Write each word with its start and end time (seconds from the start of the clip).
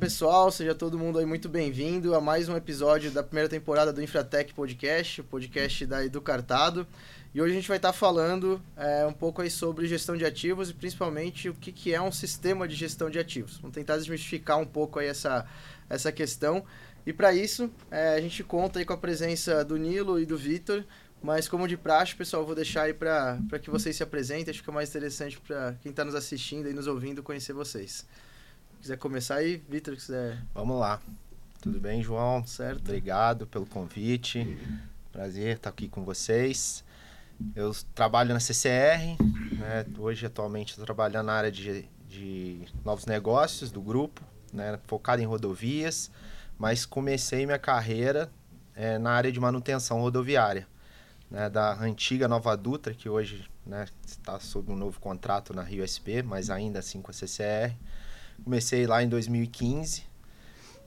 pessoal, 0.00 0.50
seja 0.50 0.74
todo 0.74 0.98
mundo 0.98 1.18
aí 1.18 1.26
muito 1.26 1.46
bem-vindo 1.46 2.14
a 2.14 2.22
mais 2.22 2.48
um 2.48 2.56
episódio 2.56 3.10
da 3.10 3.22
primeira 3.22 3.50
temporada 3.50 3.92
do 3.92 4.02
Infratech 4.02 4.54
Podcast, 4.54 5.20
o 5.20 5.24
podcast 5.24 5.84
da 5.84 6.02
Educartado. 6.02 6.86
E 7.34 7.42
hoje 7.42 7.52
a 7.52 7.54
gente 7.54 7.68
vai 7.68 7.76
estar 7.76 7.92
falando 7.92 8.62
é, 8.78 9.04
um 9.04 9.12
pouco 9.12 9.42
aí 9.42 9.50
sobre 9.50 9.86
gestão 9.86 10.16
de 10.16 10.24
ativos 10.24 10.70
e 10.70 10.74
principalmente 10.74 11.50
o 11.50 11.54
que, 11.54 11.70
que 11.70 11.92
é 11.92 12.00
um 12.00 12.10
sistema 12.10 12.66
de 12.66 12.74
gestão 12.74 13.10
de 13.10 13.18
ativos. 13.18 13.58
Vamos 13.58 13.74
tentar 13.74 13.98
desmistificar 13.98 14.58
um 14.58 14.64
pouco 14.64 14.98
aí 14.98 15.06
essa, 15.06 15.46
essa 15.86 16.10
questão. 16.10 16.64
E 17.04 17.12
para 17.12 17.34
isso, 17.34 17.70
é, 17.90 18.14
a 18.14 18.20
gente 18.22 18.42
conta 18.42 18.78
aí 18.78 18.86
com 18.86 18.94
a 18.94 18.98
presença 18.98 19.62
do 19.62 19.76
Nilo 19.76 20.18
e 20.18 20.24
do 20.24 20.38
Vitor, 20.38 20.82
mas 21.22 21.46
como 21.46 21.68
de 21.68 21.76
praxe, 21.76 22.16
pessoal, 22.16 22.46
vou 22.46 22.54
deixar 22.54 22.84
aí 22.84 22.94
para 22.94 23.38
que 23.60 23.68
vocês 23.68 23.96
se 23.96 24.02
apresentem, 24.02 24.50
acho 24.50 24.64
que 24.64 24.70
é 24.70 24.72
mais 24.72 24.88
interessante 24.88 25.38
para 25.38 25.74
quem 25.82 25.90
está 25.90 26.06
nos 26.06 26.14
assistindo 26.14 26.70
e 26.70 26.72
nos 26.72 26.86
ouvindo 26.86 27.22
conhecer 27.22 27.52
vocês. 27.52 28.06
Se 28.80 28.84
quiser 28.84 28.96
começar 28.96 29.34
aí, 29.34 29.62
Vitor, 29.68 29.94
quiser. 29.94 30.42
Vamos 30.54 30.80
lá. 30.80 31.02
Tudo 31.60 31.78
bem, 31.78 32.02
João? 32.02 32.46
Certo. 32.46 32.78
Obrigado 32.78 33.46
pelo 33.46 33.66
convite. 33.66 34.58
Prazer 35.12 35.56
estar 35.56 35.68
aqui 35.68 35.86
com 35.86 36.02
vocês. 36.02 36.82
Eu 37.54 37.76
trabalho 37.94 38.32
na 38.32 38.40
CCR, 38.40 39.18
né? 39.58 39.84
hoje 39.98 40.24
atualmente 40.24 40.70
estou 40.70 40.82
trabalhando 40.82 41.26
na 41.26 41.34
área 41.34 41.52
de, 41.52 41.84
de 42.08 42.64
novos 42.82 43.04
negócios 43.04 43.70
do 43.70 43.82
grupo, 43.82 44.22
né? 44.50 44.78
focado 44.86 45.20
em 45.20 45.26
rodovias, 45.26 46.10
mas 46.56 46.86
comecei 46.86 47.44
minha 47.44 47.58
carreira 47.58 48.32
é, 48.74 48.96
na 48.96 49.10
área 49.10 49.30
de 49.30 49.38
manutenção 49.38 50.00
rodoviária 50.00 50.66
né, 51.30 51.50
da 51.50 51.78
antiga 51.78 52.26
Nova 52.26 52.56
Dutra, 52.56 52.94
que 52.94 53.10
hoje 53.10 53.46
né, 53.66 53.84
está 54.06 54.40
sob 54.40 54.72
um 54.72 54.76
novo 54.76 54.98
contrato 54.98 55.52
na 55.52 55.62
Rio 55.62 55.86
SP, 55.86 56.24
mas 56.24 56.48
ainda 56.48 56.78
assim 56.78 57.02
com 57.02 57.10
a 57.10 57.14
CCR. 57.14 57.76
Comecei 58.44 58.86
lá 58.86 59.02
em 59.02 59.08
2015 59.08 60.04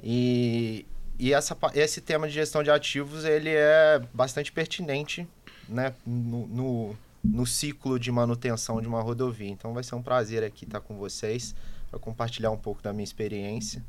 e, 0.01 0.85
e 1.17 1.33
essa, 1.33 1.57
esse 1.73 2.01
tema 2.01 2.27
de 2.27 2.33
gestão 2.33 2.63
de 2.63 2.69
ativos 2.69 3.23
ele 3.23 3.49
é 3.49 4.01
bastante 4.13 4.51
pertinente 4.51 5.27
né, 5.69 5.93
no, 6.05 6.47
no, 6.47 6.97
no 7.23 7.45
ciclo 7.45 7.99
de 7.99 8.11
manutenção 8.11 8.81
de 8.81 8.87
uma 8.87 9.01
rodovia. 9.01 9.49
Então 9.49 9.73
vai 9.73 9.83
ser 9.83 9.95
um 9.95 10.01
prazer 10.01 10.43
aqui 10.43 10.65
estar 10.65 10.81
com 10.81 10.97
vocês 10.97 11.55
para 11.89 11.99
compartilhar 11.99 12.51
um 12.51 12.57
pouco 12.57 12.81
da 12.81 12.91
minha 12.91 13.03
experiência 13.03 13.83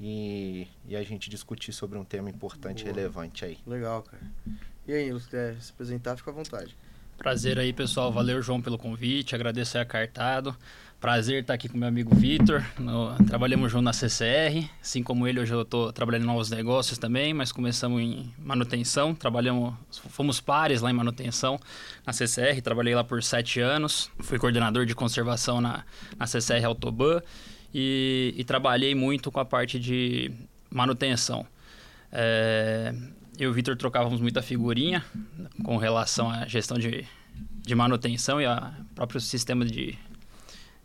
e, 0.00 0.66
e 0.86 0.96
a 0.96 1.02
gente 1.02 1.30
discutir 1.30 1.72
sobre 1.72 1.98
um 1.98 2.04
tema 2.04 2.28
importante 2.28 2.82
e 2.82 2.84
relevante 2.86 3.44
aí. 3.44 3.58
Legal, 3.66 4.02
cara. 4.02 4.22
E 4.86 4.92
aí, 4.92 5.04
Nilo, 5.04 5.20
quer 5.20 5.60
se 5.60 5.70
apresentar, 5.72 6.16
fica 6.16 6.30
à 6.30 6.34
vontade. 6.34 6.76
Prazer 7.20 7.58
aí, 7.58 7.70
pessoal. 7.70 8.10
Valeu, 8.10 8.40
João, 8.40 8.62
pelo 8.62 8.78
convite. 8.78 9.34
Agradeço 9.34 9.76
aí 9.76 9.82
a 9.82 9.84
Cartado. 9.84 10.56
Prazer 10.98 11.42
estar 11.42 11.52
aqui 11.52 11.68
com 11.68 11.76
meu 11.76 11.86
amigo 11.86 12.14
Vitor. 12.14 12.64
Trabalhamos 13.28 13.70
junto 13.70 13.82
na 13.82 13.92
CCR. 13.92 14.66
Assim 14.80 15.02
como 15.02 15.28
ele, 15.28 15.38
hoje 15.38 15.52
eu 15.52 15.60
estou 15.60 15.92
trabalhando 15.92 16.22
em 16.22 16.26
novos 16.26 16.48
negócios 16.48 16.96
também, 16.96 17.34
mas 17.34 17.52
começamos 17.52 18.00
em 18.00 18.32
manutenção. 18.38 19.14
Trabalhamos, 19.14 19.74
fomos 20.08 20.40
pares 20.40 20.80
lá 20.80 20.90
em 20.90 20.94
manutenção 20.94 21.60
na 22.06 22.14
CCR. 22.14 22.62
Trabalhei 22.62 22.94
lá 22.94 23.04
por 23.04 23.22
sete 23.22 23.60
anos. 23.60 24.10
Fui 24.20 24.38
coordenador 24.38 24.86
de 24.86 24.94
conservação 24.94 25.60
na, 25.60 25.84
na 26.18 26.26
CCR 26.26 26.64
Autoban 26.64 27.20
e, 27.74 28.32
e 28.34 28.44
trabalhei 28.44 28.94
muito 28.94 29.30
com 29.30 29.40
a 29.40 29.44
parte 29.44 29.78
de 29.78 30.32
manutenção. 30.70 31.46
É, 32.10 32.94
eu 33.40 33.48
e 33.48 33.50
o 33.50 33.54
Vitor 33.54 33.74
trocávamos 33.74 34.20
muita 34.20 34.42
figurinha 34.42 35.02
com 35.64 35.78
relação 35.78 36.30
à 36.30 36.46
gestão 36.46 36.78
de, 36.78 37.06
de 37.62 37.74
manutenção 37.74 38.38
e 38.38 38.44
ao 38.44 38.70
próprio 38.94 39.18
sistema 39.18 39.64
de, 39.64 39.98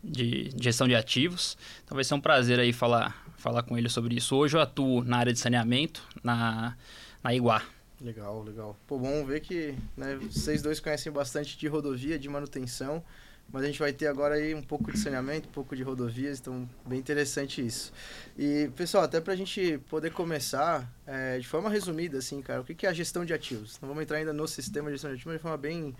de 0.02 0.50
gestão 0.58 0.88
de 0.88 0.94
ativos. 0.94 1.58
Então 1.84 1.94
vai 1.94 2.02
ser 2.02 2.14
um 2.14 2.20
prazer 2.20 2.58
aí 2.58 2.72
falar, 2.72 3.26
falar 3.36 3.62
com 3.62 3.76
ele 3.76 3.90
sobre 3.90 4.16
isso. 4.16 4.34
Hoje 4.34 4.56
eu 4.56 4.60
atuo 4.62 5.04
na 5.04 5.18
área 5.18 5.34
de 5.34 5.38
saneamento, 5.38 6.02
na, 6.24 6.74
na 7.22 7.34
Iguá. 7.34 7.62
Legal, 8.00 8.42
legal. 8.42 8.76
Pô, 8.86 8.98
bom 8.98 9.24
ver 9.26 9.40
que 9.40 9.74
né, 9.94 10.16
vocês 10.16 10.62
dois 10.62 10.80
conhecem 10.80 11.12
bastante 11.12 11.58
de 11.58 11.68
rodovia, 11.68 12.18
de 12.18 12.28
manutenção. 12.28 13.04
Mas 13.52 13.62
a 13.62 13.66
gente 13.66 13.78
vai 13.78 13.92
ter 13.92 14.08
agora 14.08 14.34
aí 14.34 14.54
um 14.54 14.62
pouco 14.62 14.92
de 14.92 14.98
saneamento, 14.98 15.48
um 15.48 15.52
pouco 15.52 15.76
de 15.76 15.82
rodovias, 15.82 16.40
então 16.40 16.68
bem 16.84 16.98
interessante 16.98 17.64
isso. 17.64 17.92
E, 18.36 18.70
pessoal, 18.76 19.04
até 19.04 19.20
para 19.20 19.32
a 19.32 19.36
gente 19.36 19.78
poder 19.88 20.12
começar, 20.12 20.92
é, 21.06 21.38
de 21.38 21.46
forma 21.46 21.70
resumida, 21.70 22.18
assim, 22.18 22.42
cara, 22.42 22.60
o 22.60 22.64
que 22.64 22.86
é 22.86 22.88
a 22.88 22.92
gestão 22.92 23.24
de 23.24 23.32
ativos? 23.32 23.78
Não 23.80 23.88
vamos 23.88 24.02
entrar 24.02 24.18
ainda 24.18 24.32
no 24.32 24.46
sistema 24.48 24.88
de 24.88 24.94
gestão 24.94 25.10
de 25.10 25.14
ativos, 25.14 25.32
mas 25.32 25.36
de 25.36 25.42
forma 25.42 25.56
bem 25.56 25.94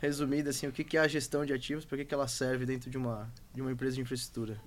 resumida, 0.00 0.50
assim, 0.50 0.66
o 0.66 0.72
que 0.72 0.96
é 0.96 1.00
a 1.00 1.08
gestão 1.08 1.44
de 1.44 1.52
ativos, 1.52 1.84
para 1.84 2.04
que 2.04 2.12
ela 2.12 2.28
serve 2.28 2.66
dentro 2.66 2.90
de 2.90 2.98
uma, 2.98 3.30
de 3.54 3.60
uma 3.60 3.70
empresa 3.70 3.96
de 3.96 4.02
infraestrutura? 4.02 4.60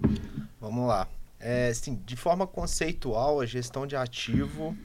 Vamos 0.60 0.88
lá. 0.88 1.08
É, 1.40 1.70
assim, 1.70 2.02
de 2.06 2.16
forma 2.16 2.46
conceitual, 2.46 3.42
a 3.42 3.46
gestão 3.46 3.88
de 3.88 3.96
ativo 3.96 4.76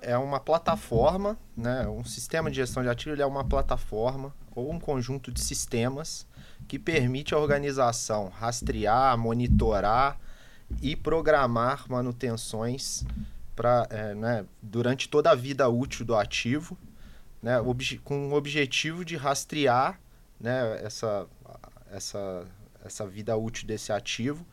é 0.00 0.16
uma 0.18 0.40
plataforma, 0.40 1.38
né? 1.56 1.86
um 1.88 2.04
sistema 2.04 2.50
de 2.50 2.56
gestão 2.56 2.82
de 2.82 2.88
ativo 2.88 3.20
é 3.20 3.24
uma 3.24 3.44
plataforma 3.44 4.34
ou 4.54 4.70
um 4.70 4.78
conjunto 4.78 5.32
de 5.32 5.40
sistemas 5.40 6.26
que 6.68 6.78
permite 6.78 7.34
a 7.34 7.38
organização 7.38 8.28
rastrear, 8.28 9.16
monitorar 9.18 10.18
e 10.80 10.96
programar 10.96 11.84
manutenções 11.88 13.04
pra, 13.54 13.86
é, 13.90 14.14
né, 14.14 14.44
durante 14.62 15.08
toda 15.08 15.30
a 15.30 15.34
vida 15.34 15.68
útil 15.68 16.04
do 16.04 16.16
ativo, 16.16 16.78
né, 17.42 17.54
com 18.04 18.30
o 18.30 18.34
objetivo 18.34 19.04
de 19.04 19.16
rastrear 19.16 20.00
né, 20.40 20.80
essa, 20.82 21.26
essa, 21.90 22.46
essa 22.84 23.06
vida 23.06 23.36
útil 23.36 23.66
desse 23.66 23.92
ativo 23.92 24.46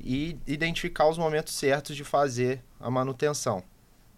e 0.00 0.36
identificar 0.46 1.08
os 1.08 1.16
momentos 1.16 1.54
certos 1.54 1.94
de 1.94 2.04
fazer 2.04 2.62
a 2.80 2.90
manutenção. 2.90 3.62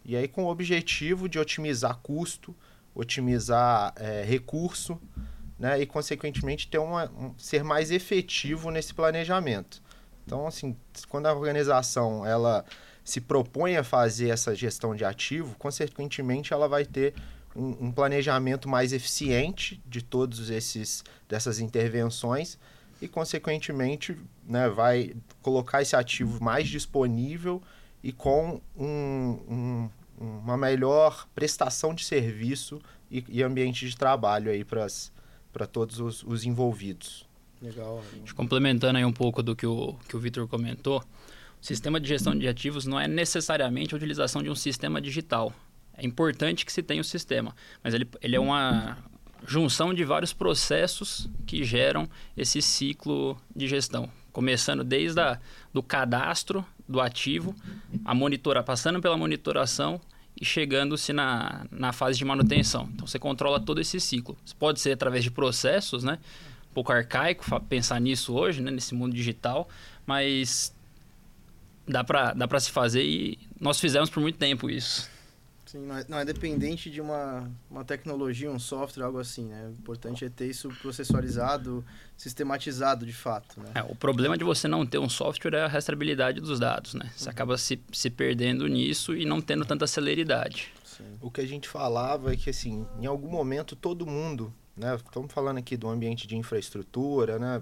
E 0.05 0.16
aí 0.16 0.28
com 0.28 0.45
o 0.45 0.49
objetivo 0.49 1.28
de 1.28 1.39
otimizar 1.39 1.99
custo, 2.03 2.55
otimizar 2.95 3.93
é, 3.97 4.22
recurso, 4.22 5.01
né, 5.59 5.81
e 5.81 5.87
consequentemente 5.87 6.69
ter 6.69 6.78
uma, 6.78 7.10
um, 7.10 7.34
ser 7.38 7.62
mais 7.62 7.91
efetivo 7.91 8.70
nesse 8.70 8.92
planejamento. 8.92 9.82
Então, 10.26 10.47
assim, 10.47 10.76
quando 11.09 11.26
a 11.26 11.34
organização 11.34 12.26
ela 12.26 12.65
se 13.04 13.20
propõe 13.20 13.76
a 13.76 13.84
fazer 13.84 14.31
essa 14.31 14.54
gestão 14.54 14.97
de 14.97 15.04
ativo, 15.04 15.54
consequentemente 15.59 16.53
ela 16.53 16.66
vai 16.66 16.84
ter 16.84 17.15
um, 17.54 17.87
um 17.87 17.92
planejamento 17.92 18.69
mais 18.69 18.92
eficiente 18.92 19.82
de 19.87 20.03
todos 20.03 20.50
esses 20.50 21.04
dessas 21.28 21.60
intervenções 21.60 22.59
e 23.00 23.06
consequentemente 23.06 24.19
né, 24.47 24.69
vai 24.69 25.15
colocar 25.42 25.82
esse 25.82 25.94
ativo 25.94 26.42
mais 26.42 26.69
disponível 26.69 27.62
e 28.03 28.12
com 28.12 28.60
um, 28.76 29.38
um, 29.48 29.91
uma 30.19 30.56
melhor 30.56 31.26
prestação 31.34 31.94
de 31.94 32.04
serviço 32.04 32.81
e, 33.10 33.25
e 33.28 33.42
ambiente 33.42 33.88
de 33.88 33.97
trabalho 33.97 34.50
aí 34.50 34.65
para 34.65 34.84
as 34.84 35.12
para 35.54 35.66
todos 35.69 36.00
os, 36.00 36.25
os, 36.25 36.44
envolvidos. 36.44 37.25
Legal. 37.62 38.03
Complementando 38.34 38.98
aí 38.98 39.04
um 39.04 39.12
pouco 39.12 39.41
do 39.41 39.54
que 39.54 39.66
o, 39.66 39.94
que 40.09 40.16
o 40.16 40.19
Vitor 40.19 40.48
comentou, 40.48 40.98
o 40.98 41.65
sistema 41.65 42.00
de 42.00 42.09
gestão 42.09 42.37
de 42.37 42.48
ativos 42.48 42.84
não 42.84 42.98
é 42.98 43.06
necessariamente 43.06 43.94
a 43.94 43.97
utilização 43.97 44.42
de 44.42 44.50
um 44.50 44.54
sistema 44.54 45.00
digital. 45.00 45.53
É 45.97 46.04
importante 46.04 46.66
que 46.66 46.72
se 46.72 46.82
tenha 46.82 47.00
o 47.00 47.04
sistema, 47.04 47.54
mas 47.82 47.94
ele, 47.94 48.09
ele 48.20 48.34
é 48.34 48.41
uma 48.41 48.98
junção 49.47 49.94
de 49.94 50.04
vários 50.04 50.32
processos 50.32 51.31
que 51.47 51.62
geram 51.62 52.09
esse 52.36 52.60
ciclo 52.60 53.41
de 53.54 53.69
gestão. 53.69 54.10
Começando 54.32 54.82
desde 54.82 55.21
a, 55.21 55.38
do 55.72 55.82
cadastro 55.82 56.66
do 56.88 57.00
ativo, 57.00 57.54
a 58.04 58.12
monitora, 58.12 58.62
passando 58.62 59.00
pela 59.00 59.16
monitoração, 59.16 60.00
chegando-se 60.44 61.12
na, 61.12 61.66
na 61.71 61.93
fase 61.93 62.19
de 62.19 62.25
manutenção. 62.25 62.88
Então 62.94 63.06
você 63.06 63.19
controla 63.19 63.59
todo 63.59 63.81
esse 63.81 64.00
ciclo. 64.00 64.37
Isso 64.44 64.55
pode 64.56 64.81
ser 64.81 64.93
através 64.93 65.25
de 65.25 65.31
processos, 65.31 66.05
né? 66.05 66.19
Um 66.71 66.75
pouco 66.75 66.93
arcaico 66.93 67.44
pensar 67.62 68.00
nisso 68.00 68.34
hoje, 68.34 68.60
né? 68.60 68.71
nesse 68.71 68.95
mundo 68.95 69.15
digital, 69.15 69.68
mas 70.07 70.74
dá 71.86 72.03
para 72.03 72.33
dá 72.33 72.60
se 72.60 72.71
fazer 72.71 73.04
e 73.04 73.39
nós 73.60 73.78
fizemos 73.78 74.10
por 74.10 74.21
muito 74.21 74.39
tempo 74.39 74.68
isso. 74.68 75.09
Sim, 75.74 75.86
não 75.86 75.97
é, 75.97 76.04
não 76.09 76.18
é, 76.21 76.24
dependente 76.24 76.88
de 76.88 77.00
uma, 77.00 77.50
uma 77.68 77.84
tecnologia, 77.84 78.48
um 78.48 78.60
software, 78.60 79.03
algo 79.03 79.18
assim, 79.18 79.47
né? 79.47 79.66
O 79.66 79.72
importante 79.72 80.24
é 80.24 80.28
ter 80.28 80.47
isso 80.47 80.68
processualizado, 80.80 81.84
sistematizado 82.16 83.04
de 83.04 83.12
fato, 83.12 83.60
né? 83.60 83.72
É, 83.74 83.82
o 83.82 83.97
problema 83.97 84.38
de 84.38 84.44
você 84.44 84.68
não 84.68 84.86
ter 84.86 84.98
um 84.98 85.09
software 85.09 85.54
é 85.54 85.62
a 85.62 85.66
rastreabilidade 85.66 86.41
dos 86.41 86.60
dados, 86.60 86.94
né? 86.94 87.10
Você 87.16 87.24
uhum. 87.24 87.30
acaba 87.32 87.59
se, 87.59 87.80
se 87.91 88.09
perdendo 88.09 88.68
nisso 88.68 89.16
e 89.16 89.24
não 89.24 89.41
tendo 89.41 89.65
tanta 89.65 89.84
celeridade. 89.88 90.72
Sim. 90.84 91.18
O 91.21 91.28
que 91.28 91.41
a 91.41 91.47
gente 91.47 91.68
falava 91.68 92.32
é 92.32 92.36
que, 92.36 92.50
assim, 92.50 92.86
em 93.00 93.06
algum 93.06 93.28
momento 93.28 93.74
todo 93.74 94.06
mundo, 94.06 94.54
né? 94.77 94.94
Estamos 94.94 95.32
falando 95.32 95.59
aqui 95.59 95.77
do 95.77 95.88
ambiente 95.88 96.28
de 96.28 96.36
infraestrutura, 96.36 97.36
né? 97.36 97.60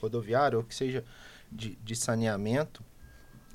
Rodoviário, 0.00 0.60
ou 0.60 0.64
que 0.64 0.74
seja 0.74 1.04
de, 1.50 1.76
de 1.84 1.96
saneamento, 1.96 2.82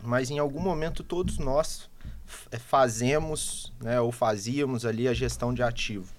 mas 0.03 0.29
em 0.29 0.37
algum 0.37 0.61
momento 0.61 1.03
todos 1.03 1.39
nós 1.39 1.89
fazemos 2.27 3.73
né, 3.81 3.99
ou 3.99 4.11
fazíamos 4.11 4.85
ali 4.85 5.07
a 5.07 5.13
gestão 5.13 5.53
de 5.53 5.63
ativo. 5.63 6.13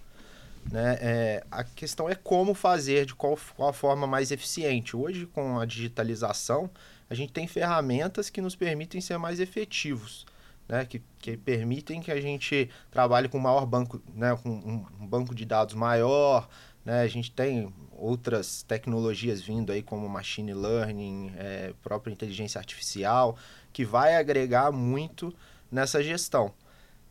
Né? 0.70 0.99
É, 1.00 1.44
a 1.50 1.64
questão 1.64 2.08
é 2.08 2.14
como 2.14 2.55
fazer, 2.55 3.06
de 3.06 3.14
qual, 3.14 3.38
qual 3.56 3.70
a 3.70 3.72
forma 3.72 4.06
mais 4.06 4.31
eficiente. 4.31 4.96
Hoje, 4.96 5.26
com 5.26 5.58
a 5.58 5.64
digitalização, 5.64 6.70
a 7.08 7.14
gente 7.14 7.32
tem 7.32 7.46
ferramentas 7.46 8.28
que 8.28 8.40
nos 8.40 8.55
permitem 8.55 9.00
ser 9.00 9.19
mais 9.19 9.40
efetivos. 9.40 10.26
Né, 10.69 10.84
que, 10.84 11.00
que 11.19 11.34
permitem 11.34 11.99
que 11.99 12.10
a 12.10 12.20
gente 12.20 12.69
trabalhe 12.90 13.26
com 13.26 13.38
um 13.38 13.40
maior 13.40 13.64
banco, 13.64 14.02
né, 14.14 14.38
com 14.43 14.50
um, 14.50 14.84
um 15.00 15.06
banco 15.06 15.34
de 15.34 15.46
dados 15.46 15.75
maior, 15.75 16.46
né, 16.84 17.00
a 17.00 17.06
gente 17.06 17.31
tem 17.31 17.72
outras 17.99 18.62
tecnologias 18.62 19.40
vindo 19.40 19.72
aí 19.72 19.82
como 19.82 20.08
machine 20.08 20.52
learning, 20.52 21.32
é, 21.37 21.72
própria 21.82 22.12
inteligência 22.12 22.58
artificial, 22.58 23.37
que 23.72 23.84
vai 23.84 24.16
agregar 24.16 24.70
muito 24.70 25.34
nessa 25.70 26.03
gestão. 26.03 26.53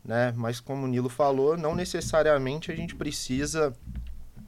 Né? 0.04 0.32
Mas 0.36 0.60
como 0.60 0.84
o 0.84 0.88
Nilo 0.88 1.08
falou, 1.08 1.56
não 1.56 1.74
necessariamente 1.74 2.70
a 2.70 2.76
gente 2.76 2.94
precisa 2.94 3.74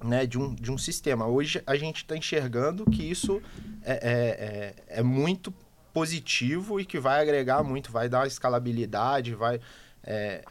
né, 0.03 0.27
de, 0.27 0.39
um, 0.39 0.55
de 0.55 0.71
um 0.71 0.79
sistema. 0.79 1.27
Hoje 1.27 1.62
a 1.67 1.77
gente 1.77 1.99
está 1.99 2.17
enxergando 2.17 2.85
que 2.87 3.03
isso 3.03 3.43
é, 3.83 3.93
é, 3.93 4.95
é, 4.97 5.01
é, 5.01 5.03
muito 5.03 5.53
positivo 5.93 6.81
e 6.81 6.85
que 6.85 6.99
vai 6.99 7.21
agregar 7.21 7.62
muito, 7.62 7.91
vai 7.91 8.09
dar 8.09 8.27
escalabilidade, 8.27 9.35
vai 9.35 9.61
é, 10.03 10.45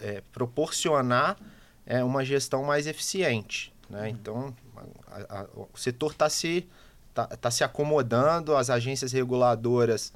é, 0.00 0.22
proporcionar 0.32 1.36
é, 1.84 2.04
uma 2.04 2.24
gestão 2.24 2.62
mais 2.62 2.86
eficiente. 2.86 3.72
Né? 3.88 4.02
Uhum. 4.02 4.06
Então, 4.08 4.56
a, 5.08 5.40
a, 5.40 5.46
o 5.56 5.68
setor 5.76 6.12
está 6.12 6.28
se, 6.28 6.68
tá, 7.14 7.26
tá 7.26 7.50
se 7.50 7.64
acomodando, 7.64 8.54
as 8.54 8.70
agências 8.70 9.12
reguladoras 9.12 10.12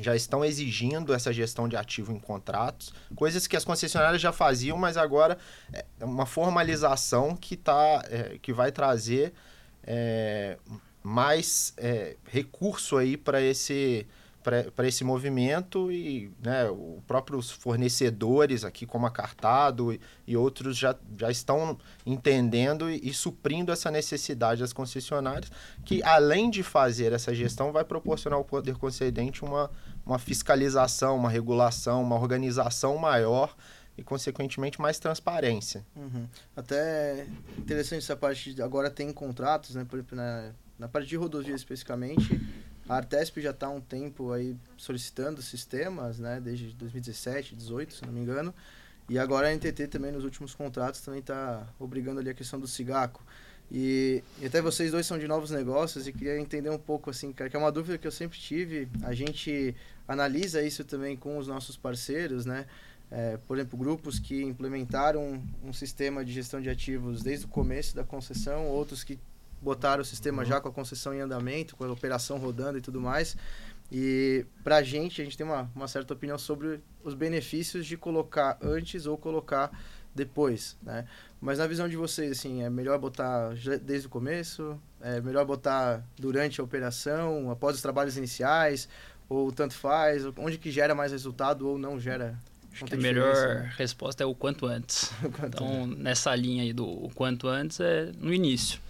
já 0.00 0.14
estão 0.16 0.44
exigindo 0.44 1.14
essa 1.14 1.32
gestão 1.32 1.68
de 1.68 1.76
ativo 1.76 2.12
em 2.12 2.18
contratos, 2.18 2.92
coisas 3.14 3.46
que 3.46 3.56
as 3.56 3.64
concessionárias 3.64 4.20
já 4.20 4.32
faziam, 4.32 4.76
mas 4.76 4.96
agora 4.96 5.38
é 5.72 6.04
uma 6.04 6.26
formalização 6.26 7.36
que, 7.36 7.56
tá, 7.56 8.02
é, 8.10 8.38
que 8.42 8.52
vai 8.52 8.72
trazer 8.72 9.32
é, 9.86 10.58
mais 11.02 11.72
é, 11.76 12.16
recurso 12.26 12.96
aí 12.96 13.16
para 13.16 13.40
esse 13.40 14.06
para 14.44 14.86
esse 14.86 15.02
movimento 15.02 15.90
e 15.90 16.30
né, 16.42 16.68
os 16.70 17.02
próprios 17.06 17.50
fornecedores 17.50 18.62
aqui 18.62 18.84
como 18.84 19.06
a 19.06 19.10
Cartado 19.10 19.90
e, 19.90 19.98
e 20.26 20.36
outros 20.36 20.76
já, 20.76 20.94
já 21.18 21.30
estão 21.30 21.78
entendendo 22.04 22.90
e, 22.90 23.08
e, 23.08 23.14
suprindo 23.14 23.72
essa 23.72 23.90
necessidade 23.90 24.60
das 24.60 24.72
concessionárias 24.72 25.50
que 25.82 26.02
além 26.02 26.50
de 26.50 26.62
fazer 26.62 27.12
essa 27.12 27.34
gestão 27.34 27.72
vai 27.72 27.84
proporcionar 27.84 28.38
ao 28.38 28.44
poder 28.44 28.76
concedente 28.76 29.42
uma, 29.42 29.70
uma 30.04 30.18
fiscalização, 30.18 31.16
uma 31.16 31.30
regulação, 31.30 32.02
uma 32.02 32.16
organização 32.16 32.98
maior 32.98 33.56
e 33.96 34.02
consequentemente 34.02 34.78
mais 34.78 34.98
transparência. 34.98 35.86
Uhum. 35.96 36.28
Até 36.54 37.26
interessante 37.56 38.02
essa 38.02 38.16
parte 38.16 38.52
de 38.52 38.60
agora 38.60 38.90
tem 38.90 39.10
contratos, 39.10 39.74
né, 39.74 39.86
na, 40.12 40.52
na 40.78 40.88
parte 40.88 41.08
de 41.08 41.16
rodovia 41.16 41.54
especificamente 41.54 42.38
a 42.88 42.96
Artesp 42.96 43.40
já 43.40 43.50
está 43.50 43.66
há 43.66 43.70
um 43.70 43.80
tempo 43.80 44.32
aí 44.32 44.56
solicitando 44.76 45.40
sistemas, 45.40 46.18
né, 46.18 46.40
desde 46.40 46.68
2017, 46.74 47.54
2018, 47.54 47.94
se 47.94 48.04
não 48.04 48.12
me 48.12 48.20
engano. 48.20 48.54
E 49.08 49.18
agora 49.18 49.48
a 49.48 49.54
NTT 49.54 49.88
também, 49.88 50.12
nos 50.12 50.24
últimos 50.24 50.54
contratos, 50.54 51.00
também 51.00 51.20
está 51.20 51.66
obrigando 51.78 52.20
ali 52.20 52.30
a 52.30 52.34
questão 52.34 52.58
do 52.58 52.66
cigaco. 52.66 53.22
E, 53.70 54.22
e, 54.40 54.46
até 54.46 54.60
vocês 54.60 54.90
dois 54.90 55.06
são 55.06 55.18
de 55.18 55.26
novos 55.26 55.50
negócios 55.50 56.06
e 56.06 56.12
queria 56.12 56.38
entender 56.38 56.70
um 56.70 56.78
pouco, 56.78 57.10
assim, 57.10 57.32
cara, 57.32 57.50
que 57.50 57.56
é 57.56 57.58
uma 57.58 57.72
dúvida 57.72 57.98
que 57.98 58.06
eu 58.06 58.12
sempre 58.12 58.38
tive. 58.38 58.88
A 59.02 59.14
gente 59.14 59.74
analisa 60.06 60.62
isso 60.62 60.84
também 60.84 61.16
com 61.16 61.38
os 61.38 61.46
nossos 61.46 61.76
parceiros, 61.76 62.46
né? 62.46 62.66
É, 63.10 63.38
por 63.46 63.58
exemplo, 63.58 63.78
grupos 63.78 64.18
que 64.18 64.42
implementaram 64.42 65.42
um 65.62 65.72
sistema 65.72 66.24
de 66.24 66.32
gestão 66.32 66.60
de 66.60 66.68
ativos 66.70 67.22
desde 67.22 67.46
o 67.46 67.48
começo 67.48 67.94
da 67.94 68.04
concessão, 68.04 68.66
outros 68.66 69.04
que 69.04 69.18
botaram 69.60 70.02
o 70.02 70.04
sistema 70.04 70.42
uhum. 70.42 70.48
já 70.48 70.60
com 70.60 70.68
a 70.68 70.72
concessão 70.72 71.14
em 71.14 71.20
andamento, 71.20 71.76
com 71.76 71.84
a 71.84 71.92
operação 71.92 72.38
rodando 72.38 72.78
e 72.78 72.80
tudo 72.80 73.00
mais. 73.00 73.36
E 73.90 74.46
para 74.62 74.76
a 74.76 74.82
gente, 74.82 75.20
a 75.20 75.24
gente 75.24 75.36
tem 75.36 75.46
uma, 75.46 75.70
uma 75.74 75.86
certa 75.86 76.14
opinião 76.14 76.38
sobre 76.38 76.80
os 77.02 77.14
benefícios 77.14 77.86
de 77.86 77.96
colocar 77.96 78.58
antes 78.62 79.06
ou 79.06 79.16
colocar 79.16 79.70
depois, 80.14 80.76
né? 80.82 81.04
Mas 81.40 81.58
na 81.58 81.66
visão 81.66 81.88
de 81.88 81.96
vocês, 81.96 82.32
assim, 82.32 82.62
é 82.62 82.70
melhor 82.70 82.98
botar 82.98 83.52
desde 83.82 84.06
o 84.06 84.10
começo? 84.10 84.80
É 85.00 85.20
melhor 85.20 85.44
botar 85.44 86.02
durante 86.18 86.60
a 86.60 86.64
operação, 86.64 87.50
após 87.50 87.76
os 87.76 87.82
trabalhos 87.82 88.16
iniciais? 88.16 88.88
Ou 89.28 89.52
tanto 89.52 89.74
faz? 89.74 90.24
Onde 90.38 90.56
que 90.56 90.70
gera 90.70 90.94
mais 90.94 91.12
resultado 91.12 91.68
ou 91.68 91.76
não 91.76 92.00
gera? 92.00 92.38
Acho 92.72 92.84
que 92.86 92.94
a 92.94 92.98
melhor 92.98 93.34
resposta 93.76 94.22
é 94.22 94.26
o 94.26 94.34
quanto 94.34 94.66
antes. 94.66 95.10
o 95.22 95.30
quanto 95.30 95.62
então, 95.62 95.84
antes. 95.84 95.98
nessa 95.98 96.34
linha 96.34 96.62
aí 96.62 96.72
do 96.72 96.86
o 96.86 97.10
quanto 97.14 97.46
antes 97.46 97.78
é 97.80 98.10
no 98.18 98.32
início. 98.32 98.80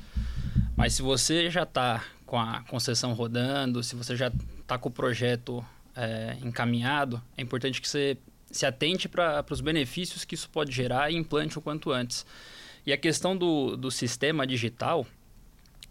Mas 0.76 0.94
se 0.94 1.02
você 1.02 1.50
já 1.50 1.62
está 1.62 2.04
com 2.26 2.38
a 2.38 2.62
concessão 2.62 3.12
rodando, 3.12 3.82
se 3.82 3.94
você 3.94 4.16
já 4.16 4.30
está 4.60 4.76
com 4.76 4.88
o 4.88 4.92
projeto 4.92 5.64
é, 5.94 6.36
encaminhado, 6.42 7.22
é 7.36 7.42
importante 7.42 7.80
que 7.80 7.88
você 7.88 8.16
se 8.50 8.66
atente 8.66 9.08
para 9.08 9.44
os 9.50 9.60
benefícios 9.60 10.24
que 10.24 10.34
isso 10.34 10.48
pode 10.48 10.72
gerar 10.72 11.10
e 11.10 11.16
implante 11.16 11.58
o 11.58 11.62
quanto 11.62 11.90
antes. 11.90 12.24
E 12.86 12.92
a 12.92 12.96
questão 12.96 13.36
do, 13.36 13.76
do 13.76 13.90
sistema 13.90 14.46
digital 14.46 15.06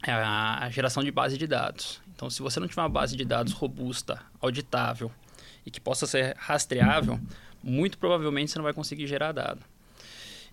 é 0.05 0.11
a, 0.11 0.69
geração 0.69 1.03
de 1.03 1.11
base 1.11 1.37
de 1.37 1.47
dados. 1.47 2.01
Então, 2.15 2.29
se 2.29 2.41
você 2.41 2.59
não 2.59 2.67
tiver 2.67 2.81
uma 2.81 2.89
base 2.89 3.15
de 3.15 3.25
dados 3.25 3.53
robusta, 3.53 4.21
auditável 4.39 5.11
e 5.65 5.71
que 5.71 5.79
possa 5.79 6.05
ser 6.05 6.35
rastreável, 6.37 7.19
muito 7.63 7.97
provavelmente 7.97 8.51
você 8.51 8.59
não 8.59 8.63
vai 8.63 8.73
conseguir 8.73 9.07
gerar 9.07 9.31
dado. 9.31 9.61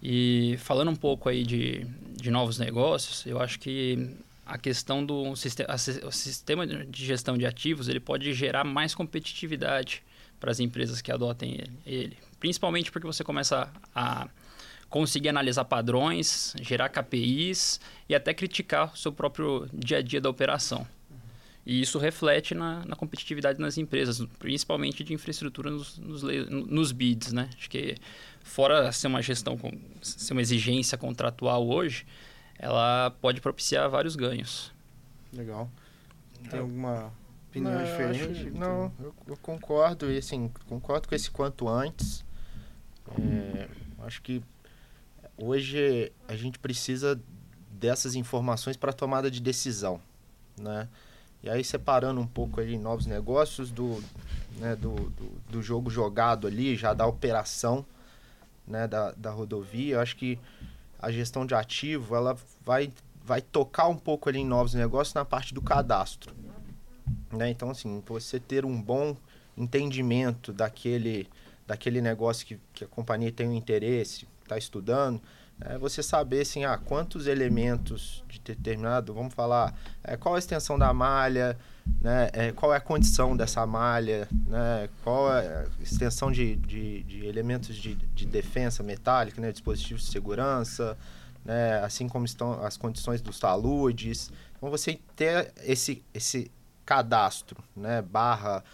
E 0.03 0.57
falando 0.59 0.91
um 0.91 0.97
pouco 0.97 1.29
aí 1.29 1.45
de, 1.45 1.87
de 2.17 2.31
novos 2.31 2.59
negócios, 2.59 3.27
eu 3.27 3.41
acho 3.41 3.59
que 3.59 4.17
a 4.47 4.59
questão 4.59 5.05
do 5.05 5.37
sistema, 5.37 5.75
o 6.05 6.11
sistema 6.11 6.67
de 6.67 7.05
gestão 7.05 7.39
de 7.39 7.47
ativos 7.47 7.89
ele 7.89 8.01
pode 8.01 8.33
gerar 8.33 8.65
mais 8.65 8.95
competitividade 8.95 10.03
para 10.41 10.51
as 10.51 10.59
empresas 10.59 11.01
que 11.01 11.13
adotem 11.13 11.59
ele. 11.87 12.17
Principalmente 12.41 12.91
porque 12.91 13.07
você 13.07 13.23
começa 13.23 13.71
a 13.95 14.29
conseguir 14.89 15.29
analisar 15.29 15.65
padrões, 15.67 16.55
gerar 16.61 16.89
KPIs 16.89 17.81
e 18.09 18.15
até 18.15 18.35
criticar 18.35 18.93
o 18.93 18.97
seu 18.97 19.13
próprio 19.13 19.69
dia 19.73 19.99
a 19.99 20.03
dia 20.03 20.21
da 20.21 20.29
operação. 20.29 20.87
E 21.65 21.81
isso 21.81 21.99
reflete 21.99 22.55
na, 22.55 22.85
na 22.87 22.97
competitividade 22.97 23.61
nas 23.61 23.79
empresas, 23.79 24.21
principalmente 24.39 25.05
de 25.05 25.13
infraestrutura 25.13 25.71
nos, 25.71 25.99
nos, 25.99 26.23
nos 26.23 26.91
bids, 26.91 27.33
né? 27.33 27.51
Acho 27.57 27.71
que 27.71 27.97
fora 28.43 28.91
ser 28.93 29.07
uma 29.07 29.23
gestão, 29.23 29.57
com, 29.57 29.71
ser 30.03 30.33
uma 30.33 30.43
exigência 30.43 30.97
contratual 30.99 31.69
hoje, 31.69 32.07
ela 32.59 33.11
pode 33.21 33.41
propiciar 33.41 33.89
vários 33.89 34.17
ganhos. 34.17 34.73
Legal. 35.33 35.71
Tem 36.49 36.59
é. 36.59 36.63
alguma 36.63 37.13
opinião 37.49 37.73
não, 37.73 37.85
diferente? 37.85 38.47
Acho, 38.47 38.51
não, 38.51 38.93
eu, 39.01 39.15
eu, 39.29 39.37
concordo, 39.37 40.11
e 40.11 40.19
assim, 40.19 40.51
concordo 40.69 41.09
com 41.09 41.15
esse 41.15 41.31
quanto 41.31 41.69
antes. 41.69 42.25
É, 43.19 43.69
acho 44.05 44.23
que 44.23 44.43
hoje 45.37 46.13
a 46.29 46.37
gente 46.37 46.59
precisa 46.59 47.21
dessas 47.71 48.15
informações 48.15 48.77
para 48.77 48.93
tomada 48.93 49.31
de 49.31 49.41
decisão, 49.41 50.01
né? 50.59 50.89
E 51.43 51.49
aí 51.49 51.65
separando 51.65 52.21
um 52.21 52.27
pouco 52.27 52.61
aí 52.61 52.77
novos 52.77 53.07
negócios 53.07 53.71
do, 53.71 54.03
né, 54.59 54.77
do, 54.77 54.95
do, 54.95 55.41
do 55.51 55.63
jogo 55.63 55.89
jogado 55.89 56.47
ali, 56.47 56.77
já 56.77 56.93
da 56.93 57.07
operação, 57.07 57.85
né, 58.67 58.87
da, 58.87 59.13
da 59.13 59.31
rodovia. 59.31 59.97
Eu 59.97 60.01
acho 60.01 60.17
que 60.17 60.39
a 60.99 61.11
gestão 61.11 61.47
de 61.47 61.55
ativo 61.55 62.15
ela 62.15 62.37
vai, 62.65 62.93
vai 63.25 63.41
tocar 63.41 63.89
um 63.89 63.97
pouco 63.97 64.29
ali 64.29 64.41
em 64.41 64.47
novos 64.47 64.75
negócios 64.75 65.15
na 65.15 65.25
parte 65.25 65.55
do 65.55 65.63
cadastro. 65.63 66.35
Né? 67.33 67.51
Então, 67.51 67.71
assim, 67.71 68.03
você 68.07 68.39
ter 68.39 68.65
um 68.65 68.81
bom 68.81 69.17
entendimento 69.57 70.53
daquele, 70.53 71.29
daquele 71.67 72.01
negócio 72.01 72.47
que, 72.47 72.61
que 72.73 72.85
a 72.85 72.89
companhia 72.89 73.33
tem 73.33 73.49
um 73.49 73.55
interesse, 73.55 74.27
está 74.43 74.59
estudando, 74.59 75.21
é 75.61 75.77
você 75.77 76.03
saber 76.03 76.41
assim, 76.41 76.65
ah, 76.65 76.79
quantos 76.79 77.27
elementos 77.27 78.25
de 78.29 78.41
determinado, 78.41 79.13
vamos 79.13 79.35
falar, 79.35 79.79
é, 80.03 80.17
qual 80.17 80.35
a 80.35 80.39
extensão 80.39 80.79
da 80.79 80.93
malha, 80.93 81.57
né, 82.01 82.31
é, 82.33 82.53
qual 82.53 82.73
é 82.73 82.77
a 82.77 82.81
condição 82.81 83.37
dessa 83.37 83.67
malha, 83.67 84.29
né, 84.47 84.89
qual 85.03 85.33
é 85.33 85.65
a 85.65 85.83
extensão 85.83 86.31
de, 86.31 86.57
de, 86.57 87.03
de 87.05 87.27
elementos 87.27 87.77
de, 87.77 87.95
de 87.95 88.27
defesa 88.27 88.83
metálica, 88.83 89.41
né, 89.41 89.53
dispositivos 89.53 90.05
de 90.05 90.11
segurança, 90.11 90.97
né, 91.45 91.79
assim 91.83 92.09
como 92.09 92.25
estão 92.25 92.65
as 92.65 92.77
condições 92.77 93.21
dos 93.21 93.39
taludes. 93.39 94.31
Então, 94.57 94.71
você 94.71 94.99
ter 95.17 95.53
esse, 95.65 96.03
esse 96.13 96.51
cadastro, 96.85 97.63
né, 97.75 98.03
barra 98.03 98.65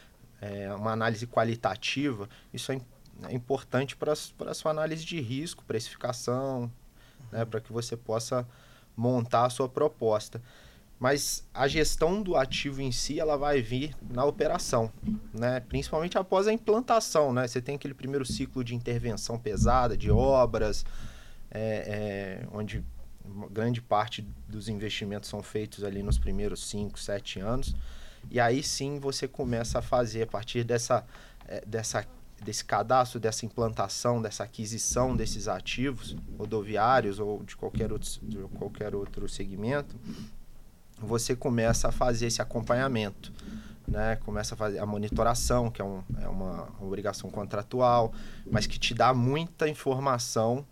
é, 0.41 0.73
uma 0.75 0.93
análise 0.93 1.27
qualitativa, 1.27 2.29
isso 2.53 2.73
é 2.73 2.81
é 3.29 3.35
importante 3.35 3.97
para 3.97 4.13
a 4.13 4.55
sua 4.55 4.71
análise 4.71 5.05
de 5.05 5.21
risco, 5.21 5.65
precificação, 5.65 6.71
né, 7.33 7.45
para 7.45 7.61
que 7.61 7.73
você 7.73 7.97
possa 7.97 8.47
montar 8.97 9.47
a 9.47 9.51
sua 9.51 9.69
proposta. 9.69 10.43
Mas 10.99 11.47
a 11.53 11.69
gestão 11.69 12.23
do 12.23 12.37
ativo 12.37 12.81
em 12.81 12.91
si, 12.91 13.21
ela 13.21 13.37
vai 13.37 13.61
vir 13.61 13.95
na 14.11 14.25
operação, 14.25 14.91
né? 15.33 15.61
principalmente 15.61 16.17
após 16.17 16.47
a 16.47 16.53
implantação. 16.53 17.35
Né? 17.35 17.47
Você 17.47 17.61
tem 17.61 17.75
aquele 17.75 17.93
primeiro 17.93 18.25
ciclo 18.25 18.65
de 18.65 18.75
intervenção 18.75 19.39
pesada, 19.39 19.95
de 19.95 20.11
obras, 20.11 20.87
é, 21.51 22.41
é, 22.41 22.49
onde 22.51 22.83
grande 23.51 23.83
parte 23.83 24.27
dos 24.49 24.69
investimentos 24.69 25.29
são 25.29 25.43
feitos 25.43 25.85
ali 25.85 26.03
nos 26.03 26.19
primeiros 26.19 26.67
5, 26.69 26.99
7 26.99 27.41
anos. 27.41 27.75
E 28.31 28.41
aí 28.41 28.63
sim 28.63 28.99
você 28.99 29.29
começa 29.29 29.79
a 29.79 29.83
fazer, 29.83 30.23
a 30.23 30.27
partir 30.27 30.65
dessa, 30.65 31.05
é, 31.47 31.63
dessa, 31.67 32.07
desse 32.43 32.65
cadastro, 32.65 33.21
dessa 33.21 33.45
implantação, 33.45 34.21
dessa 34.21 34.45
aquisição 34.45 35.15
desses 35.15 35.47
ativos 35.47 36.17
rodoviários 36.39 37.19
ou 37.19 37.43
de 37.43 37.57
qualquer 37.57 37.93
outro, 37.93 38.11
de 38.23 38.39
qualquer 38.57 38.95
outro 38.95 39.29
segmento, 39.29 39.97
você 40.99 41.35
começa 41.37 41.89
a 41.89 41.93
fazer 41.93 42.27
esse 42.27 42.41
acompanhamento. 42.41 43.33
Né, 43.87 44.17
começa 44.17 44.57
a 44.57 44.59
fazer 44.59 44.81
a 44.81 44.87
monitoração, 44.87 45.71
que 45.71 45.81
é, 45.81 45.85
um, 45.85 46.03
é 46.21 46.29
uma 46.29 46.69
obrigação 46.81 47.31
contratual, 47.31 48.13
mas 48.51 48.67
que 48.67 48.81
te 48.81 48.93
dá 48.93 49.15
muita 49.15 49.69
informação 49.69 50.67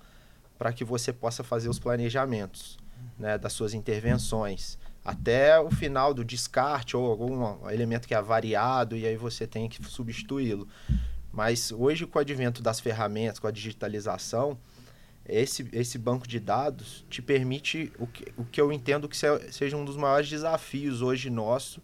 para 0.59 0.73
que 0.73 0.85
você 0.85 1.13
possa 1.13 1.45
fazer 1.45 1.69
os 1.69 1.79
planejamentos 1.79 2.77
né, 3.17 3.39
das 3.39 3.53
suas 3.53 3.73
intervenções 3.73 4.77
até 5.05 5.61
o 5.61 5.71
final 5.71 6.15
do 6.15 6.25
descarte 6.25 6.97
ou 6.97 7.11
algum 7.11 7.69
elemento 7.71 8.09
que 8.09 8.15
é 8.15 8.23
variado 8.23 8.97
e 8.97 9.07
aí 9.07 9.17
você 9.17 9.47
tem 9.47 9.69
que 9.69 9.85
substituí-lo. 9.85 10.67
Mas 11.31 11.71
hoje, 11.71 12.07
com 12.07 12.19
o 12.19 12.23
advento 12.23 12.63
das 12.63 12.81
ferramentas, 12.81 13.39
com 13.39 13.47
a 13.47 13.51
digitalização, 13.51 14.57
esse, 15.27 15.69
esse 15.73 15.99
banco 15.99 16.29
de 16.29 16.39
dados 16.39 17.05
te 17.09 17.23
permite 17.23 17.93
o 17.99 18.07
que, 18.07 18.33
o 18.37 18.45
que 18.45 18.61
eu 18.61 18.73
entendo 18.73 19.09
que 19.09 19.17
seja 19.17 19.77
um 19.77 19.85
dos 19.85 19.97
maiores 19.97 20.29
desafios 20.29 21.01
hoje 21.01 21.31
nosso, 21.31 21.83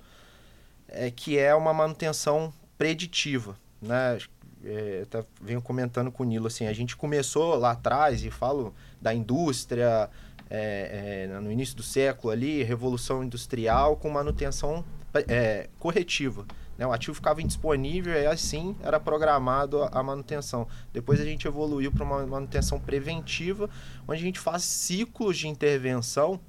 é, 0.89 1.11
que 1.11 1.39
é 1.39 1.55
uma 1.55 1.73
manutenção 1.73 2.53
preditiva. 2.77 3.57
Né? 3.81 4.19
É, 4.63 5.07
venho 5.41 5.63
comentando 5.63 6.13
com 6.13 6.23
o 6.23 6.27
Nilo, 6.27 6.47
assim, 6.47 6.67
a 6.67 6.73
gente 6.73 6.97
começou 6.97 7.55
lá 7.55 7.71
atrás, 7.71 8.25
e 8.25 8.31
falo 8.31 8.75
da 9.01 9.15
indústria, 9.15 10.11
é, 10.51 11.29
é, 11.31 11.41
no 11.41 11.51
início 11.51 11.77
do 11.77 11.83
século 11.83 12.33
ali, 12.33 12.63
revolução 12.63 13.23
industrial 13.25 13.97
com 13.97 14.11
manutenção 14.11 14.85
é, 15.29 15.69
corretiva. 15.79 16.45
Né? 16.81 16.87
O 16.87 16.93
ativo 16.93 17.15
ficava 17.15 17.43
indisponível 17.43 18.15
e 18.15 18.27
assim 18.27 18.75
era 18.83 18.99
programado 18.99 19.83
a, 19.83 20.03
manutenção. 20.03 20.67
Depois 20.95 21.21
a 21.21 21.25
gente 21.27 21.47
evoluiu 21.47 21.93
para 21.93 22.03
uma 22.03 22.27
manutenção 22.27 22.81
preventiva, 22.81 23.69
onde 24.09 24.23
a 24.23 24.25
gente 24.25 24.41
faz 24.41 24.63
ciclos 24.63 25.37
de 25.37 25.47
intervenção, 25.47 26.41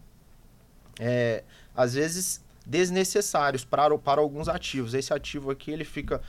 é, 0.98 1.44
às 1.76 1.96
vezes 1.96 2.42
desnecessários 2.66 3.66
para, 3.66 3.98
para 3.98 4.22
alguns 4.22 4.48
ativos. 4.48 4.94
Esse 4.94 5.14
ativo 5.14 5.52
aqui 5.52 5.70
ele 5.70 5.84
fica 5.84 6.22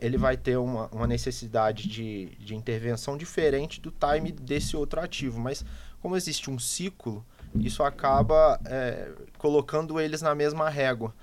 ele 0.00 0.16
vai 0.16 0.34
ter 0.34 0.56
uma, 0.56 0.88
uma 0.88 1.06
necessidade 1.06 1.86
de, 1.86 2.34
de 2.40 2.54
intervenção 2.56 3.18
diferente 3.18 3.82
do 3.82 3.92
time 3.92 4.32
desse 4.32 4.74
outro 4.74 4.98
ativo, 4.98 5.38
mas 5.38 5.62
como 6.00 6.16
existe 6.16 6.50
um 6.50 6.58
ciclo, 6.58 7.24
isso 7.54 7.82
acaba 7.82 8.58
é, 8.64 9.12
colocando 9.36 10.00
eles 10.00 10.22
na 10.22 10.34
mesma 10.34 10.70
régua. 10.70 11.14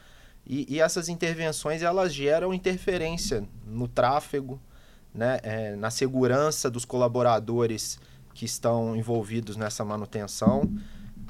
E, 0.45 0.75
e, 0.75 0.79
essas 0.79 1.07
intervenções 1.07 1.81
elas 1.81 2.13
geram 2.13 2.53
interferência 2.53 3.47
no 3.65 3.87
tráfego, 3.87 4.59
né, 5.13 5.39
é, 5.43 5.75
na 5.75 5.91
segurança 5.91 6.69
dos 6.69 6.85
colaboradores 6.85 7.99
que 8.33 8.45
estão 8.45 8.95
envolvidos 8.95 9.55
nessa 9.55 9.83
manutenção 9.83 10.71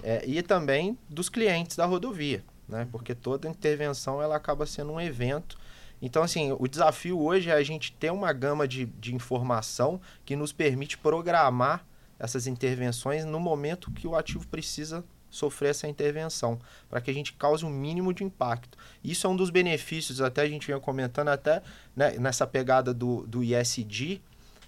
é, 0.03 0.23
e 0.25 0.41
também 0.41 0.97
dos 1.09 1.29
clientes 1.29 1.75
da 1.75 1.85
rodovia, 1.85 2.43
né, 2.67 2.87
porque 2.91 3.13
toda 3.13 3.49
intervenção 3.49 4.21
ela 4.21 4.35
acaba 4.35 4.65
sendo 4.65 4.93
um 4.93 5.01
evento. 5.01 5.57
Então, 6.01 6.23
assim, 6.23 6.55
o 6.57 6.67
desafio 6.67 7.19
hoje 7.19 7.49
é 7.49 7.53
a 7.53 7.63
gente 7.63 7.91
ter 7.93 8.11
uma 8.11 8.33
gama 8.33 8.67
de, 8.67 8.85
de 8.85 9.13
informação 9.13 10.01
que 10.25 10.35
nos 10.35 10.51
permite 10.51 10.97
programar 10.97 11.85
essas 12.17 12.47
intervenções 12.47 13.25
no 13.25 13.39
momento 13.39 13.91
que 13.91 14.07
o 14.07 14.15
ativo 14.15 14.47
precisa 14.47 15.03
sofrer 15.31 15.69
essa 15.69 15.87
intervenção, 15.87 16.59
para 16.89 17.01
que 17.01 17.09
a 17.09 17.13
gente 17.13 17.33
cause 17.33 17.65
um 17.65 17.69
mínimo 17.69 18.13
de 18.13 18.23
impacto. 18.23 18.77
Isso 19.03 19.25
é 19.25 19.29
um 19.29 19.35
dos 19.35 19.49
benefícios, 19.49 20.21
até 20.21 20.41
a 20.41 20.47
gente 20.47 20.67
vinha 20.67 20.79
comentando 20.79 21.29
até 21.29 21.63
né, 21.95 22.11
nessa 22.19 22.45
pegada 22.45 22.93
do, 22.93 23.25
do 23.25 23.41
ISD, 23.43 24.21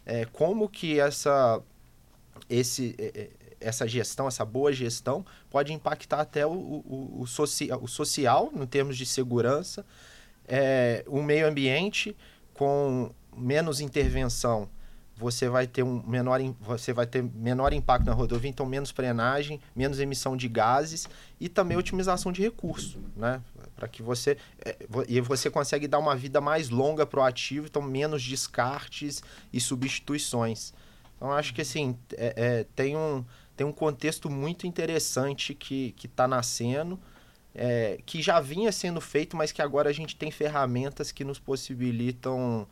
é, 0.06 0.26
como 0.26 0.70
que 0.70 1.00
essa, 1.00 1.62
esse, 2.50 2.96
é, 2.98 3.12
é, 3.14 3.30
essa 3.60 3.88
gestão, 3.88 4.28
essa 4.28 4.46
boa 4.46 4.72
gestão, 4.72 5.26
pode 5.50 5.74
impactar 5.74 6.22
até 6.22 6.46
o, 6.46 6.52
o, 6.52 7.18
o, 7.22 7.28
soci, 7.28 7.70
o 7.82 7.88
social, 7.88 8.50
no 8.54 8.66
termos 8.66 8.98
de 8.98 9.06
segurança, 9.06 9.86
é, 10.48 11.04
o 11.08 11.22
meio 11.22 11.48
ambiente 11.48 12.16
com 12.54 13.12
menos 13.36 13.82
intervenção 13.82 14.70
você 15.16 15.48
vai 15.48 15.68
ter 15.68 15.84
um 15.84 16.02
menor 16.06 16.40
você 16.60 16.92
vai 16.92 17.06
ter 17.06 17.24
menor 17.24 17.72
impacto 17.72 18.06
na 18.06 18.14
rodovia, 18.14 18.50
então 18.50 18.66
menos 18.66 18.90
frenagem, 18.90 19.60
menos 19.76 20.00
emissão 20.00 20.36
de 20.36 20.48
gases 20.48 21.08
e 21.40 21.48
também 21.48 21.78
otimização 21.78 22.32
de 22.32 22.42
recurso, 22.42 23.00
né? 23.16 23.42
Para 23.76 23.88
que 23.88 24.02
você 24.02 24.38
é, 24.66 24.76
e 25.08 25.22
você 25.22 25.50
consegue 25.50 25.88
dar 25.88 26.00
uma 26.00 26.16
vida 26.16 26.42
mais 26.42 26.70
longa 26.70 27.06
para 27.06 27.20
o 27.20 27.24
ativo, 27.24 27.68
então 27.68 27.82
menos 27.82 28.24
descartes 28.24 29.22
e 29.52 29.60
substituições. 29.60 30.74
Então 31.16 31.32
acho 31.32 31.54
que 31.54 31.62
assim 31.62 31.98
é, 32.14 32.34
é, 32.36 32.66
tem 32.76 32.98
um 32.98 33.24
tem 33.56 33.68
um 33.68 33.72
contexto 33.72 34.30
muito 34.32 34.66
interessante 34.66 35.54
que 35.54 35.92
que 35.92 36.08
está 36.08 36.28
nascendo. 36.28 37.00
É, 37.56 38.00
que 38.04 38.20
já 38.20 38.40
vinha 38.40 38.72
sendo 38.72 39.00
feito, 39.00 39.38
mas 39.38 39.52
que 39.52 39.62
agora 39.62 39.88
a 39.88 39.94
gente 39.94 40.16
tem 40.16 40.32
ferramentas 40.32 41.12
que 41.12 41.24
nos 41.24 41.38
possibilitam 41.38 42.68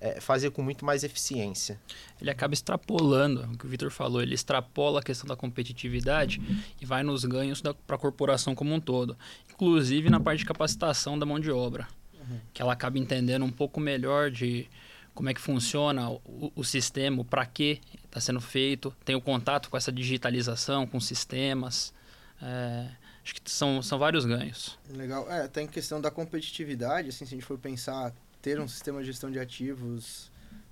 é, 0.00 0.20
fazer 0.20 0.50
com 0.50 0.62
muito 0.62 0.84
mais 0.84 1.04
eficiência. 1.04 1.80
Ele 2.20 2.30
acaba 2.30 2.54
extrapolando, 2.54 3.42
o 3.42 3.58
que 3.58 3.66
o 3.66 3.68
Vitor 3.68 3.90
falou, 3.90 4.22
ele 4.22 4.34
extrapola 4.34 5.00
a 5.00 5.02
questão 5.02 5.26
da 5.26 5.36
competitividade 5.36 6.40
e 6.80 6.86
vai 6.86 7.02
nos 7.02 7.24
ganhos 7.24 7.60
para 7.60 7.96
a 7.96 7.98
corporação 7.98 8.54
como 8.54 8.74
um 8.74 8.80
todo, 8.80 9.16
inclusive 9.50 10.10
na 10.10 10.20
parte 10.20 10.40
de 10.40 10.44
capacitação 10.44 11.18
da 11.18 11.24
mão 11.24 11.40
de 11.40 11.50
obra, 11.50 11.88
uhum. 12.14 12.38
que 12.52 12.60
ela 12.60 12.72
acaba 12.72 12.98
entendendo 12.98 13.44
um 13.44 13.50
pouco 13.50 13.80
melhor 13.80 14.30
de 14.30 14.68
como 15.14 15.30
é 15.30 15.34
que 15.34 15.40
funciona 15.40 16.10
o, 16.10 16.52
o 16.54 16.62
sistema, 16.62 17.24
para 17.24 17.46
que 17.46 17.80
está 18.04 18.20
sendo 18.20 18.40
feito, 18.40 18.94
tem 19.02 19.16
o 19.16 19.20
contato 19.20 19.70
com 19.70 19.76
essa 19.76 19.90
digitalização, 19.90 20.86
com 20.86 21.00
sistemas. 21.00 21.94
É, 22.40 22.86
acho 23.24 23.34
que 23.34 23.50
são, 23.50 23.82
são 23.82 23.98
vários 23.98 24.26
ganhos. 24.26 24.78
Legal. 24.90 25.30
É, 25.32 25.48
tem 25.48 25.66
questão 25.66 26.02
da 26.02 26.10
competitividade, 26.10 27.08
assim, 27.08 27.24
se 27.24 27.34
a 27.34 27.36
gente 27.38 27.46
for 27.46 27.58
pensar 27.58 28.14
ter 28.46 28.60
um 28.60 28.68
sistema 28.68 29.00
de 29.00 29.08
gestão 29.08 29.28
de 29.28 29.40
ativos 29.40 30.30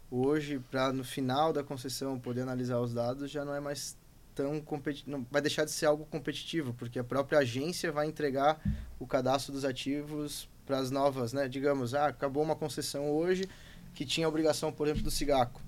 hoje 0.09 0.61
para 0.71 0.93
no 0.93 1.03
final 1.03 1.53
da 1.53 1.65
concessão 1.65 2.21
poder 2.21 2.43
analisar 2.43 2.79
os 2.79 2.95
dados 2.95 3.29
já 3.29 3.45
não 3.45 3.53
é 3.53 3.59
mais 3.59 3.97
tão 4.33 4.61
competitivo, 4.61 5.27
vai 5.29 5.43
deixar 5.43 5.65
de 5.65 5.73
ser 5.73 5.87
algo 5.87 6.07
competitivo, 6.07 6.73
porque 6.75 7.01
a 7.01 7.03
própria 7.03 7.41
agência 7.41 7.91
vai 7.91 8.07
entregar 8.07 8.61
o 8.97 9.09
cadastro 9.09 9.53
dos 9.53 9.65
ativos 9.65 10.49
para 10.65 10.79
as 10.79 10.93
novas, 10.93 11.33
né? 11.33 11.49
Digamos, 11.49 11.97
ah, 11.97 12.07
acabou 12.07 12.45
uma 12.45 12.55
concessão 12.55 13.11
hoje 13.11 13.49
que 13.93 14.05
tinha 14.05 14.29
a 14.29 14.29
obrigação, 14.29 14.71
por 14.71 14.87
exemplo, 14.87 15.03
do 15.03 15.11
Cigaco. 15.11 15.61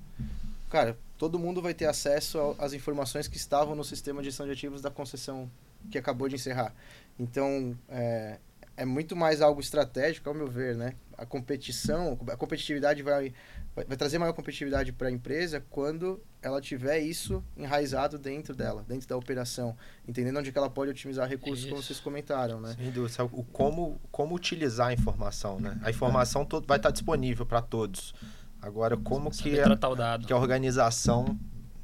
Cara, 0.70 0.96
todo 1.18 1.40
mundo 1.40 1.60
vai 1.60 1.74
ter 1.74 1.86
acesso 1.86 2.54
às 2.56 2.72
informações 2.72 3.26
que 3.26 3.36
estavam 3.36 3.74
no 3.74 3.82
sistema 3.82 4.22
de 4.22 4.28
gestão 4.28 4.46
de 4.46 4.52
ativos 4.52 4.80
da 4.80 4.92
concessão 4.92 5.50
que 5.90 5.98
acabou 5.98 6.28
de 6.28 6.36
encerrar. 6.36 6.72
Então, 7.18 7.76
é, 7.88 8.38
é 8.76 8.84
muito 8.84 9.16
mais 9.16 9.40
algo 9.40 9.60
estratégico, 9.60 10.28
ao 10.28 10.34
meu 10.34 10.46
ver, 10.48 10.76
né? 10.76 10.94
A 11.16 11.24
competição, 11.24 12.18
a 12.28 12.36
competitividade 12.36 13.02
vai, 13.02 13.32
vai, 13.74 13.96
trazer 13.96 14.18
maior 14.18 14.34
competitividade 14.34 14.92
para 14.92 15.08
a 15.08 15.10
empresa 15.10 15.64
quando 15.70 16.20
ela 16.42 16.60
tiver 16.60 16.98
isso 16.98 17.42
enraizado 17.56 18.18
dentro 18.18 18.54
dela, 18.54 18.84
dentro 18.86 19.08
da 19.08 19.16
operação, 19.16 19.74
entendendo 20.06 20.38
onde 20.38 20.52
que 20.52 20.58
ela 20.58 20.68
pode 20.68 20.90
otimizar 20.90 21.26
recursos, 21.26 21.60
isso. 21.60 21.68
como 21.70 21.82
vocês 21.82 21.98
comentaram, 21.98 22.60
né? 22.60 22.76
Sem 22.76 22.90
dúvida, 22.90 23.24
o 23.24 23.42
como, 23.44 23.98
como 24.12 24.34
utilizar 24.34 24.88
a 24.88 24.92
informação, 24.92 25.58
né? 25.58 25.78
A 25.82 25.90
informação 25.90 26.44
todo, 26.44 26.66
vai 26.66 26.76
estar 26.76 26.90
disponível 26.90 27.46
para 27.46 27.62
todos. 27.62 28.14
Agora, 28.60 28.96
como 28.96 29.30
que 29.30 29.58
a, 29.60 30.18
que 30.18 30.32
a 30.32 30.36
organização 30.36 31.38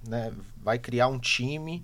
né, 0.07 0.33
vai 0.57 0.79
criar 0.79 1.09
um 1.09 1.19
time 1.19 1.83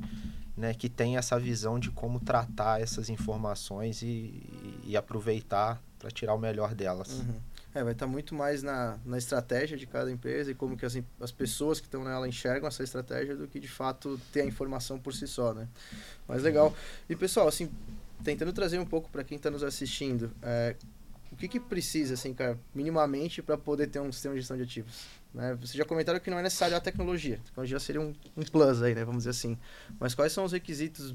né, 0.58 0.74
que 0.74 0.88
tem 0.88 1.16
essa 1.16 1.38
visão 1.38 1.78
de 1.78 1.90
como 1.90 2.18
tratar 2.18 2.80
essas 2.80 3.08
informações 3.08 4.02
e, 4.02 4.42
e 4.84 4.96
aproveitar 4.96 5.80
para 5.98 6.10
tirar 6.10 6.34
o 6.34 6.38
melhor 6.38 6.74
delas. 6.74 7.20
Uhum. 7.20 7.40
É, 7.74 7.84
vai 7.84 7.92
estar 7.92 8.06
tá 8.06 8.10
muito 8.10 8.34
mais 8.34 8.62
na, 8.62 8.98
na 9.04 9.18
estratégia 9.18 9.76
de 9.76 9.86
cada 9.86 10.10
empresa 10.10 10.50
e 10.50 10.54
como 10.54 10.76
que 10.76 10.84
as, 10.84 10.98
as 11.20 11.30
pessoas 11.30 11.78
que 11.78 11.86
estão 11.86 12.02
nela 12.02 12.26
enxergam 12.26 12.66
essa 12.66 12.82
estratégia 12.82 13.36
do 13.36 13.46
que 13.46 13.60
de 13.60 13.68
fato 13.68 14.20
ter 14.32 14.40
a 14.40 14.44
informação 14.44 14.98
por 14.98 15.14
si 15.14 15.28
só, 15.28 15.54
né? 15.54 15.68
Mas 16.26 16.42
legal. 16.42 16.74
E 17.08 17.14
pessoal, 17.14 17.46
assim, 17.46 17.70
tentando 18.24 18.52
trazer 18.52 18.80
um 18.80 18.86
pouco 18.86 19.08
para 19.10 19.22
quem 19.22 19.36
está 19.36 19.50
nos 19.50 19.62
assistindo, 19.62 20.32
é, 20.42 20.74
o 21.30 21.36
que, 21.36 21.46
que 21.46 21.60
precisa, 21.60 22.14
assim, 22.14 22.34
cara, 22.34 22.58
minimamente 22.74 23.42
para 23.42 23.56
poder 23.56 23.86
ter 23.86 24.00
um 24.00 24.10
sistema 24.10 24.34
de 24.34 24.40
gestão 24.40 24.56
de 24.56 24.64
ativos? 24.64 25.06
Né? 25.32 25.54
Vocês 25.54 25.74
já 25.74 25.84
comentaram 25.84 26.18
que 26.20 26.30
não 26.30 26.38
é 26.38 26.42
necessário 26.42 26.76
a 26.76 26.80
tecnologia. 26.80 27.36
A 27.36 27.46
tecnologia 27.46 27.78
seria 27.78 28.00
um, 28.00 28.14
um 28.36 28.42
plus 28.42 28.82
aí, 28.82 28.94
né? 28.94 29.04
Vamos 29.04 29.20
dizer 29.20 29.30
assim. 29.30 29.58
Mas 29.98 30.14
quais 30.14 30.32
são 30.32 30.44
os 30.44 30.52
requisitos 30.52 31.14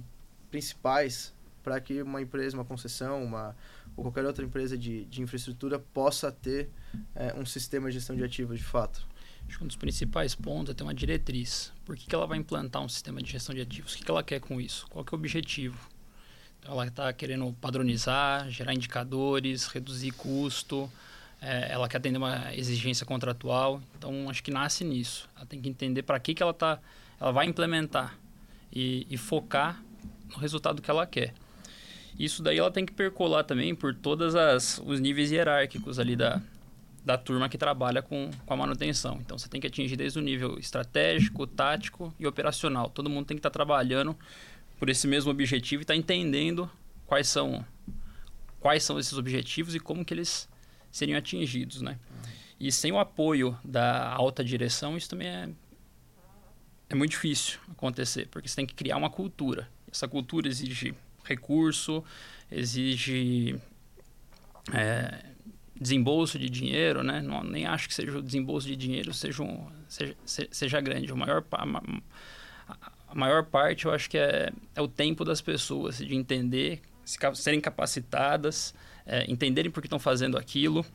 principais 0.50 1.34
para 1.63 1.79
que 1.79 2.01
uma 2.01 2.22
empresa, 2.22 2.55
uma 2.55 2.65
concessão, 2.65 3.24
uma, 3.24 3.55
ou 3.96 4.03
qualquer 4.03 4.25
outra 4.25 4.43
empresa 4.43 4.77
de, 4.77 5.05
de 5.05 5.22
infraestrutura 5.22 5.79
possa 5.79 6.32
ter 6.32 6.70
é, 7.15 7.34
um 7.36 7.46
sistema 7.46 7.89
de 7.89 7.96
gestão 7.96 8.15
de 8.15 8.24
ativos 8.24 8.58
de 8.58 8.63
fato? 8.63 9.05
Acho 9.48 9.58
que 9.58 9.63
um 9.63 9.67
dos 9.67 9.75
principais 9.75 10.36
pontos 10.36 10.72
é 10.72 10.74
ter 10.74 10.84
uma 10.84 10.93
diretriz. 10.93 11.72
Por 11.86 11.96
que, 11.96 12.08
que 12.08 12.15
ela 12.15 12.27
vai 12.27 12.38
implantar 12.38 12.82
um 12.82 12.89
sistema 12.89 13.22
de 13.22 13.32
gestão 13.32 13.53
de 13.53 13.62
ativos? 13.62 13.93
O 13.93 13.98
que, 13.98 14.03
que 14.03 14.12
ela 14.12 14.24
quer 14.24 14.39
com 14.39 14.60
isso? 14.60 14.86
Qual 14.89 15.03
é 15.03 15.12
o 15.12 15.15
objetivo? 15.15 15.89
Ela 16.65 16.88
está 16.88 17.12
querendo 17.12 17.51
padronizar, 17.60 18.50
gerar 18.50 18.74
indicadores, 18.74 19.65
reduzir 19.65 20.12
custo, 20.12 20.89
é, 21.43 21.71
ela 21.71 21.89
quer 21.89 21.97
atender 21.97 22.17
uma 22.17 22.53
exigência 22.55 23.05
contratual. 23.05 23.81
Então, 23.97 24.29
acho 24.29 24.41
que 24.41 24.50
nasce 24.50 24.83
nisso. 24.85 25.29
Ela 25.35 25.45
tem 25.45 25.62
que 25.62 25.67
entender 25.67 26.03
para 26.03 26.17
que, 26.19 26.33
que 26.33 26.41
ela, 26.41 26.53
tá, 26.53 26.79
ela 27.19 27.31
vai 27.31 27.45
implementar 27.45 28.17
e, 28.71 29.05
e 29.09 29.17
focar 29.17 29.83
no 30.31 30.38
resultado 30.38 30.81
que 30.81 30.89
ela 30.89 31.05
quer. 31.05 31.33
Isso 32.17 32.41
daí 32.41 32.59
ela 32.59 32.71
tem 32.71 32.85
que 32.85 32.93
percolar 32.93 33.43
também 33.43 33.75
por 33.75 33.93
todos 33.93 34.33
os 34.85 35.00
níveis 35.00 35.31
hierárquicos 35.31 36.00
ali 36.00 36.15
da, 36.15 36.41
da 37.03 37.17
turma 37.17 37.50
que 37.50 37.57
trabalha 37.57 38.01
com, 38.01 38.29
com 38.45 38.53
a 38.53 38.57
manutenção. 38.57 39.17
Então 39.19 39.38
você 39.38 39.50
tem 39.50 39.59
que 39.59 39.67
atingir 39.67 39.97
desde 39.97 40.19
o 40.19 40.21
nível 40.21 40.57
estratégico, 40.57 41.45
tático 41.45 42.13
e 42.19 42.25
operacional. 42.25 42.89
Todo 42.89 43.09
mundo 43.09 43.25
tem 43.25 43.35
que 43.35 43.39
estar 43.39 43.50
tá 43.50 43.53
trabalhando 43.53 44.15
por 44.79 44.89
esse 44.89 45.07
mesmo 45.07 45.31
objetivo 45.31 45.81
e 45.81 45.83
estar 45.83 45.93
tá 45.93 45.97
entendendo 45.97 46.69
quais 47.05 47.27
são 47.27 47.65
quais 48.59 48.83
são 48.83 48.97
esses 48.97 49.17
objetivos 49.17 49.75
e 49.75 49.79
como 49.79 50.05
que 50.05 50.13
eles 50.13 50.47
seriam 50.93 51.17
atingidos, 51.17 51.81
né? 51.81 52.00
E 52.59 52.71
sem 52.71 52.91
o 52.91 53.00
apoio 53.00 53.57
da 53.65 54.13
alta 54.13 54.43
direção, 54.43 54.95
isso 54.95 55.09
também 55.09 55.27
é, 55.27 55.50
é 56.88 56.95
muito 56.95 57.12
difícil 57.12 57.59
acontecer, 57.71 58.27
porque 58.29 58.47
você 58.47 58.55
tem 58.55 58.65
que 58.65 58.75
criar 58.75 58.95
uma 58.95 59.09
cultura. 59.09 59.67
Essa 59.91 60.07
cultura 60.07 60.47
exige 60.47 60.93
recurso, 61.25 62.03
exige 62.51 63.59
é, 64.71 65.25
desembolso 65.75 66.38
de 66.38 66.47
dinheiro, 66.50 67.03
né? 67.03 67.21
Não, 67.21 67.43
nem 67.43 67.65
acho 67.65 67.88
que 67.88 67.93
seja 67.93 68.17
o 68.17 68.21
desembolso 68.21 68.67
de 68.67 68.75
dinheiro 68.75 69.13
seja, 69.13 69.41
um, 69.41 69.67
seja, 69.88 70.15
seja 70.25 70.79
grande. 70.79 71.12
O 71.12 71.17
maior, 71.17 71.43
a 71.51 73.15
maior 73.15 73.43
parte, 73.45 73.85
eu 73.85 73.91
acho 73.91 74.09
que 74.09 74.17
é, 74.17 74.51
é 74.75 74.81
o 74.81 74.88
tempo 74.88 75.25
das 75.25 75.41
pessoas, 75.41 75.97
de 75.97 76.15
entender, 76.15 76.81
se, 77.03 77.17
serem 77.33 77.59
capacitadas, 77.59 78.75
é, 79.05 79.29
entenderem 79.31 79.72
por 79.72 79.81
que 79.81 79.88
estão 79.88 80.00
fazendo 80.00 80.38
aquilo 80.38 80.86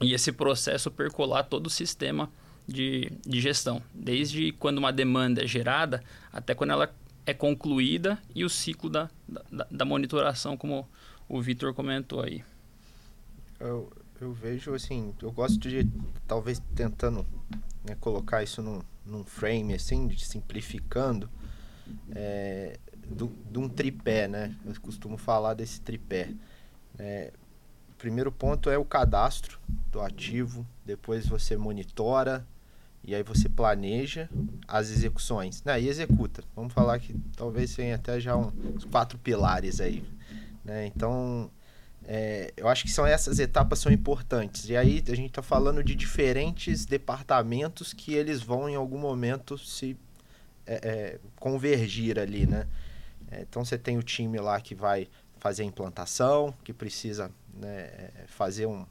e 0.00 0.14
esse 0.14 0.32
processo 0.32 0.90
percolar 0.90 1.44
todo 1.44 1.66
o 1.66 1.70
sistema 1.70 2.30
de, 2.66 3.12
de 3.26 3.40
gestão, 3.40 3.82
desde 3.92 4.52
quando 4.52 4.78
uma 4.78 4.92
demanda 4.92 5.42
é 5.42 5.46
gerada 5.46 6.02
até 6.32 6.54
quando 6.54 6.70
ela 6.70 6.94
é 7.24 7.32
concluída 7.32 8.18
e 8.34 8.44
o 8.44 8.48
ciclo 8.48 8.90
da, 8.90 9.10
da, 9.50 9.66
da 9.70 9.84
monitoração, 9.84 10.56
como 10.56 10.88
o 11.28 11.40
Vitor 11.40 11.72
comentou 11.72 12.22
aí. 12.22 12.44
Eu, 13.60 13.92
eu 14.20 14.32
vejo 14.32 14.74
assim, 14.74 15.14
eu 15.22 15.30
gosto 15.30 15.58
de 15.58 15.88
talvez 16.26 16.60
tentando 16.74 17.24
né, 17.84 17.96
colocar 18.00 18.42
isso 18.42 18.60
num, 18.60 18.80
num 19.06 19.24
frame 19.24 19.74
assim, 19.74 20.06
de 20.08 20.24
simplificando, 20.24 21.28
é, 22.14 22.78
de 23.50 23.58
um 23.58 23.68
tripé, 23.68 24.26
né? 24.26 24.54
Eu 24.64 24.74
costumo 24.80 25.16
falar 25.16 25.54
desse 25.54 25.80
tripé. 25.80 26.30
É, 26.98 27.32
primeiro 27.98 28.32
ponto 28.32 28.68
é 28.68 28.76
o 28.76 28.84
cadastro 28.84 29.58
do 29.90 30.00
ativo, 30.00 30.66
depois 30.84 31.26
você 31.26 31.56
monitora, 31.56 32.46
e 33.04 33.14
aí 33.14 33.22
você 33.22 33.48
planeja 33.48 34.28
as 34.66 34.90
execuções, 34.90 35.62
né? 35.64 35.80
E 35.80 35.88
executa. 35.88 36.42
Vamos 36.54 36.72
falar 36.72 36.98
que 37.00 37.14
talvez 37.36 37.74
tenha 37.74 37.96
até 37.96 38.20
já 38.20 38.36
um, 38.36 38.52
uns 38.74 38.84
quatro 38.84 39.18
pilares 39.18 39.80
aí, 39.80 40.04
né? 40.64 40.86
Então, 40.86 41.50
é, 42.04 42.52
eu 42.56 42.68
acho 42.68 42.84
que 42.84 42.90
são 42.90 43.06
essas 43.06 43.38
etapas 43.38 43.80
são 43.80 43.90
importantes. 43.90 44.68
E 44.68 44.76
aí 44.76 45.02
a 45.08 45.14
gente 45.14 45.30
está 45.30 45.42
falando 45.42 45.82
de 45.82 45.94
diferentes 45.94 46.84
departamentos 46.84 47.92
que 47.92 48.14
eles 48.14 48.40
vão 48.40 48.68
em 48.68 48.76
algum 48.76 48.98
momento 48.98 49.58
se 49.58 49.96
é, 50.66 50.74
é, 50.74 51.18
convergir 51.36 52.18
ali, 52.18 52.46
né? 52.46 52.66
É, 53.30 53.42
então 53.42 53.64
você 53.64 53.78
tem 53.78 53.98
o 53.98 54.02
time 54.02 54.38
lá 54.38 54.60
que 54.60 54.74
vai 54.74 55.08
fazer 55.42 55.64
a 55.64 55.66
implantação, 55.66 56.54
que 56.62 56.72
precisa 56.72 57.28
né, 57.52 58.10
fazer 58.28 58.66
um, 58.66 58.86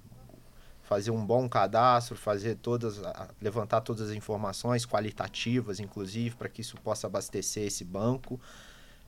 fazer 0.83 1.09
um 1.09 1.25
bom 1.25 1.47
cadastro, 1.47 2.17
fazer 2.17 2.55
todas, 2.55 2.99
levantar 3.41 3.79
todas 3.79 4.09
as 4.09 4.17
informações 4.17 4.85
qualitativas, 4.85 5.79
inclusive, 5.79 6.35
para 6.35 6.49
que 6.49 6.59
isso 6.59 6.75
possa 6.83 7.07
abastecer 7.07 7.67
esse 7.67 7.85
banco. 7.85 8.37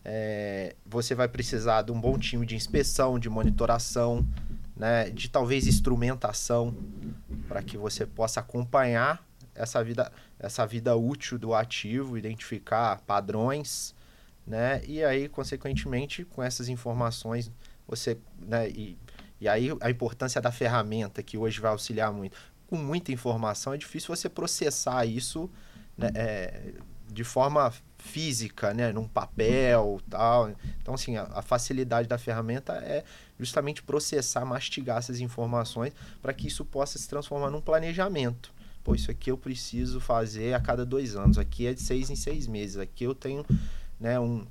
É, 0.06 0.74
você 0.86 1.14
vai 1.14 1.28
precisar 1.28 1.82
de 1.82 1.92
um 1.92 2.00
bom 2.00 2.18
time 2.18 2.46
de 2.46 2.56
inspeção, 2.56 3.20
de 3.20 3.30
monitoração, 3.30 4.26
né, 4.74 5.10
de 5.10 5.28
talvez 5.28 5.68
instrumentação, 5.68 6.74
para 7.50 7.62
que 7.62 7.76
você 7.76 8.06
possa 8.06 8.40
acompanhar 8.40 9.22
essa 9.54 9.84
vida, 9.84 10.10
essa 10.40 10.66
vida 10.66 10.96
útil 10.96 11.38
do 11.38 11.54
ativo, 11.54 12.18
identificar 12.18 13.02
padrões, 13.02 13.94
né, 14.46 14.82
e 14.86 15.04
aí, 15.04 15.28
consequentemente, 15.30 16.26
com 16.26 16.44
essas 16.44 16.70
informações, 16.70 17.52
você, 17.88 18.18
né, 18.40 18.70
e 18.70 18.98
e 19.44 19.48
aí 19.50 19.68
a 19.82 19.92
importância 19.92 20.40
da 20.40 20.54
ferramenta, 20.54 21.22
que 21.22 21.38
hoje 21.38 21.60
vai 21.60 21.70
auxiliar 21.70 22.14
muito. 22.14 22.38
Com 22.66 22.78
muita 22.78 23.12
informação, 23.12 23.74
é 23.74 23.78
difícil 23.78 24.16
você 24.16 24.30
processar 24.30 25.06
isso 25.06 25.50
né, 25.98 26.12
é, 26.16 26.74
de 27.12 27.26
forma 27.26 27.74
física, 27.98 28.74
né, 28.74 28.94
num 28.94 29.06
papel 29.06 30.00
tal. 30.10 30.50
Então, 30.82 30.94
assim, 30.94 31.18
a, 31.18 31.24
a, 31.24 31.42
facilidade 31.42 32.08
da 32.08 32.18
ferramenta 32.18 32.72
é 32.76 33.04
justamente 33.38 33.84
processar, 33.84 34.46
mastigar 34.46 35.00
essas 35.00 35.20
informações 35.20 35.92
para 36.22 36.34
que 36.34 36.48
isso 36.48 36.64
possa 36.64 36.98
se 36.98 37.10
transformar 37.10 37.50
num 37.50 37.60
planejamento. 37.60 38.54
Pô, 38.82 38.96
isso 38.96 39.12
aqui 39.12 39.30
eu 39.30 39.38
preciso 39.38 40.00
fazer 40.00 40.54
a 40.54 40.60
cada 40.62 40.86
dois 40.86 41.18
anos, 41.18 41.38
aqui 41.38 41.68
é 41.68 41.74
de 41.74 41.82
seis 41.82 42.10
em 42.10 42.16
seis 42.16 42.48
meses, 42.48 42.78
aqui 42.78 43.04
eu 43.04 43.14
tenho 43.14 43.46
né, 44.04 44.20
um, 44.20 44.46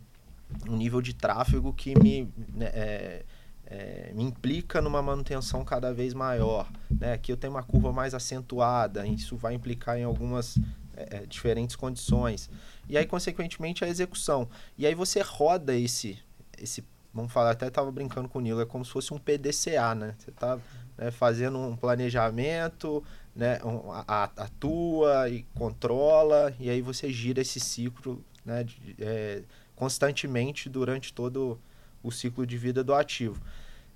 um 0.67 0.77
nível 0.77 1.03
de 1.03 1.15
tráfego 1.15 1.73
que 1.73 1.97
me... 1.97 2.29
Né, 2.55 2.71
é, 2.73 3.25
é, 3.67 4.13
me 4.15 4.25
implica 4.25 4.83
numa 4.83 5.01
manutenção 5.01 5.65
cada 5.65 5.95
vez 5.95 6.13
maior. 6.13 6.71
Né? 6.91 7.15
Aqui 7.15 7.33
eu 7.33 7.39
tenho 7.39 7.55
uma 7.55 7.63
curva 7.63 7.91
mais 7.91 8.13
acentuada, 8.13 9.07
isso 9.07 9.35
vai 9.35 9.55
implicar 9.55 9.97
em 9.97 10.05
algumas 10.05 10.59
é, 10.95 11.17
é, 11.17 11.27
diferentes 11.27 11.75
condições. 11.75 12.51
E 12.87 12.99
aí, 12.99 13.07
consequentemente, 13.07 13.83
a 13.83 13.89
execução. 13.89 14.47
E 14.77 14.87
aí 14.87 14.95
você 14.95 15.23
roda 15.23 15.75
esse, 15.75 16.19
esse 16.59 16.85
vamos 17.15 17.33
falar, 17.33 17.53
até 17.53 17.69
estava 17.69 17.91
brincando 17.91 18.29
com 18.29 18.41
o 18.41 18.43
Nilo, 18.43 18.61
é 18.61 18.67
como 18.67 18.85
se 18.85 18.91
fosse 18.91 19.15
um 19.15 19.19
PDCA, 19.19 19.95
né? 19.95 20.15
Você 20.19 20.29
está 20.29 20.59
né, 20.99 21.11
fazendo 21.11 21.59
um 21.59 21.75
planejamento, 21.75 23.03
né, 23.35 23.59
atua 24.07 25.31
e 25.31 25.45
controla, 25.55 26.55
e 26.61 26.69
aí 26.69 26.83
você 26.83 27.11
gira 27.11 27.41
esse 27.41 27.59
ciclo 27.59 28.23
né, 28.45 28.65
de, 28.65 28.97
é, 28.99 29.43
constantemente 29.75 30.69
durante 30.69 31.13
todo 31.13 31.59
o 32.03 32.11
ciclo 32.11 32.47
de 32.47 32.59
vida 32.59 32.83
do 32.83 32.95
ativo. 32.95 33.41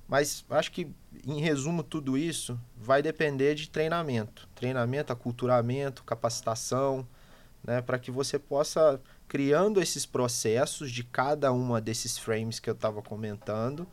Mas 0.09 0.45
acho 0.51 0.71
que, 0.71 0.89
em 1.27 1.41
resumo, 1.41 1.83
tudo 1.83 2.17
isso 2.17 2.59
vai 2.77 3.03
depender 3.03 3.55
de 3.55 3.69
treinamento. 3.69 4.49
Treinamento, 4.55 5.13
aculturamento, 5.13 6.05
capacitação, 6.05 7.07
né? 7.65 7.83
Para 7.83 7.99
que 7.99 8.11
você 8.11 8.39
possa, 8.39 9.01
criando 9.27 9.83
esses 9.83 10.07
processos 10.07 10.93
de 10.93 11.03
cada 11.03 11.53
uma 11.53 11.81
desses 11.81 12.17
frames 12.17 12.61
que 12.61 12.71
eu 12.71 12.75
estava 12.75 13.03
comentando, 13.03 13.87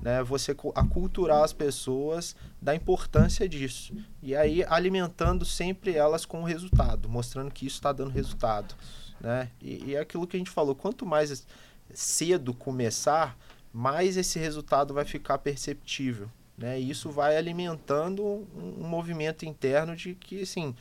né? 0.00 0.22
Você 0.22 0.56
aculturar 0.74 1.44
as 1.44 1.52
pessoas 1.52 2.34
da 2.62 2.74
importância 2.74 3.46
disso. 3.46 3.94
E 4.22 4.34
aí 4.34 4.64
alimentando 4.68 5.44
sempre 5.44 5.94
elas 5.94 6.24
com 6.24 6.40
o 6.40 6.46
resultado, 6.46 7.10
mostrando 7.10 7.50
que 7.50 7.66
isso 7.66 7.76
está 7.76 7.92
dando 7.92 8.10
resultado. 8.10 8.74
Né? 9.20 9.50
E, 9.60 9.90
e 9.90 9.94
é 9.94 10.00
aquilo 10.00 10.26
que 10.26 10.36
a 10.36 10.40
gente 10.40 10.50
falou, 10.50 10.74
quanto 10.74 11.04
mais 11.04 11.46
cedo 11.92 12.54
começar, 12.54 13.36
mais 13.72 14.16
esse 14.16 14.38
resultado 14.38 14.94
vai 14.94 15.04
ficar 15.04 15.38
perceptível. 15.38 16.28
Né? 16.56 16.80
E 16.80 16.90
isso 16.90 17.10
vai 17.10 17.36
alimentando 17.36 18.24
um, 18.24 18.76
um 18.80 18.88
movimento 18.88 19.44
interno 19.44 19.94
de 19.94 20.14
que, 20.14 20.42
assim, 20.42 20.74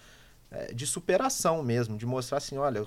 é, 0.50 0.74
de 0.74 0.88
superação 0.88 1.62
mesmo, 1.62 1.98
de 1.98 2.06
mostrar 2.06 2.38
assim, 2.38 2.58
olha, 2.58 2.86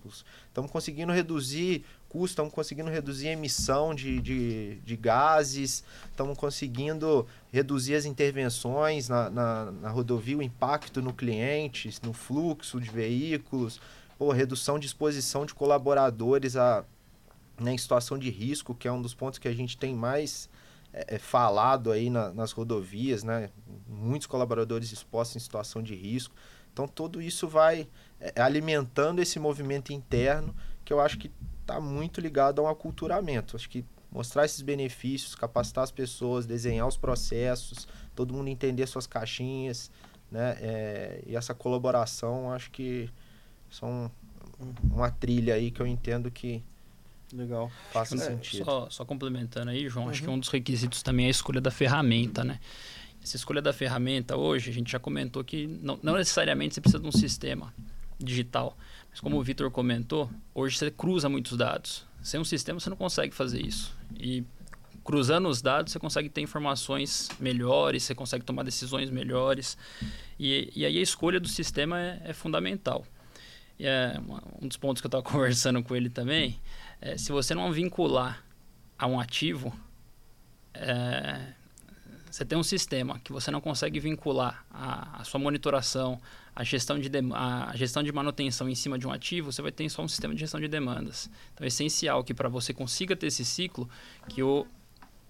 estamos 0.49 0.71
conseguindo 0.71 1.13
reduzir 1.13 1.85
custo, 2.09 2.33
estamos 2.33 2.53
conseguindo 2.53 2.91
reduzir 2.91 3.29
emissão 3.29 3.95
de, 3.95 4.21
de, 4.21 4.77
de 4.77 4.97
gases, 4.97 5.85
estamos 6.11 6.37
conseguindo 6.37 7.27
reduzir 7.53 7.95
as 7.95 8.05
intervenções 8.05 9.09
na, 9.09 9.31
na, 9.31 9.71
na, 9.73 9.91
rodovia, 9.91 10.39
o 10.39 10.43
impacto 10.43 11.01
no 11.01 11.13
cliente, 11.13 11.95
no 12.03 12.13
fluxo 12.13 12.81
de 12.81 12.91
veículos, 12.91 13.81
pô, 14.21 14.33
redução 14.33 14.79
de 14.79 14.87
exposição 14.87 15.47
de 15.47 15.55
colaboradores 15.55 16.55
a, 16.55 16.85
né, 17.59 17.73
em 17.73 17.79
situação 17.79 18.19
de 18.19 18.29
risco, 18.29 18.75
que 18.75 18.87
é 18.87 18.93
um 18.93 19.01
dos 19.01 19.15
pontos 19.15 19.39
que 19.39 19.49
a 19.49 19.55
gente 19.55 19.79
tem 19.79 19.95
mais 19.95 20.47
é, 20.93 21.15
é, 21.15 21.19
falado 21.19 21.91
aí 21.91 22.11
na, 22.11 22.31
nas 22.31 22.53
rodovias, 22.53 23.25
né? 23.25 23.49
Muitos 23.89 24.27
colaboradores 24.27 24.93
expostos 24.93 25.37
em 25.37 25.41
situação 25.41 25.83
de 25.83 25.95
risco. 25.95 26.35
Então, 26.71 26.87
tudo 26.87 27.23
isso 27.23 27.49
vai 27.49 27.89
é, 28.21 28.43
alimentando 28.43 29.23
esse 29.23 29.39
movimento 29.41 29.91
interno, 29.91 30.55
que 30.85 30.93
eu 30.93 31.01
acho 31.01 31.17
que 31.17 31.31
está 31.63 31.81
muito 31.81 32.21
ligado 32.21 32.61
a 32.61 32.65
um 32.65 32.69
aculturamento. 32.69 33.57
Acho 33.57 33.71
que 33.71 33.87
mostrar 34.13 34.45
esses 34.45 34.61
benefícios, 34.61 35.35
capacitar 35.35 35.83
as 35.83 35.91
pessoas, 35.91 36.45
desenhar 36.45 36.87
os 36.87 36.99
processos, 36.99 37.89
todo 38.15 38.35
mundo 38.35 38.49
entender 38.49 38.87
suas 38.87 39.07
caixinhas, 39.07 39.91
né? 40.31 40.59
É, 40.61 41.23
e 41.27 41.35
essa 41.35 41.55
colaboração, 41.55 42.53
acho 42.53 42.71
que 42.71 43.09
são 43.71 44.11
uma 44.91 45.11
trilha 45.11 45.55
aí 45.55 45.71
que 45.71 45.81
eu 45.81 45.87
entendo 45.87 46.31
que 46.31 46.63
Legal. 47.33 47.71
Faça 47.93 48.17
É, 48.17 48.19
sentido. 48.19 48.65
Só, 48.65 48.91
só 48.91 49.05
complementando 49.05 49.71
aí, 49.71 49.89
João, 49.89 50.09
acho 50.09 50.21
que 50.21 50.27
Uhum. 50.29 50.35
um 50.35 50.39
dos 50.41 50.49
requisitos 50.49 51.01
também 51.01 51.27
é 51.27 51.29
a 51.29 51.31
escolha 51.31 51.61
da 51.61 51.71
ferramenta, 51.71 52.43
né? 52.43 52.59
Essa 53.23 53.37
escolha 53.37 53.63
da 53.63 53.73
ferramenta 53.73 54.37
hoje, 54.37 54.69
a 54.71 54.73
gente 54.73 54.91
já 54.91 54.99
comentou 54.99 55.45
que 55.45 55.67
não, 55.67 55.97
não 56.03 56.15
necessariamente 56.17 56.75
você 56.75 56.81
precisa 56.81 57.01
de 57.01 57.07
um 57.09 57.13
sistema 57.13 57.73
digital. 58.19 58.77
Mas 59.11 59.21
como 59.21 59.39
o 59.39 59.43
Vitor 59.45 59.71
comentou, 59.71 60.29
hoje 60.53 60.77
você 60.77 60.91
cruza 60.91 61.29
muitos 61.29 61.57
dados. 61.57 62.05
Sem 62.21 62.41
um 62.41 62.45
sistema 62.45 62.81
você 62.81 62.91
não 62.91 62.97
consegue 62.97 63.33
fazer 63.33 63.65
isso. 63.65 63.97
E 64.19 64.43
cruzando 65.05 65.49
os 65.49 65.63
dados 65.63 65.93
você 65.93 65.99
consegue 66.01 66.29
ter 66.29 66.41
informações 66.41 67.29
melhores, 67.39 68.03
você 68.03 68.15
consegue 68.15 68.45
tomar 68.45 68.65
decisões 68.65 69.09
melhores. 69.09 69.79
E, 70.39 70.71
e 70.75 70.85
aí 70.85 70.99
a 70.99 71.03
escolha 71.03 71.39
do 71.39 71.49
sistema 71.49 72.01
é, 72.01 72.23
é 72.25 72.33
fundamental. 72.33 73.07
E 73.81 73.87
é 73.87 74.21
um 74.61 74.69
dos 74.69 74.77
pontos 74.77 75.01
que 75.01 75.07
eu 75.07 75.09
estava 75.09 75.23
conversando 75.25 75.83
com 75.83 75.97
ele 75.97 76.11
também, 76.11 76.61
é, 77.01 77.17
se 77.17 77.33
você 77.33 77.55
não 77.55 77.73
vincular 77.73 78.45
a 78.99 79.07
um 79.07 79.19
ativo, 79.19 79.73
é, 80.75 81.53
você 82.31 82.45
tem 82.45 82.59
um 82.59 82.63
sistema 82.63 83.19
que 83.21 83.33
você 83.33 83.51
não 83.51 83.61
consegue 83.61 83.99
vincular 83.99 84.65
a, 84.71 85.21
a 85.21 85.25
sua 85.25 85.41
monitoração, 85.41 86.21
a 86.55 86.63
gestão, 86.63 86.99
de 86.99 87.09
dem- 87.09 87.33
a 87.35 87.73
gestão 87.75 88.03
de 88.03 88.13
manutenção 88.13 88.69
em 88.69 88.75
cima 88.75 88.99
de 88.99 89.07
um 89.07 89.13
ativo, 89.13 89.51
você 89.51 89.63
vai 89.63 89.73
ter 89.73 89.89
só 89.89 90.03
um 90.03 90.09
sistema 90.09 90.35
de 90.35 90.41
gestão 90.41 90.61
de 90.61 90.69
demandas. 90.69 91.31
Então 91.55 91.65
é 91.65 91.69
essencial 91.69 92.23
que 92.23 92.35
para 92.35 92.49
você 92.49 92.75
consiga 92.75 93.17
ter 93.17 93.29
esse 93.29 93.45
ciclo, 93.45 93.89
que 94.29 94.43
o, 94.43 94.67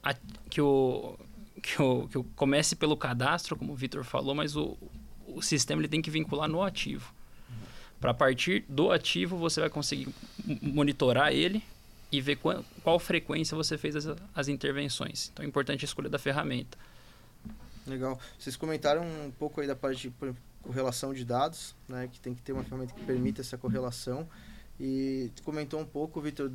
a- 0.02 0.14
que 0.50 0.60
o, 0.60 1.16
que 1.62 1.80
o, 1.80 2.08
que 2.08 2.18
o 2.18 2.24
comece 2.34 2.74
pelo 2.74 2.96
cadastro, 2.96 3.56
como 3.56 3.72
o 3.72 3.76
Vitor 3.76 4.02
falou, 4.02 4.34
mas 4.34 4.56
o, 4.56 4.76
o 5.26 5.40
sistema 5.40 5.80
ele 5.80 5.88
tem 5.88 6.02
que 6.02 6.10
vincular 6.10 6.48
no 6.48 6.62
ativo. 6.62 7.14
Para 8.00 8.14
partir 8.14 8.64
do 8.68 8.90
ativo, 8.90 9.36
você 9.36 9.60
vai 9.60 9.68
conseguir 9.68 10.08
monitorar 10.62 11.32
ele 11.32 11.62
e 12.10 12.20
ver 12.20 12.36
qual, 12.36 12.64
qual 12.82 12.98
frequência 12.98 13.56
você 13.56 13.76
fez 13.76 13.94
as, 13.94 14.06
as 14.34 14.48
intervenções. 14.48 15.30
Então 15.32 15.44
é 15.44 15.48
importante 15.48 15.84
a 15.84 15.86
escolha 15.86 16.08
da 16.08 16.18
ferramenta. 16.18 16.78
Legal. 17.86 18.18
Vocês 18.38 18.56
comentaram 18.56 19.02
um 19.02 19.30
pouco 19.30 19.60
aí 19.60 19.66
da 19.66 19.76
parte 19.76 20.08
de 20.08 20.34
correlação 20.62 21.12
de 21.12 21.24
dados, 21.24 21.74
né? 21.88 22.08
Que 22.10 22.20
tem 22.20 22.34
que 22.34 22.42
ter 22.42 22.52
uma 22.52 22.64
ferramenta 22.64 22.94
que 22.94 23.04
permita 23.04 23.40
essa 23.40 23.56
correlação. 23.56 24.28
E 24.78 25.30
comentou 25.44 25.78
um 25.78 25.84
pouco, 25.84 26.20
Vitor, 26.20 26.50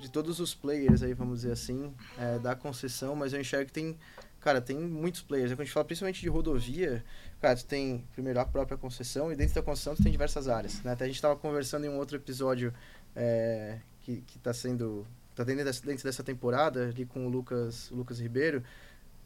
de 0.00 0.10
todos 0.10 0.38
os 0.38 0.54
players 0.54 1.02
aí, 1.02 1.12
vamos 1.12 1.40
dizer 1.40 1.52
assim, 1.52 1.92
é, 2.16 2.38
da 2.38 2.54
concessão, 2.54 3.16
mas 3.16 3.32
eu 3.32 3.40
enxergo 3.40 3.66
que 3.66 3.72
tem, 3.72 3.98
cara, 4.40 4.60
tem 4.60 4.78
muitos 4.78 5.22
players. 5.22 5.50
Quando 5.50 5.60
a 5.60 5.64
gente 5.64 5.72
fala 5.72 5.84
principalmente 5.84 6.20
de 6.20 6.28
rodovia, 6.28 7.04
cara, 7.42 7.56
tu 7.56 7.66
tem 7.66 8.04
primeiro 8.12 8.38
a 8.40 8.44
própria 8.44 8.78
concessão 8.78 9.32
e 9.32 9.36
dentro 9.36 9.54
da 9.56 9.62
concessão 9.62 9.94
tu 9.94 10.02
tem 10.02 10.10
diversas 10.12 10.48
áreas, 10.48 10.80
né? 10.82 10.92
Até 10.92 11.04
a 11.04 11.06
gente 11.08 11.16
estava 11.16 11.36
conversando 11.36 11.84
em 11.84 11.88
um 11.88 11.98
outro 11.98 12.16
episódio 12.16 12.72
é, 13.14 13.78
que, 14.00 14.22
que 14.22 14.38
tá 14.38 14.54
sendo, 14.54 15.06
tá 15.34 15.44
dentro 15.44 15.64
dessa, 15.64 15.84
dentro 15.84 16.04
dessa 16.04 16.22
temporada, 16.22 16.88
ali 16.88 17.04
com 17.04 17.26
o 17.26 17.28
Lucas, 17.28 17.90
Lucas 17.90 18.20
Ribeiro, 18.20 18.62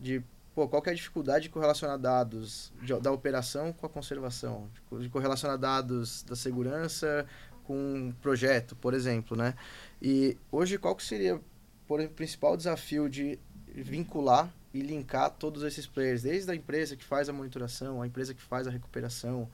de 0.00 0.22
pô, 0.54 0.66
qual 0.66 0.80
que 0.80 0.88
é 0.88 0.92
a 0.92 0.96
dificuldade 0.96 1.44
de 1.44 1.50
correlacionar 1.50 1.98
dados 1.98 2.72
de- 2.82 2.98
da 3.00 3.12
operação 3.12 3.72
com 3.72 3.84
a 3.86 3.88
conservação, 3.88 4.68
de 4.74 4.80
co- 4.80 4.98
de 4.98 5.08
correlacionar 5.10 5.58
dados 5.58 6.22
da 6.22 6.34
segurança 6.34 7.26
com 7.64 7.76
um 7.76 8.12
projeto, 8.22 8.74
por 8.76 8.94
exemplo, 8.94 9.36
né? 9.36 9.54
E 10.00 10.36
hoje 10.50 10.78
qual 10.78 10.96
que 10.96 11.04
seria 11.04 11.38
por 11.86 12.00
exemplo, 12.00 12.14
o 12.14 12.16
principal 12.16 12.56
desafio 12.56 13.08
de 13.08 13.38
vincular 13.74 14.50
e 14.76 14.80
linkar 14.80 15.30
todos 15.30 15.62
esses 15.62 15.86
players, 15.86 16.22
desde 16.22 16.50
a 16.50 16.54
empresa 16.54 16.96
que 16.96 17.04
faz 17.04 17.28
a 17.28 17.32
monitoração, 17.32 18.02
a 18.02 18.06
empresa 18.06 18.34
que 18.34 18.42
faz 18.42 18.66
a 18.66 18.70
recuperação, 18.70 19.48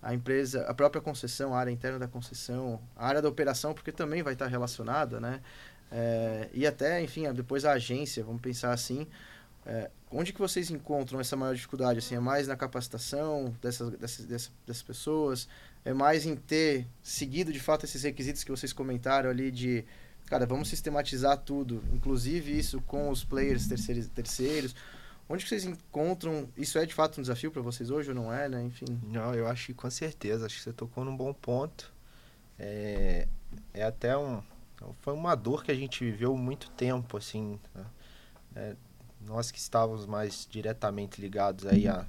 a 0.00 0.14
empresa, 0.14 0.62
a 0.62 0.74
própria 0.74 1.02
concessão, 1.02 1.52
a 1.52 1.58
área 1.58 1.70
interna 1.70 1.98
da 1.98 2.06
concessão, 2.06 2.80
a 2.96 3.06
área 3.06 3.20
da 3.20 3.28
operação, 3.28 3.74
porque 3.74 3.90
também 3.90 4.22
vai 4.22 4.34
estar 4.34 4.46
relacionada, 4.46 5.18
né? 5.18 5.40
É, 5.90 6.48
e 6.52 6.66
até, 6.66 7.02
enfim, 7.02 7.32
depois 7.32 7.64
a 7.64 7.72
agência, 7.72 8.22
vamos 8.22 8.40
pensar 8.40 8.72
assim, 8.72 9.06
é, 9.66 9.90
onde 10.10 10.32
que 10.32 10.38
vocês 10.38 10.70
encontram 10.70 11.18
essa 11.18 11.36
maior 11.36 11.54
dificuldade? 11.54 11.98
Assim, 11.98 12.14
é 12.14 12.20
mais 12.20 12.46
na 12.46 12.56
capacitação 12.56 13.54
dessas, 13.60 13.90
dessas, 13.90 14.26
dessas, 14.26 14.52
dessas 14.66 14.82
pessoas? 14.82 15.48
É 15.84 15.92
mais 15.92 16.24
em 16.24 16.36
ter 16.36 16.86
seguido, 17.02 17.52
de 17.52 17.60
fato, 17.60 17.84
esses 17.84 18.02
requisitos 18.02 18.44
que 18.44 18.50
vocês 18.50 18.72
comentaram 18.72 19.28
ali 19.28 19.50
de, 19.50 19.84
cara, 20.28 20.46
vamos 20.46 20.68
sistematizar 20.68 21.38
tudo, 21.38 21.82
inclusive 21.92 22.56
isso 22.56 22.80
com 22.82 23.10
os 23.10 23.24
players 23.24 23.66
terceiros, 23.66 24.08
terceiros. 24.08 24.74
Onde 25.28 25.46
vocês 25.46 25.64
encontram? 25.64 26.48
Isso 26.56 26.78
é 26.78 26.86
de 26.86 26.94
fato 26.94 27.18
um 27.18 27.22
desafio 27.22 27.50
para 27.50 27.60
vocês 27.60 27.90
hoje 27.90 28.08
ou 28.08 28.14
não 28.14 28.32
é, 28.32 28.48
né? 28.48 28.62
Enfim. 28.62 28.86
Não, 29.02 29.34
eu 29.34 29.46
acho 29.46 29.66
que 29.66 29.74
com 29.74 29.90
certeza. 29.90 30.46
Acho 30.46 30.56
que 30.56 30.62
você 30.62 30.72
tocou 30.72 31.04
num 31.04 31.14
bom 31.14 31.34
ponto. 31.34 31.92
É, 32.58 33.28
é 33.74 33.82
até 33.82 34.16
um. 34.16 34.42
Foi 35.00 35.12
uma 35.12 35.34
dor 35.34 35.64
que 35.64 35.70
a 35.70 35.74
gente 35.74 36.02
viveu 36.02 36.34
muito 36.36 36.70
tempo, 36.70 37.18
assim. 37.18 37.58
né? 37.74 37.84
É, 38.56 38.76
nós 39.26 39.50
que 39.50 39.58
estávamos 39.58 40.06
mais 40.06 40.48
diretamente 40.50 41.20
ligados 41.20 41.66
aí 41.66 41.86
à 41.86 42.06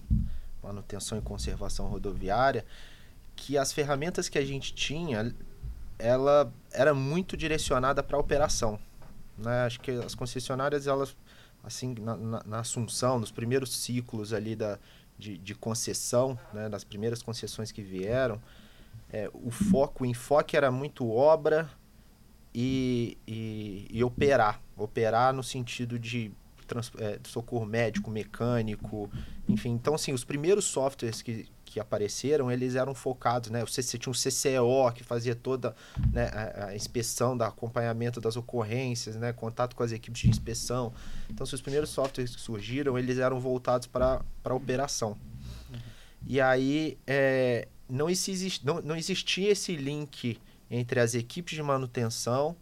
manutenção 0.64 1.18
e 1.18 1.22
conservação 1.22 1.88
rodoviária, 1.88 2.66
que 3.36 3.58
as 3.58 3.72
ferramentas 3.72 4.30
que 4.30 4.38
a 4.38 4.46
gente 4.46 4.74
tinha, 4.74 5.34
ela 6.00 6.52
era 6.72 6.94
muito 6.94 7.36
direcionada 7.36 8.02
para 8.02 8.18
a 8.18 8.20
operação. 8.20 8.80
Né? 9.38 9.66
Acho 9.66 9.80
que 9.82 9.92
as 9.92 10.16
concessionárias, 10.16 10.88
elas, 10.88 11.16
assim, 11.64 11.94
na, 12.00 12.16
na, 12.16 12.44
na 12.46 12.60
assunção, 12.60 13.20
nos 13.20 13.32
primeiros 13.32 13.76
ciclos 13.76 14.34
ali 14.34 14.56
da, 14.56 14.80
de, 15.18 15.38
de 15.38 15.54
concessão, 15.54 16.40
né, 16.54 16.70
das 16.70 16.86
primeiras 16.86 17.22
concessões 17.22 17.72
que 17.72 17.82
vieram, 17.82 18.42
é, 19.12 19.30
o 19.34 19.52
foco, 19.52 20.04
o 20.04 20.08
enfoque 20.08 20.56
era 20.56 20.72
muito 20.72 21.10
obra 21.12 21.70
e, 22.54 23.18
e, 23.28 23.88
e 23.92 24.04
operar. 24.04 24.62
Operar 24.78 25.34
no 25.34 25.44
sentido 25.44 26.00
de, 26.00 26.32
trans, 26.70 26.92
é, 27.00 27.20
socorro 27.26 27.66
médico, 27.66 28.10
mecânico, 28.12 29.10
enfim. 29.48 29.72
Então, 29.72 29.96
assim, 29.96 30.14
os 30.14 30.24
primeiros 30.24 30.66
softwares 30.66 31.22
que, 31.22 31.48
que 31.66 31.80
apareceram, 31.80 32.52
eles 32.52 32.76
eram 32.76 32.94
focados, 32.94 33.50
né? 33.50 33.66
Você 33.66 33.82
tinha 33.98 34.12
um 34.12 34.14
CCO 34.14 34.94
que 34.94 35.04
fazia 35.04 35.36
toda 35.36 35.76
né, 36.14 36.30
a, 36.32 36.66
a 36.68 36.76
inspeção, 36.76 37.36
da 37.36 37.48
acompanhamento 37.48 38.22
das 38.22 38.38
ocorrências, 38.38 39.16
né? 39.16 39.34
Contato 39.34 39.76
com 39.76 39.84
as 39.84 39.92
equipes 39.92 40.22
de 40.22 40.30
inspeção. 40.30 40.94
Então, 41.30 41.46
se 41.46 41.56
os 41.56 41.62
primeiros 41.62 41.90
softwares 41.90 42.36
que 42.36 42.42
surgiram, 42.42 42.98
eles 42.98 43.18
eram 43.18 43.40
voltados 43.40 43.88
para 43.88 44.22
a 44.44 44.54
operação. 44.54 45.18
E 46.28 46.40
aí, 46.40 46.98
é, 47.08 47.68
não, 47.90 48.10
existe, 48.10 48.66
não, 48.66 48.82
não 48.82 48.96
existia 48.96 49.52
esse 49.52 49.76
link 49.76 50.40
entre 50.70 51.00
as 51.00 51.16
equipes 51.16 51.56
de 51.56 51.64
manutenção 51.64 52.56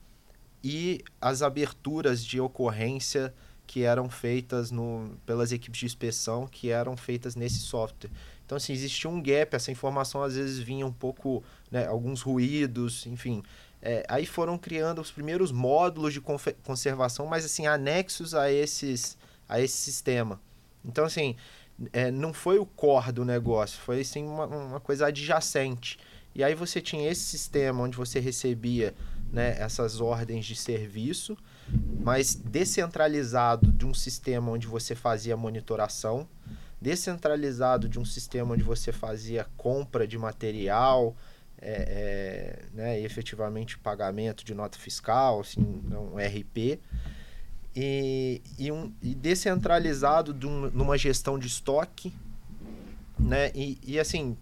e 0.64 1.04
as 1.22 1.42
aberturas 1.42 2.24
de 2.24 2.40
ocorrência 2.40 3.34
que 3.68 3.84
eram 3.84 4.10
feitas 4.10 4.72
no, 4.72 5.12
pelas 5.26 5.52
equipes 5.52 5.82
de 5.82 5.86
inspeção 5.86 6.48
que 6.48 6.72
eram 6.72 6.96
feitas 6.96 7.36
nesse 7.36 7.60
software. 7.60 8.10
Então, 8.46 8.56
assim, 8.56 8.72
existia 8.72 9.10
um 9.10 9.22
gap, 9.22 9.54
essa 9.54 9.70
informação 9.70 10.24
às 10.24 10.36
vezes 10.36 10.58
vinha 10.58 10.88
um 10.88 10.92
pouco, 10.92 11.44
né, 11.70 11.86
alguns 11.86 12.22
ruídos, 12.22 13.06
enfim. 13.06 13.44
É, 13.82 14.06
aí 14.08 14.26
foram 14.26 14.58
criando 14.58 15.02
os 15.02 15.12
primeiros 15.12 15.52
módulos 15.52 16.14
de 16.14 16.22
conservação, 16.64 17.28
mas 17.28 17.44
assim, 17.44 17.68
anexos 17.68 18.34
a, 18.34 18.50
esses, 18.50 19.18
a 19.50 19.60
esse 19.60 19.76
sistema. 19.76 20.42
Então, 20.84 21.04
assim, 21.04 21.36
é, 21.92 22.10
não 22.10 22.34
foi 22.34 22.58
o 22.58 22.66
core 22.66 23.12
do 23.12 23.26
negócio, 23.26 23.80
foi 23.82 24.00
assim, 24.00 24.24
uma, 24.24 24.46
uma 24.46 24.80
coisa 24.80 25.08
adjacente. 25.08 26.00
E 26.34 26.42
aí 26.44 26.56
você 26.56 26.80
tinha 26.80 27.12
esse 27.12 27.22
sistema 27.22 27.84
onde 27.84 27.98
você 27.98 28.20
recebia 28.20 28.96
né, 29.32 29.58
essas 29.60 30.00
ordens 30.00 30.46
de 30.46 30.56
serviço, 30.56 31.38
mas 32.00 32.36
descentralizado 32.36 33.72
de 33.72 33.86
um 33.86 33.94
sistema 33.94 34.52
onde 34.52 34.68
você 34.68 34.96
fazia 34.96 35.36
monitoração, 35.36 36.28
descentralizado 36.82 37.90
de 37.90 38.00
um 38.00 38.06
sistema 38.06 38.54
onde 38.54 38.64
você 38.64 38.92
fazia 38.92 39.46
compra 39.58 40.08
de 40.08 40.18
material, 40.18 41.16
é, 41.60 41.72
é, 41.72 42.66
né, 42.74 43.02
e 43.02 43.06
efetivamente 43.06 43.78
pagamento 43.80 44.46
de 44.46 44.54
nota 44.54 44.78
fiscal, 44.78 45.40
assim, 45.40 45.62
um 45.62 46.18
RP, 46.18 46.80
e, 47.76 48.42
e, 48.58 48.72
um, 48.72 48.94
e 49.02 49.16
descentralizado 49.16 50.34
de 50.34 50.48
um, 50.48 50.70
numa 50.70 50.98
gestão 50.98 51.38
de 51.38 51.48
estoque, 51.48 52.14
né, 53.18 53.52
e, 53.56 53.80
e 53.84 54.00
assim, 54.00 54.38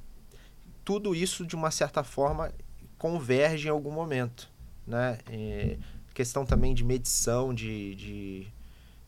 tudo 0.84 1.16
isso 1.16 1.46
de 1.46 1.56
uma 1.56 1.72
certa 1.72 2.04
forma 2.04 2.52
converge 2.98 3.68
em 3.68 3.72
algum 3.72 3.92
momento, 3.92 4.50
né, 4.86 5.18
e, 5.32 5.80
questão 6.16 6.46
também 6.46 6.74
de 6.74 6.84
medição 6.84 7.54
de, 7.54 7.94
de, 7.94 8.48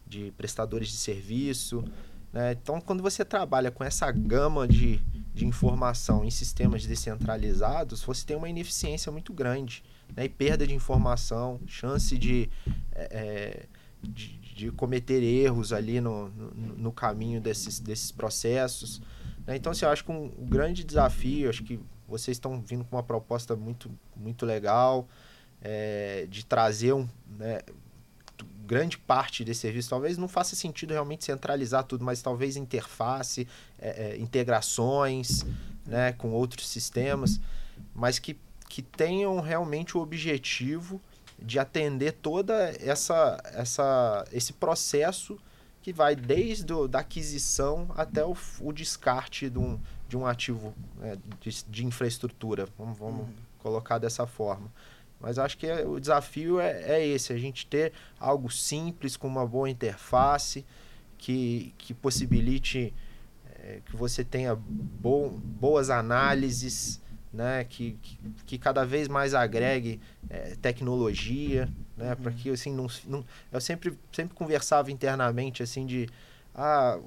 de 0.06 0.32
prestadores 0.38 0.90
de 0.90 0.98
serviço, 0.98 1.84
né? 2.32 2.52
Então, 2.52 2.82
quando 2.82 3.02
você 3.02 3.24
trabalha 3.24 3.72
com 3.72 3.84
essa 3.84 4.12
gama 4.12 4.68
de, 4.68 4.98
de 5.34 5.46
informação 5.46 6.26
em 6.26 6.30
sistemas 6.30 6.86
descentralizados, 6.86 8.04
você 8.04 8.26
tem 8.26 8.36
uma 8.36 8.50
ineficiência 8.50 9.12
muito 9.12 9.34
grande, 9.34 9.84
né? 10.16 10.26
E 10.26 10.30
perda 10.30 10.68
de 10.68 10.76
informação, 10.76 11.60
chance 11.66 12.18
de, 12.18 12.50
é, 12.94 13.66
de, 14.04 14.38
de, 14.38 14.72
cometer 14.72 15.24
erros 15.24 15.72
ali 15.72 16.02
no, 16.02 16.28
no, 16.30 16.52
no, 16.78 16.92
caminho 16.92 17.40
desses, 17.40 17.80
desses 17.80 18.12
processos. 18.12 19.02
Né? 19.46 19.56
Então, 19.56 19.72
assim, 19.72 19.86
eu 19.86 19.92
acho 19.92 20.04
que 20.04 20.12
um, 20.12 20.26
um 20.38 20.46
grande 20.46 20.84
desafio, 20.84 21.50
acho 21.50 21.64
que 21.64 21.80
vocês 22.06 22.36
estão 22.36 22.60
vindo 22.60 22.84
com 22.84 22.98
uma 22.98 23.04
proposta 23.04 23.56
muito, 23.56 23.90
muito 24.16 24.46
legal, 24.46 25.08
é, 25.62 26.28
de 26.30 26.46
trazer 26.46 26.94
um, 26.94 27.08
né, 27.38 27.60
grande 28.68 28.98
parte 28.98 29.44
desse 29.44 29.62
serviço. 29.62 29.90
Talvez 29.90 30.18
não 30.18 30.28
faça 30.28 30.56
sentido 30.56 30.92
realmente 30.92 31.24
centralizar 31.24 31.84
tudo, 31.86 32.04
mas 32.04 32.22
talvez 32.22 32.58
interface, 32.58 33.48
é, 33.80 34.12
é, 34.12 34.18
integrações 34.18 35.46
né, 35.86 36.12
com 36.12 36.32
outros 36.32 36.68
sistemas, 36.68 37.40
mas 37.96 38.20
que, 38.20 38.38
que 38.68 38.82
tenham 38.82 39.40
realmente 39.40 39.98
o 39.98 40.02
objetivo 40.02 41.02
de 41.42 41.58
atender 41.60 42.14
toda 42.14 42.54
essa, 42.80 43.40
essa 43.54 44.26
esse 44.32 44.54
processo 44.54 45.38
que 45.82 45.94
vai 45.94 46.16
desde 46.16 46.74
a 46.74 46.88
da 46.88 47.00
aquisição 47.00 47.90
até 47.96 48.26
o, 48.26 48.36
o 48.60 48.74
descarte 48.74 49.50
de 49.50 49.58
um, 49.58 49.80
de 50.10 50.18
um 50.18 50.26
ativo 50.26 50.74
é, 51.02 51.18
de, 51.40 51.64
de, 51.64 51.86
infraestrutura. 51.86 52.68
Vamos, 52.78 52.98
vamos 52.98 53.22
uhum. 53.22 53.34
colocar 53.60 53.98
dessa 53.98 54.28
forma. 54.28 54.70
Mas 55.20 55.40
acho 55.40 55.58
que 55.58 55.66
é, 55.66 55.86
o 55.86 56.00
desafio 56.00 56.60
é, 56.60 56.82
é 56.84 57.08
esse, 57.08 57.34
a 57.34 57.38
gente 57.38 57.66
ter 57.66 57.92
algo 58.20 58.52
simples, 58.52 59.18
com 59.18 59.28
uma 59.28 59.46
boa 59.46 59.70
interface, 59.70 60.66
que, 61.18 61.74
que 61.78 61.94
possibilite 61.94 62.94
é, 63.60 63.80
que 63.86 63.96
você 63.96 64.24
tenha 64.24 64.56
bo, 64.56 65.30
boas 65.30 65.90
análises, 65.90 67.02
né? 67.34 67.64
que, 67.64 67.98
que, 68.02 68.20
que 68.46 68.58
cada 68.58 68.86
vez 68.86 69.08
mais 69.08 69.34
agregue 69.34 70.00
é, 70.30 70.56
tecnologia, 70.62 71.68
né? 71.98 72.12
Uhum. 72.12 72.16
Para 72.16 72.32
que 72.32 72.50
assim 72.50 72.74
não, 72.74 72.88
não, 73.06 73.26
eu 73.52 73.60
sempre 73.60 73.98
sempre 74.12 74.36
conversava 74.36 74.92
internamente 74.92 75.64
assim 75.64 75.86
de 75.86 76.08
ah, 76.54 77.00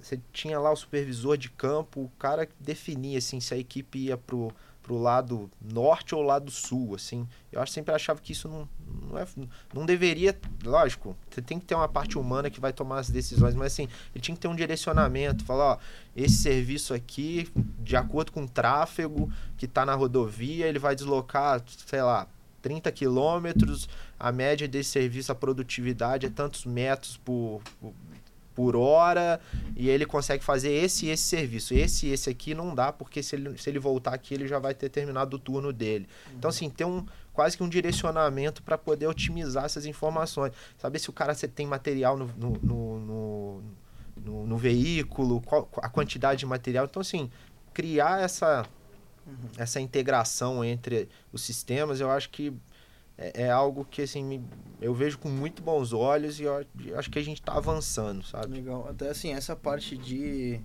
você 0.00 0.18
tinha 0.32 0.58
lá 0.58 0.72
o 0.72 0.76
supervisor 0.76 1.36
de 1.36 1.50
campo, 1.50 2.02
o 2.02 2.10
cara 2.18 2.48
definia 2.58 3.18
assim 3.18 3.40
se 3.40 3.52
a 3.52 3.58
equipe 3.58 3.98
ia 3.98 4.16
pro 4.16 4.50
pro 4.88 4.96
lado 4.96 5.50
norte 5.60 6.14
ou 6.14 6.22
lado 6.22 6.50
sul, 6.50 6.94
assim. 6.94 7.28
Eu 7.52 7.60
acho, 7.60 7.72
sempre 7.72 7.94
achava 7.94 8.20
que 8.22 8.32
isso 8.32 8.48
não, 8.48 8.66
não, 9.10 9.18
é, 9.18 9.26
não 9.74 9.84
deveria, 9.84 10.36
lógico, 10.64 11.14
você 11.28 11.42
tem 11.42 11.60
que 11.60 11.66
ter 11.66 11.74
uma 11.74 11.88
parte 11.88 12.16
humana 12.16 12.48
que 12.48 12.58
vai 12.58 12.72
tomar 12.72 13.00
as 13.00 13.10
decisões, 13.10 13.54
mas 13.54 13.74
assim, 13.74 13.86
ele 14.14 14.22
tinha 14.22 14.34
que 14.34 14.40
ter 14.40 14.48
um 14.48 14.56
direcionamento, 14.56 15.44
falar, 15.44 15.74
ó, 15.74 15.78
esse 16.16 16.36
serviço 16.36 16.94
aqui, 16.94 17.50
de 17.80 17.96
acordo 17.96 18.32
com 18.32 18.44
o 18.44 18.48
tráfego 18.48 19.30
que 19.58 19.66
está 19.66 19.84
na 19.84 19.94
rodovia, 19.94 20.66
ele 20.66 20.78
vai 20.78 20.94
deslocar, 20.94 21.62
sei 21.86 22.02
lá, 22.02 22.26
30 22.62 22.90
quilômetros, 22.90 23.88
a 24.18 24.32
média 24.32 24.66
desse 24.66 24.90
serviço, 24.90 25.30
a 25.30 25.34
produtividade 25.34 26.26
é 26.26 26.30
tantos 26.30 26.64
metros 26.64 27.18
por, 27.18 27.60
por, 27.78 27.92
por, 28.58 28.74
hora, 28.74 29.40
e 29.76 29.88
ele 29.88 30.04
consegue 30.04 30.42
fazer 30.42 30.72
esse 30.72 31.06
e 31.06 31.10
esse 31.10 31.22
serviço. 31.22 31.72
Esse 31.72 32.08
e 32.08 32.12
esse 32.12 32.28
aqui 32.28 32.54
não 32.54 32.74
dá, 32.74 32.92
porque 32.92 33.22
se 33.22 33.36
ele, 33.36 33.56
se 33.56 33.70
ele 33.70 33.78
voltar 33.78 34.12
aqui, 34.12 34.34
ele 34.34 34.48
já 34.48 34.58
vai 34.58 34.74
ter 34.74 34.88
terminado 34.88 35.36
o 35.36 35.38
turno 35.38 35.72
dele. 35.72 36.08
Então, 36.34 36.48
assim, 36.48 36.68
tem 36.68 36.84
um 36.84 37.06
quase 37.32 37.56
que 37.56 37.62
um 37.62 37.68
direcionamento 37.68 38.64
para 38.64 38.76
poder 38.76 39.06
otimizar 39.06 39.64
essas 39.64 39.86
informações. 39.86 40.52
Saber 40.76 40.98
se 40.98 41.08
o 41.08 41.12
cara 41.12 41.36
tem 41.36 41.68
material 41.68 42.16
no, 42.16 42.26
no, 42.36 42.98
no, 42.98 43.62
no, 44.16 44.46
no 44.48 44.56
veículo, 44.56 45.40
qual, 45.42 45.68
a 45.76 45.88
quantidade 45.88 46.40
de 46.40 46.46
material. 46.46 46.86
Então, 46.86 47.00
assim, 47.00 47.30
criar 47.72 48.20
essa 48.20 48.66
uhum. 49.24 49.36
essa 49.56 49.80
integração 49.80 50.64
entre 50.64 51.08
os 51.32 51.42
sistemas, 51.42 52.00
eu 52.00 52.10
acho 52.10 52.28
que 52.30 52.52
é, 53.18 53.42
é 53.42 53.50
algo 53.50 53.84
que 53.84 54.02
assim 54.02 54.24
me, 54.24 54.42
eu 54.80 54.94
vejo 54.94 55.18
com 55.18 55.28
muito 55.28 55.60
bons 55.60 55.92
olhos 55.92 56.38
e 56.38 56.44
eu, 56.44 56.64
eu 56.86 56.98
acho 56.98 57.10
que 57.10 57.18
a 57.18 57.22
gente 57.22 57.40
está 57.40 57.54
avançando, 57.54 58.24
sabe? 58.24 58.54
Legal. 58.54 58.88
Até 58.88 59.10
assim, 59.10 59.34
essa 59.34 59.56
parte 59.56 59.98
de 59.98 60.60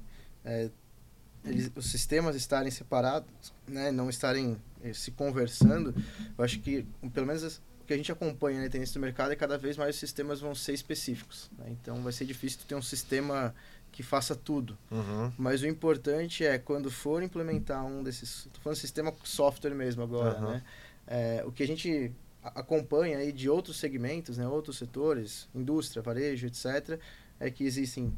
é, 0.45 0.69
eles, 1.45 1.71
os 1.75 1.87
sistemas 1.87 2.35
estarem 2.35 2.71
separados, 2.71 3.27
né, 3.67 3.91
não 3.91 4.09
estarem 4.09 4.57
eh, 4.81 4.93
se 4.93 5.11
conversando, 5.11 5.93
eu 6.37 6.43
acho 6.43 6.59
que, 6.59 6.85
pelo 7.13 7.27
menos 7.27 7.61
o 7.81 7.85
que 7.85 7.93
a 7.93 7.97
gente 7.97 8.11
acompanha 8.11 8.57
na 8.57 8.63
né, 8.63 8.69
tendência 8.69 8.93
do 8.93 9.01
mercado 9.01 9.33
é 9.33 9.35
cada 9.35 9.57
vez 9.57 9.75
mais 9.75 9.95
os 9.95 9.99
sistemas 9.99 10.39
vão 10.39 10.55
ser 10.55 10.73
específicos. 10.73 11.51
Né? 11.57 11.65
Então 11.71 12.01
vai 12.01 12.13
ser 12.13 12.23
difícil 12.25 12.61
ter 12.65 12.75
um 12.75 12.81
sistema 12.81 13.53
que 13.91 14.01
faça 14.01 14.35
tudo. 14.35 14.77
Uhum. 14.89 15.31
Mas 15.37 15.61
o 15.61 15.67
importante 15.67 16.45
é 16.45 16.57
quando 16.57 16.89
for 16.89 17.21
implementar 17.21 17.85
um 17.85 18.01
desses, 18.01 18.47
tô 18.53 18.61
falando 18.61 18.77
sistema 18.77 19.13
software 19.23 19.75
mesmo 19.75 20.01
agora, 20.01 20.39
uhum. 20.39 20.49
né? 20.51 20.63
É, 21.05 21.43
o 21.45 21.51
que 21.51 21.61
a 21.61 21.67
gente 21.67 22.13
acompanha 22.43 23.17
aí 23.17 23.31
de 23.31 23.49
outros 23.49 23.77
segmentos, 23.77 24.37
né, 24.37 24.47
outros 24.47 24.77
setores, 24.77 25.47
indústria, 25.53 26.01
varejo, 26.01 26.47
etc, 26.47 26.99
é 27.39 27.49
que 27.49 27.63
existem 27.63 28.17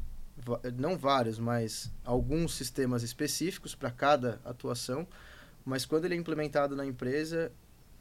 não 0.76 0.98
vários, 0.98 1.38
mas 1.38 1.90
alguns 2.04 2.54
sistemas 2.54 3.02
específicos 3.02 3.74
para 3.74 3.90
cada 3.90 4.40
atuação, 4.44 5.06
mas 5.64 5.86
quando 5.86 6.04
ele 6.04 6.14
é 6.14 6.18
implementado 6.18 6.76
na 6.76 6.84
empresa, 6.84 7.50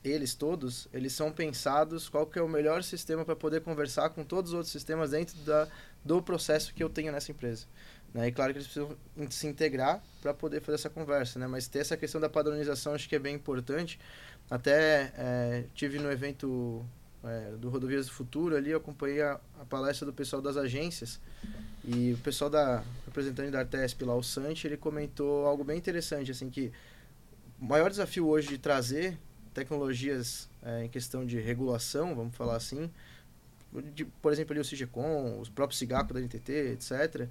eles 0.03 0.35
todos, 0.35 0.87
eles 0.93 1.13
são 1.13 1.31
pensados 1.31 2.09
qual 2.09 2.27
que 2.27 2.37
é 2.37 2.41
o 2.41 2.47
melhor 2.47 2.83
sistema 2.83 3.25
para 3.25 3.35
poder 3.35 3.61
conversar 3.61 4.09
com 4.09 4.23
todos 4.23 4.51
os 4.51 4.55
outros 4.55 4.71
sistemas 4.71 5.11
dentro 5.11 5.35
da, 5.39 5.67
do 6.03 6.21
processo 6.21 6.73
que 6.73 6.83
eu 6.83 6.89
tenho 6.89 7.11
nessa 7.11 7.31
empresa. 7.31 7.65
Né? 8.13 8.27
E 8.27 8.31
claro 8.31 8.53
que 8.53 8.59
eles 8.59 8.67
precisam 8.67 8.95
se 9.29 9.47
integrar 9.47 10.01
para 10.21 10.33
poder 10.33 10.61
fazer 10.61 10.75
essa 10.75 10.89
conversa, 10.89 11.39
né? 11.39 11.47
mas 11.47 11.67
ter 11.67 11.79
essa 11.79 11.97
questão 11.97 12.21
da 12.21 12.29
padronização 12.29 12.93
acho 12.93 13.09
que 13.09 13.15
é 13.15 13.19
bem 13.19 13.35
importante. 13.35 13.99
Até 14.49 15.11
é, 15.17 15.63
tive 15.73 15.99
no 15.99 16.11
evento 16.11 16.85
é, 17.23 17.51
do 17.57 17.69
Rodovias 17.69 18.05
do 18.05 18.11
Futuro 18.11 18.55
ali, 18.55 18.71
eu 18.71 18.77
acompanhei 18.77 19.21
a, 19.21 19.39
a, 19.59 19.65
palestra 19.65 20.05
do 20.05 20.13
pessoal 20.13 20.41
das 20.41 20.55
agências 20.57 21.19
e 21.83 22.13
o 22.13 22.17
pessoal 22.17 22.49
da 22.49 22.83
representante 23.05 23.51
da 23.51 23.59
Artesp 23.59 24.03
lá, 24.03 24.15
o 24.15 24.23
Santi, 24.23 24.67
ele 24.67 24.77
comentou 24.77 25.45
algo 25.45 25.63
bem 25.63 25.77
interessante, 25.77 26.31
assim, 26.31 26.49
que 26.49 26.71
o 27.59 27.65
maior 27.65 27.89
desafio 27.89 28.27
hoje 28.27 28.49
de 28.49 28.57
trazer 28.57 29.17
tecnologias 29.53 30.49
é, 30.63 30.83
em 30.83 30.89
questão 30.89 31.25
de 31.25 31.39
regulação, 31.39 32.13
vamos 32.15 32.35
falar 32.35 32.55
assim, 32.55 32.91
de, 33.93 34.05
por 34.05 34.31
exemplo, 34.31 34.53
ali 34.53 34.61
o 34.61 34.65
CIGECOM, 34.65 35.39
os 35.39 35.49
próprios 35.49 35.79
SIGACO 35.79 36.13
da 36.13 36.19
NTT, 36.19 36.51
etc., 36.73 37.27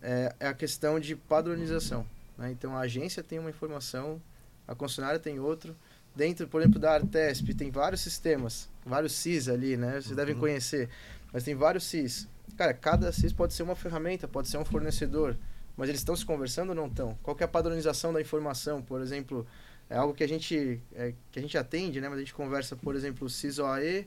é, 0.00 0.34
é 0.40 0.46
a 0.48 0.54
questão 0.54 0.98
de 0.98 1.14
padronização. 1.14 2.06
Né? 2.36 2.50
Então, 2.50 2.76
a 2.76 2.80
agência 2.80 3.22
tem 3.22 3.38
uma 3.38 3.50
informação, 3.50 4.20
a 4.66 4.74
concessionária 4.74 5.18
tem 5.18 5.38
outro. 5.38 5.76
Dentro, 6.14 6.46
por 6.46 6.60
exemplo, 6.60 6.78
da 6.78 6.92
Artesp, 6.92 7.54
tem 7.54 7.70
vários 7.70 8.02
sistemas, 8.02 8.68
vários 8.84 9.12
CIS 9.12 9.48
ali, 9.48 9.76
né? 9.76 9.92
Vocês 9.92 10.10
uhum. 10.10 10.16
devem 10.16 10.34
conhecer. 10.34 10.88
Mas 11.32 11.44
tem 11.44 11.54
vários 11.54 11.84
CIS. 11.84 12.28
Cara, 12.56 12.74
cada 12.74 13.10
CIS 13.10 13.32
pode 13.32 13.54
ser 13.54 13.62
uma 13.62 13.74
ferramenta, 13.74 14.28
pode 14.28 14.48
ser 14.48 14.58
um 14.58 14.64
fornecedor. 14.64 15.36
Mas 15.76 15.88
eles 15.88 16.02
estão 16.02 16.14
se 16.14 16.24
conversando 16.24 16.70
ou 16.70 16.74
não 16.74 16.86
estão? 16.86 17.18
Qual 17.22 17.34
é 17.40 17.44
a 17.44 17.48
padronização 17.48 18.12
da 18.12 18.20
informação? 18.20 18.82
Por 18.82 19.00
exemplo, 19.00 19.46
é 19.88 19.96
algo 19.96 20.12
que 20.12 20.22
a 20.22 20.28
gente, 20.28 20.80
é, 20.94 21.14
que 21.30 21.38
a 21.38 21.42
gente 21.42 21.56
atende, 21.56 22.00
né? 22.00 22.08
Mas 22.08 22.18
a 22.18 22.20
gente 22.20 22.34
conversa, 22.34 22.76
por 22.76 22.94
exemplo, 22.94 23.26
o 23.26 23.30
CIS 23.30 23.58
OAE, 23.58 24.06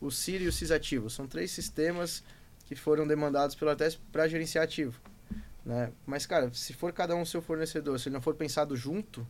o 0.00 0.10
CIR 0.10 0.42
e 0.42 0.48
o 0.48 0.52
CIS 0.52 0.70
ativo. 0.70 1.08
São 1.08 1.26
três 1.26 1.50
sistemas 1.50 2.22
que 2.66 2.74
foram 2.74 3.06
demandados 3.06 3.56
pela 3.56 3.74
TES 3.74 3.98
para 4.12 4.28
gerenciar 4.28 4.64
ativo. 4.64 5.00
Né? 5.64 5.90
Mas, 6.06 6.26
cara, 6.26 6.52
se 6.52 6.74
for 6.74 6.92
cada 6.92 7.16
um 7.16 7.24
seu 7.24 7.40
fornecedor, 7.40 7.98
se 7.98 8.08
ele 8.08 8.14
não 8.14 8.20
for 8.20 8.34
pensado 8.34 8.76
junto, 8.76 9.26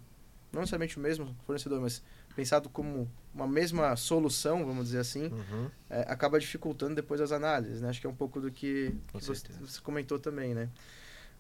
não 0.53 0.61
necessariamente 0.61 0.97
o 0.97 1.01
mesmo 1.01 1.37
fornecedor, 1.47 1.81
mas 1.81 2.03
pensado 2.35 2.69
como 2.69 3.11
uma 3.35 3.47
mesma 3.47 3.95
solução, 3.97 4.65
vamos 4.65 4.87
dizer 4.87 5.01
assim, 5.01 5.27
uhum. 5.27 5.71
é, 5.91 6.01
acaba 6.09 6.39
dificultando 6.39 6.95
depois 6.95 7.21
as 7.21 7.33
análises, 7.33 7.81
né? 7.81 7.89
Acho 7.89 8.01
que 8.01 8.07
é 8.07 8.11
um 8.11 8.15
pouco 8.15 8.41
do 8.41 8.51
que, 8.51 8.95
que 9.13 9.25
você, 9.25 9.33
você, 9.61 9.81
comentou 9.81 10.19
também, 10.19 10.55
né? 10.55 10.69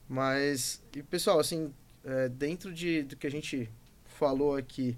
Mas, 0.08 0.82
e 0.94 1.02
pessoal, 1.02 1.38
assim, 1.38 1.72
é, 2.04 2.28
dentro 2.28 2.72
de, 2.72 3.02
do 3.02 3.16
que 3.16 3.26
a 3.26 3.30
gente 3.30 3.70
falou 4.04 4.56
aqui, 4.56 4.96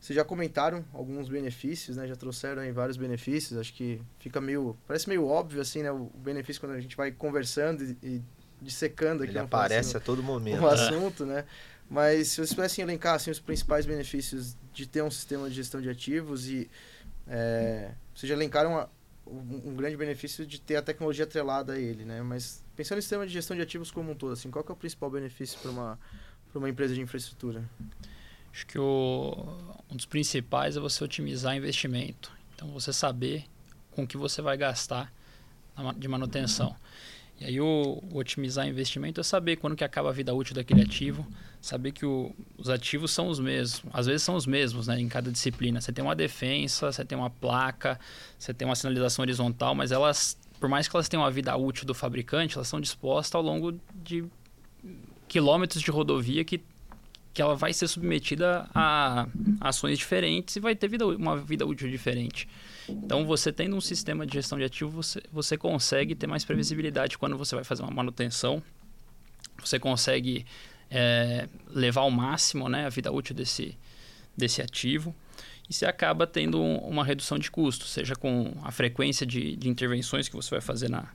vocês 0.00 0.16
já 0.16 0.24
comentaram 0.24 0.84
alguns 0.92 1.28
benefícios, 1.28 1.96
né? 1.96 2.06
Já 2.06 2.14
trouxeram 2.14 2.62
aí 2.62 2.70
vários 2.70 2.96
benefícios. 2.96 3.58
Acho 3.58 3.72
que 3.74 4.00
fica 4.20 4.40
meio. 4.40 4.76
Parece 4.86 5.08
meio 5.08 5.26
óbvio, 5.26 5.60
assim, 5.60 5.82
né? 5.82 5.90
O 5.90 6.10
benefício 6.14 6.60
quando 6.60 6.72
a 6.72 6.80
gente 6.80 6.96
vai 6.96 7.10
conversando 7.10 7.82
e, 7.82 7.96
e 8.02 8.22
dissecando 8.62 9.24
aqui. 9.24 9.32
Ele 9.32 9.40
aparece 9.40 9.90
assim, 9.90 9.96
a 9.96 10.00
todo 10.00 10.22
momento. 10.22 10.62
O 10.62 10.68
assunto, 10.68 11.26
né? 11.26 11.44
Mas 11.88 12.28
se 12.28 12.36
vocês 12.36 12.52
pudessem 12.52 12.82
elencar 12.82 13.14
assim, 13.14 13.30
os 13.30 13.40
principais 13.40 13.86
benefícios 13.86 14.56
de 14.72 14.86
ter 14.86 15.02
um 15.02 15.10
sistema 15.10 15.48
de 15.48 15.56
gestão 15.56 15.80
de 15.80 15.88
ativos 15.88 16.48
e. 16.48 16.70
É, 17.26 17.92
vocês 18.14 18.28
já 18.28 18.34
elencaram 18.34 18.88
um, 19.26 19.70
um, 19.70 19.76
grande 19.76 19.96
benefício 19.96 20.46
de 20.46 20.60
ter 20.60 20.76
a 20.76 20.82
tecnologia 20.82 21.24
atrelada 21.24 21.74
a 21.74 21.78
ele, 21.78 22.04
né? 22.04 22.22
Mas 22.22 22.64
pensando 22.74 22.98
em 22.98 23.02
sistema 23.02 23.26
de 23.26 23.32
gestão 23.32 23.56
de 23.56 23.62
ativos 23.62 23.90
como 23.90 24.12
um 24.12 24.14
todo, 24.14 24.32
assim, 24.32 24.50
qual 24.50 24.64
é 24.66 24.72
o 24.72 24.76
principal 24.76 25.10
benefício 25.10 25.58
para 25.60 25.70
uma, 25.70 25.98
uma 26.54 26.68
empresa 26.68 26.94
de 26.94 27.00
infraestrutura? 27.00 27.68
Acho 28.52 28.66
que 28.66 28.78
o, 28.78 29.46
um 29.90 29.96
dos 29.96 30.06
principais 30.06 30.76
é 30.76 30.80
você 30.80 31.04
otimizar 31.04 31.54
investimento. 31.54 32.32
Então, 32.54 32.68
você 32.68 32.92
saber 32.92 33.44
com 33.92 34.06
que 34.06 34.16
você 34.16 34.42
vai 34.42 34.56
gastar 34.56 35.12
de 35.96 36.08
manutenção. 36.08 36.74
E 37.40 37.44
aí, 37.44 37.60
o, 37.60 38.02
o 38.10 38.18
otimizar 38.18 38.66
investimento 38.66 39.20
é 39.20 39.24
saber 39.24 39.56
quando 39.56 39.76
que 39.76 39.84
acaba 39.84 40.08
a 40.08 40.12
vida 40.12 40.34
útil 40.34 40.54
daquele 40.54 40.82
ativo, 40.82 41.26
saber 41.60 41.92
que 41.92 42.04
o, 42.04 42.34
os 42.56 42.68
ativos 42.68 43.12
são 43.12 43.28
os 43.28 43.38
mesmos. 43.38 43.82
Às 43.92 44.06
vezes 44.06 44.22
são 44.22 44.34
os 44.34 44.44
mesmos 44.44 44.88
né, 44.88 45.00
em 45.00 45.08
cada 45.08 45.30
disciplina. 45.30 45.80
Você 45.80 45.92
tem 45.92 46.04
uma 46.04 46.16
defensa, 46.16 46.90
você 46.90 47.04
tem 47.04 47.16
uma 47.16 47.30
placa, 47.30 47.98
você 48.36 48.52
tem 48.52 48.66
uma 48.66 48.74
sinalização 48.74 49.22
horizontal, 49.22 49.74
mas 49.74 49.92
elas, 49.92 50.36
por 50.58 50.68
mais 50.68 50.88
que 50.88 50.96
elas 50.96 51.08
tenham 51.08 51.24
a 51.24 51.30
vida 51.30 51.56
útil 51.56 51.86
do 51.86 51.94
fabricante, 51.94 52.56
elas 52.56 52.66
são 52.66 52.80
dispostas 52.80 53.36
ao 53.36 53.42
longo 53.42 53.78
de 53.94 54.24
quilômetros 55.28 55.80
de 55.80 55.90
rodovia 55.90 56.44
que 56.44 56.60
que 57.32 57.42
ela 57.42 57.54
vai 57.54 57.72
ser 57.72 57.86
submetida 57.88 58.68
a 58.74 59.26
ações 59.60 59.98
diferentes 59.98 60.56
e 60.56 60.60
vai 60.60 60.74
ter 60.74 60.88
vida, 60.88 61.06
uma 61.06 61.36
vida 61.36 61.66
útil 61.66 61.88
diferente. 61.88 62.48
Então, 62.88 63.26
você 63.26 63.52
tendo 63.52 63.76
um 63.76 63.80
sistema 63.80 64.26
de 64.26 64.34
gestão 64.34 64.58
de 64.58 64.64
ativo, 64.64 64.90
você, 64.90 65.22
você 65.32 65.56
consegue 65.56 66.14
ter 66.14 66.26
mais 66.26 66.44
previsibilidade 66.44 67.18
quando 67.18 67.36
você 67.36 67.54
vai 67.54 67.64
fazer 67.64 67.82
uma 67.82 67.90
manutenção. 67.90 68.62
Você 69.62 69.78
consegue 69.78 70.46
é, 70.90 71.48
levar 71.68 72.02
ao 72.02 72.10
máximo 72.10 72.68
né, 72.68 72.86
a 72.86 72.88
vida 72.88 73.12
útil 73.12 73.34
desse, 73.34 73.76
desse 74.36 74.62
ativo. 74.62 75.14
E 75.68 75.74
você 75.74 75.84
acaba 75.84 76.26
tendo 76.26 76.60
um, 76.60 76.78
uma 76.78 77.04
redução 77.04 77.38
de 77.38 77.50
custos, 77.50 77.90
seja 77.90 78.16
com 78.16 78.54
a 78.62 78.72
frequência 78.72 79.26
de, 79.26 79.54
de 79.54 79.68
intervenções 79.68 80.28
que 80.28 80.34
você 80.34 80.50
vai 80.50 80.62
fazer 80.62 80.88
na, 80.88 81.08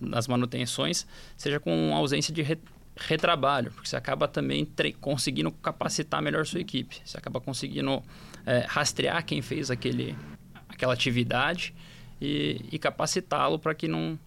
nas 0.00 0.28
manutenções, 0.28 1.06
seja 1.36 1.58
com 1.58 1.94
ausência 1.94 2.32
de 2.32 2.42
re, 2.42 2.58
retrabalho, 3.06 3.70
porque 3.72 3.88
você 3.88 3.96
acaba 3.96 4.28
também 4.28 4.68
conseguindo 5.00 5.50
capacitar 5.50 6.22
melhor 6.22 6.46
sua 6.46 6.60
equipe. 6.60 7.00
Você 7.04 7.16
acaba 7.16 7.40
conseguindo 7.40 8.02
é, 8.46 8.64
rastrear 8.68 9.24
quem 9.24 9.42
fez 9.42 9.70
aquele, 9.70 10.16
aquela 10.68 10.92
atividade 10.92 11.74
e, 12.20 12.64
e 12.70 12.78
capacitá-lo 12.78 13.58
para 13.58 13.74
que 13.74 13.88
não, 13.88 14.18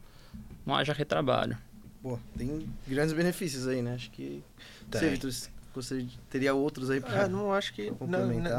não 0.66 0.76
haja 0.76 0.94
retrabalho. 0.94 1.58
Pô, 2.02 2.20
tem 2.38 2.68
grandes 2.88 3.14
benefícios 3.14 3.68
aí, 3.68 3.82
né? 3.82 3.96
Acho 3.96 4.12
que 4.12 4.44
você, 4.92 5.10
Vitor, 5.10 5.32
você 5.74 6.08
teria 6.30 6.54
outros 6.54 6.90
aí 6.90 7.02
para 7.02 7.24
é, 7.24 7.28
não 7.28 7.52
acho 7.52 7.74
que 7.74 7.92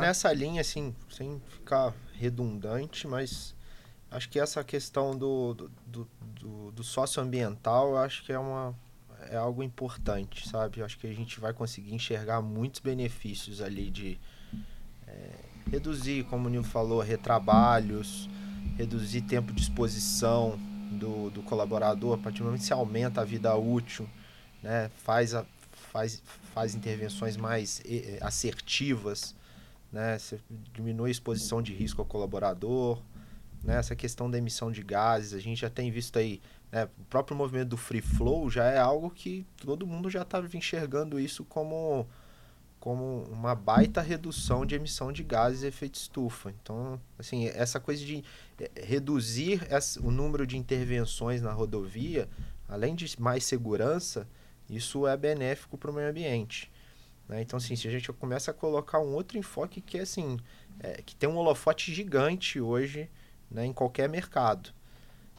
nessa 0.00 0.33
linha 0.33 0.61
assim, 0.61 0.94
sem 1.09 1.40
ficar 1.48 1.94
redundante, 2.14 3.07
mas 3.07 3.55
acho 4.11 4.29
que 4.29 4.40
essa 4.40 4.64
questão 4.64 5.16
do, 5.16 5.55
do, 5.55 5.70
do, 5.87 6.72
do 6.72 6.83
socioambiental, 6.83 7.90
eu 7.90 7.98
acho 7.98 8.24
que 8.24 8.33
é 8.33 8.38
uma 8.38 8.74
é 9.30 9.36
algo 9.36 9.62
importante, 9.62 10.48
sabe? 10.48 10.82
Acho 10.82 10.98
que 10.98 11.06
a 11.06 11.12
gente 11.12 11.40
vai 11.40 11.52
conseguir 11.52 11.94
enxergar 11.94 12.40
muitos 12.42 12.80
benefícios 12.80 13.60
ali 13.60 13.90
de 13.90 14.18
é, 15.06 15.30
reduzir, 15.70 16.24
como 16.24 16.46
o 16.46 16.50
Nil 16.50 16.62
falou, 16.62 17.00
retrabalhos, 17.00 18.28
reduzir 18.76 19.22
tempo 19.22 19.52
de 19.52 19.62
exposição 19.62 20.58
do, 20.92 21.30
do 21.30 21.42
colaborador, 21.42 22.14
a 22.14 22.18
partir 22.18 22.38
do 22.38 22.44
momento 22.44 22.60
que 22.60 22.66
se 22.66 22.72
aumenta 22.72 23.20
a 23.20 23.24
vida 23.24 23.54
útil, 23.54 24.08
né? 24.62 24.90
faz, 25.04 25.34
a, 25.34 25.44
faz, 25.92 26.22
faz 26.54 26.74
intervenções 26.74 27.36
mais 27.36 27.82
assertivas, 28.20 29.34
né? 29.92 30.18
Você 30.18 30.38
diminui 30.74 31.08
a 31.08 31.12
exposição 31.12 31.62
de 31.62 31.72
risco 31.72 32.00
ao 32.00 32.06
colaborador, 32.06 33.00
né? 33.62 33.78
essa 33.78 33.96
questão 33.96 34.30
da 34.30 34.38
emissão 34.38 34.70
de 34.70 34.82
gases, 34.82 35.32
a 35.32 35.40
gente 35.40 35.60
já 35.60 35.70
tem 35.70 35.90
visto 35.90 36.18
aí 36.18 36.40
é, 36.76 36.84
o 36.84 37.04
próprio 37.08 37.34
movimento 37.34 37.70
do 37.70 37.76
free 37.78 38.02
flow 38.02 38.50
já 38.50 38.64
é 38.66 38.78
algo 38.78 39.08
que 39.08 39.46
todo 39.56 39.86
mundo 39.86 40.10
já 40.10 40.20
está 40.20 40.44
enxergando 40.52 41.18
isso 41.18 41.42
como, 41.42 42.06
como 42.78 43.22
uma 43.30 43.54
baita 43.54 44.02
redução 44.02 44.66
de 44.66 44.74
emissão 44.74 45.10
de 45.10 45.22
gases 45.22 45.60
de 45.60 45.68
efeito 45.68 45.94
estufa. 45.94 46.50
Então, 46.50 47.00
assim, 47.18 47.46
essa 47.46 47.80
coisa 47.80 48.04
de 48.04 48.22
é, 48.60 48.70
reduzir 48.76 49.62
o 50.02 50.10
número 50.10 50.46
de 50.46 50.58
intervenções 50.58 51.40
na 51.40 51.50
rodovia, 51.50 52.28
além 52.68 52.94
de 52.94 53.18
mais 53.18 53.42
segurança, 53.44 54.28
isso 54.68 55.06
é 55.06 55.16
benéfico 55.16 55.78
para 55.78 55.90
o 55.90 55.94
meio 55.94 56.10
ambiente. 56.10 56.70
Né? 57.26 57.40
Então, 57.40 57.56
assim, 57.56 57.74
se 57.74 57.88
a 57.88 57.90
gente 57.90 58.12
começa 58.12 58.50
a 58.50 58.54
colocar 58.54 59.00
um 59.00 59.14
outro 59.14 59.38
enfoque 59.38 59.80
que 59.80 59.96
é 59.96 60.02
assim, 60.02 60.38
é, 60.78 61.00
que 61.00 61.16
tem 61.16 61.26
um 61.26 61.38
holofote 61.38 61.90
gigante 61.90 62.60
hoje 62.60 63.08
né, 63.50 63.64
em 63.64 63.72
qualquer 63.72 64.10
mercado 64.10 64.76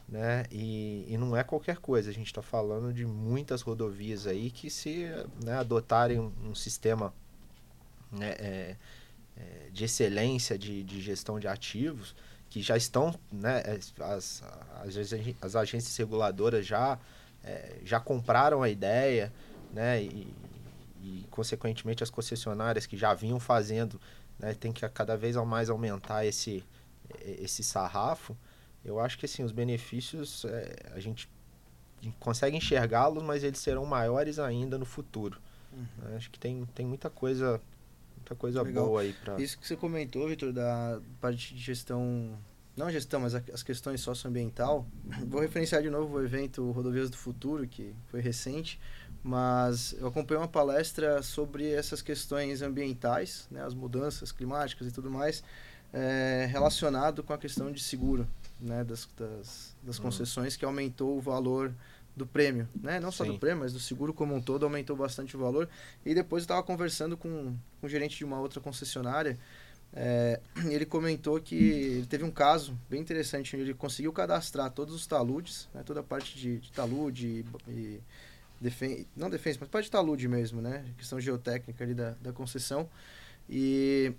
né? 0.08 0.44
E, 0.50 1.04
e 1.06 1.18
não 1.18 1.36
é 1.36 1.44
qualquer 1.44 1.76
coisa. 1.78 2.10
A 2.10 2.12
gente 2.12 2.28
está 2.28 2.42
falando 2.42 2.92
de 2.92 3.04
muitas 3.04 3.60
rodovias 3.60 4.26
aí 4.26 4.50
que 4.50 4.70
se 4.70 5.06
né, 5.44 5.54
adotarem 5.58 6.18
um, 6.18 6.32
um 6.44 6.54
sistema 6.54 7.12
né, 8.10 8.30
é, 8.38 8.76
é, 9.36 9.70
de 9.70 9.84
excelência 9.84 10.58
de, 10.58 10.82
de 10.82 11.00
gestão 11.00 11.38
de 11.38 11.46
ativos, 11.46 12.14
que 12.48 12.62
já 12.62 12.76
estão, 12.76 13.14
né, 13.30 13.62
é, 13.64 13.78
as, 14.02 14.42
as, 14.82 14.96
as 15.42 15.56
agências 15.56 15.94
reguladoras 15.96 16.66
já, 16.66 16.98
é, 17.44 17.76
já 17.84 18.00
compraram 18.00 18.62
a 18.62 18.70
ideia, 18.70 19.32
né, 19.72 20.02
e, 20.02 20.34
e, 21.02 21.26
consequentemente 21.30 22.02
as 22.02 22.08
concessionárias 22.08 22.86
que 22.86 22.96
já 22.96 23.12
vinham 23.12 23.38
fazendo, 23.38 24.00
né, 24.38 24.54
tem 24.54 24.72
que 24.72 24.88
cada 24.88 25.16
vez 25.16 25.36
mais 25.36 25.68
aumentar 25.68 26.24
esse, 26.24 26.64
esse 27.22 27.62
sarrafo, 27.62 28.34
eu 28.88 28.98
acho 29.00 29.18
que 29.18 29.26
assim, 29.26 29.44
os 29.44 29.52
benefícios 29.52 30.44
é, 30.46 30.76
a 30.94 31.00
gente 31.00 31.28
consegue 32.18 32.56
enxergá-los, 32.56 33.22
mas 33.22 33.44
eles 33.44 33.58
serão 33.58 33.84
maiores 33.84 34.38
ainda 34.38 34.78
no 34.78 34.84
futuro. 34.84 35.38
Uhum. 35.72 36.16
Acho 36.16 36.30
que 36.30 36.38
tem, 36.38 36.64
tem 36.74 36.86
muita 36.86 37.10
coisa 37.10 37.60
muita 38.16 38.34
coisa 38.34 38.62
Legal. 38.62 38.86
boa 38.86 39.02
aí 39.02 39.12
para 39.12 39.40
Isso 39.40 39.58
que 39.58 39.66
você 39.66 39.76
comentou, 39.76 40.26
Vitor, 40.28 40.52
da 40.52 41.00
parte 41.20 41.54
de 41.54 41.60
gestão, 41.60 42.36
não 42.76 42.90
gestão, 42.90 43.20
mas 43.20 43.34
as 43.34 43.62
questões 43.62 44.00
socioambiental. 44.00 44.86
Vou 45.28 45.40
referenciar 45.40 45.82
de 45.82 45.90
novo 45.90 46.16
o 46.16 46.24
evento 46.24 46.70
Rodovias 46.70 47.10
do 47.10 47.16
Futuro, 47.16 47.66
que 47.66 47.94
foi 48.06 48.20
recente, 48.20 48.80
mas 49.22 49.94
eu 49.98 50.08
acompanhei 50.08 50.40
uma 50.40 50.48
palestra 50.48 51.22
sobre 51.22 51.70
essas 51.70 52.00
questões 52.00 52.62
ambientais, 52.62 53.46
né, 53.50 53.62
as 53.62 53.74
mudanças 53.74 54.32
climáticas 54.32 54.86
e 54.86 54.92
tudo 54.92 55.10
mais, 55.10 55.42
é, 55.92 56.46
relacionado 56.50 57.22
com 57.22 57.32
a 57.32 57.38
questão 57.38 57.72
de 57.72 57.82
seguro 57.82 58.28
né, 58.60 58.84
das, 58.84 59.08
das, 59.16 59.76
das 59.82 59.98
hum. 59.98 60.02
concessões, 60.02 60.56
que 60.56 60.64
aumentou 60.64 61.16
o 61.16 61.20
valor 61.20 61.72
do 62.16 62.26
prêmio, 62.26 62.68
né? 62.74 62.98
Não 62.98 63.12
só 63.12 63.24
Sim. 63.24 63.32
do 63.32 63.38
prêmio, 63.38 63.60
mas 63.60 63.72
do 63.72 63.78
seguro 63.78 64.12
como 64.12 64.34
um 64.34 64.40
todo 64.40 64.64
aumentou 64.64 64.96
bastante 64.96 65.36
o 65.36 65.40
valor. 65.40 65.68
E 66.04 66.14
depois 66.14 66.42
eu 66.42 66.44
estava 66.44 66.62
conversando 66.64 67.16
com, 67.16 67.54
com 67.80 67.86
o 67.86 67.88
gerente 67.88 68.16
de 68.16 68.24
uma 68.24 68.40
outra 68.40 68.60
concessionária, 68.60 69.38
é, 69.92 70.40
ele 70.68 70.84
comentou 70.84 71.40
que 71.40 71.54
ele 71.54 72.06
teve 72.06 72.24
um 72.24 72.30
caso 72.30 72.78
bem 72.90 73.00
interessante, 73.00 73.54
onde 73.56 73.64
ele 73.64 73.74
conseguiu 73.74 74.12
cadastrar 74.12 74.70
todos 74.70 74.94
os 74.94 75.06
taludes, 75.06 75.68
né, 75.72 75.82
toda 75.84 76.00
a 76.00 76.02
parte 76.02 76.36
de, 76.36 76.58
de 76.58 76.72
talude 76.72 77.44
e, 77.66 77.70
e 77.70 78.00
defen 78.60 79.06
não 79.16 79.30
defesa, 79.30 79.58
mas 79.60 79.68
parte 79.68 79.86
de 79.86 79.90
talude 79.90 80.28
mesmo, 80.28 80.60
né? 80.60 80.84
Questão 80.96 81.20
geotécnica 81.20 81.84
ali 81.84 81.94
da, 81.94 82.10
da 82.20 82.32
concessão. 82.32 82.88
E 83.48 84.12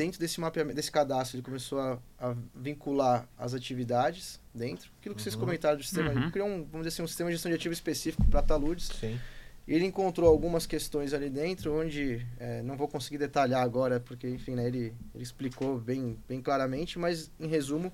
dentro 0.00 0.18
desse 0.18 0.40
mapeamento, 0.40 0.76
desse 0.76 0.90
cadastro, 0.90 1.36
ele 1.36 1.42
começou 1.42 1.78
a, 1.78 1.98
a 2.18 2.34
vincular 2.54 3.28
as 3.36 3.52
atividades 3.52 4.40
dentro. 4.54 4.90
Aquilo 4.98 5.14
que 5.14 5.20
uhum. 5.20 5.24
vocês 5.24 5.36
comentaram 5.36 5.76
do 5.76 5.82
sistema, 5.82 6.10
uhum. 6.10 6.22
ele 6.22 6.30
criou 6.30 6.48
um, 6.48 6.64
vamos 6.64 6.86
dizer 6.86 6.88
assim, 6.88 7.02
um 7.02 7.06
sistema 7.06 7.28
de 7.28 7.36
gestão 7.36 7.50
de 7.50 7.56
ativos 7.56 7.76
específico 7.76 8.26
para 8.26 8.40
taludes. 8.40 8.88
Sim. 8.98 9.20
Ele 9.68 9.84
encontrou 9.84 10.30
algumas 10.30 10.64
questões 10.64 11.12
ali 11.12 11.28
dentro, 11.28 11.78
onde 11.78 12.26
é, 12.38 12.62
não 12.62 12.78
vou 12.78 12.88
conseguir 12.88 13.18
detalhar 13.18 13.62
agora, 13.62 14.00
porque, 14.00 14.26
enfim, 14.26 14.52
né, 14.52 14.66
ele, 14.66 14.94
ele 15.14 15.22
explicou 15.22 15.78
bem, 15.78 16.18
bem 16.26 16.40
claramente, 16.40 16.98
mas, 16.98 17.30
em 17.38 17.46
resumo, 17.46 17.92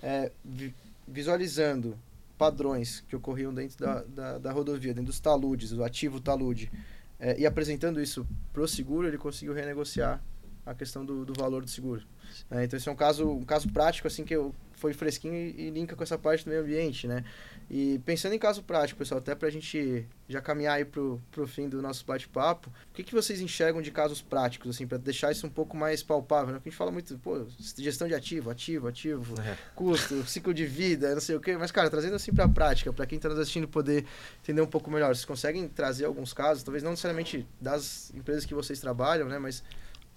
é, 0.00 0.30
vi, 0.44 0.72
visualizando 1.06 1.98
padrões 2.38 3.02
que 3.08 3.16
ocorriam 3.16 3.52
dentro 3.52 3.76
da, 3.76 4.02
da, 4.04 4.38
da, 4.38 4.52
rodovia, 4.52 4.94
dentro 4.94 5.10
dos 5.10 5.18
taludes, 5.18 5.72
o 5.72 5.82
ativo 5.82 6.20
talude, 6.20 6.70
é, 7.18 7.40
e 7.40 7.44
apresentando 7.44 8.00
isso 8.00 8.24
para 8.52 8.62
o 8.62 8.68
seguro, 8.68 9.08
ele 9.08 9.18
conseguiu 9.18 9.52
renegociar 9.52 10.22
a 10.70 10.74
questão 10.74 11.04
do, 11.04 11.24
do 11.24 11.34
valor 11.34 11.64
do 11.64 11.70
seguro. 11.70 12.02
É, 12.48 12.64
então, 12.64 12.76
esse 12.76 12.88
é 12.88 12.92
um 12.92 12.96
caso, 12.96 13.28
um 13.28 13.44
caso 13.44 13.68
prático, 13.70 14.06
assim, 14.06 14.24
que 14.24 14.34
eu, 14.34 14.54
foi 14.74 14.92
fresquinho 14.92 15.34
e, 15.34 15.66
e, 15.66 15.70
linka 15.70 15.96
com 15.96 16.02
essa 16.02 16.16
parte 16.16 16.44
do 16.44 16.50
meio 16.50 16.62
ambiente, 16.62 17.08
né? 17.08 17.24
E 17.68 18.00
pensando 18.04 18.34
em 18.34 18.38
caso 18.38 18.62
prático, 18.62 18.98
pessoal, 18.98 19.18
até 19.18 19.34
para 19.34 19.48
a 19.48 19.50
gente 19.50 20.06
já 20.28 20.40
caminhar 20.40 20.74
aí 20.74 20.84
pro, 20.84 21.20
pro 21.30 21.46
fim 21.46 21.68
do 21.68 21.82
nosso 21.82 22.04
bate-papo, 22.06 22.68
o 22.68 22.94
que, 22.94 23.02
que 23.02 23.12
vocês 23.12 23.40
enxergam 23.40 23.82
de 23.82 23.90
casos 23.90 24.22
práticos, 24.22 24.70
assim, 24.70 24.86
para 24.86 24.98
deixar 24.98 25.32
isso 25.32 25.44
um 25.44 25.50
pouco 25.50 25.76
mais 25.76 26.02
palpável, 26.04 26.52
né? 26.52 26.54
Porque 26.54 26.68
a 26.68 26.70
gente 26.70 26.78
fala 26.78 26.92
muito, 26.92 27.18
pô, 27.18 27.46
gestão 27.76 28.06
de 28.06 28.14
ativo, 28.14 28.48
ativo, 28.48 28.86
ativo, 28.86 29.40
é. 29.40 29.56
custo, 29.74 30.24
ciclo 30.24 30.54
de 30.54 30.66
vida, 30.66 31.12
não 31.14 31.20
sei 31.20 31.34
o 31.34 31.40
quê, 31.40 31.56
mas, 31.56 31.72
cara, 31.72 31.90
trazendo 31.90 32.14
assim 32.14 32.32
para 32.32 32.44
a 32.44 32.48
prática, 32.48 32.92
para 32.92 33.06
quem 33.06 33.16
está 33.16 33.28
nos 33.28 33.38
assistindo 33.40 33.66
poder 33.66 34.06
entender 34.40 34.60
um 34.60 34.66
pouco 34.66 34.88
melhor, 34.88 35.14
vocês 35.14 35.24
conseguem 35.24 35.66
trazer 35.68 36.04
alguns 36.04 36.32
casos, 36.32 36.62
talvez 36.62 36.82
não 36.82 36.92
necessariamente 36.92 37.44
das 37.60 38.12
empresas 38.14 38.44
que 38.44 38.54
vocês 38.54 38.80
trabalham, 38.80 39.28
né? 39.28 39.38
Mas 39.38 39.62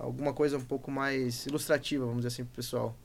alguma 0.03 0.33
coisa 0.33 0.57
um 0.57 0.65
pouco 0.65 0.91
mais 0.91 1.45
ilustrativa, 1.45 2.05
vamos 2.05 2.23
dizer 2.23 2.27
assim, 2.27 2.45
pro 2.45 2.55
pessoal. 2.55 2.95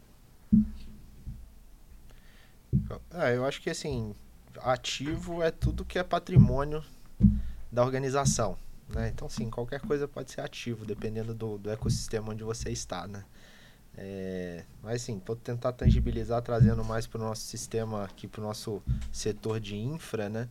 É, 3.14 3.36
eu 3.36 3.44
acho 3.44 3.62
que 3.62 3.70
assim, 3.70 4.14
ativo 4.60 5.42
é 5.42 5.50
tudo 5.50 5.84
que 5.84 5.98
é 5.98 6.02
patrimônio 6.02 6.84
da 7.70 7.84
organização. 7.84 8.56
Né? 8.88 9.08
Então, 9.08 9.28
sim, 9.28 9.50
qualquer 9.50 9.80
coisa 9.80 10.08
pode 10.08 10.32
ser 10.32 10.40
ativo, 10.40 10.84
dependendo 10.84 11.34
do, 11.34 11.58
do 11.58 11.70
ecossistema 11.70 12.32
onde 12.32 12.42
você 12.42 12.70
está. 12.70 13.06
Né? 13.06 13.24
É, 13.96 14.64
mas, 14.82 15.02
sim, 15.02 15.20
vou 15.24 15.36
tentar 15.36 15.72
tangibilizar, 15.72 16.40
trazendo 16.42 16.82
mais 16.84 17.06
para 17.06 17.20
o 17.20 17.24
nosso 17.24 17.42
sistema 17.42 18.04
aqui, 18.04 18.26
para 18.26 18.40
o 18.40 18.44
nosso 18.44 18.82
setor 19.12 19.60
de 19.60 19.76
infra. 19.76 20.28
Né? 20.28 20.48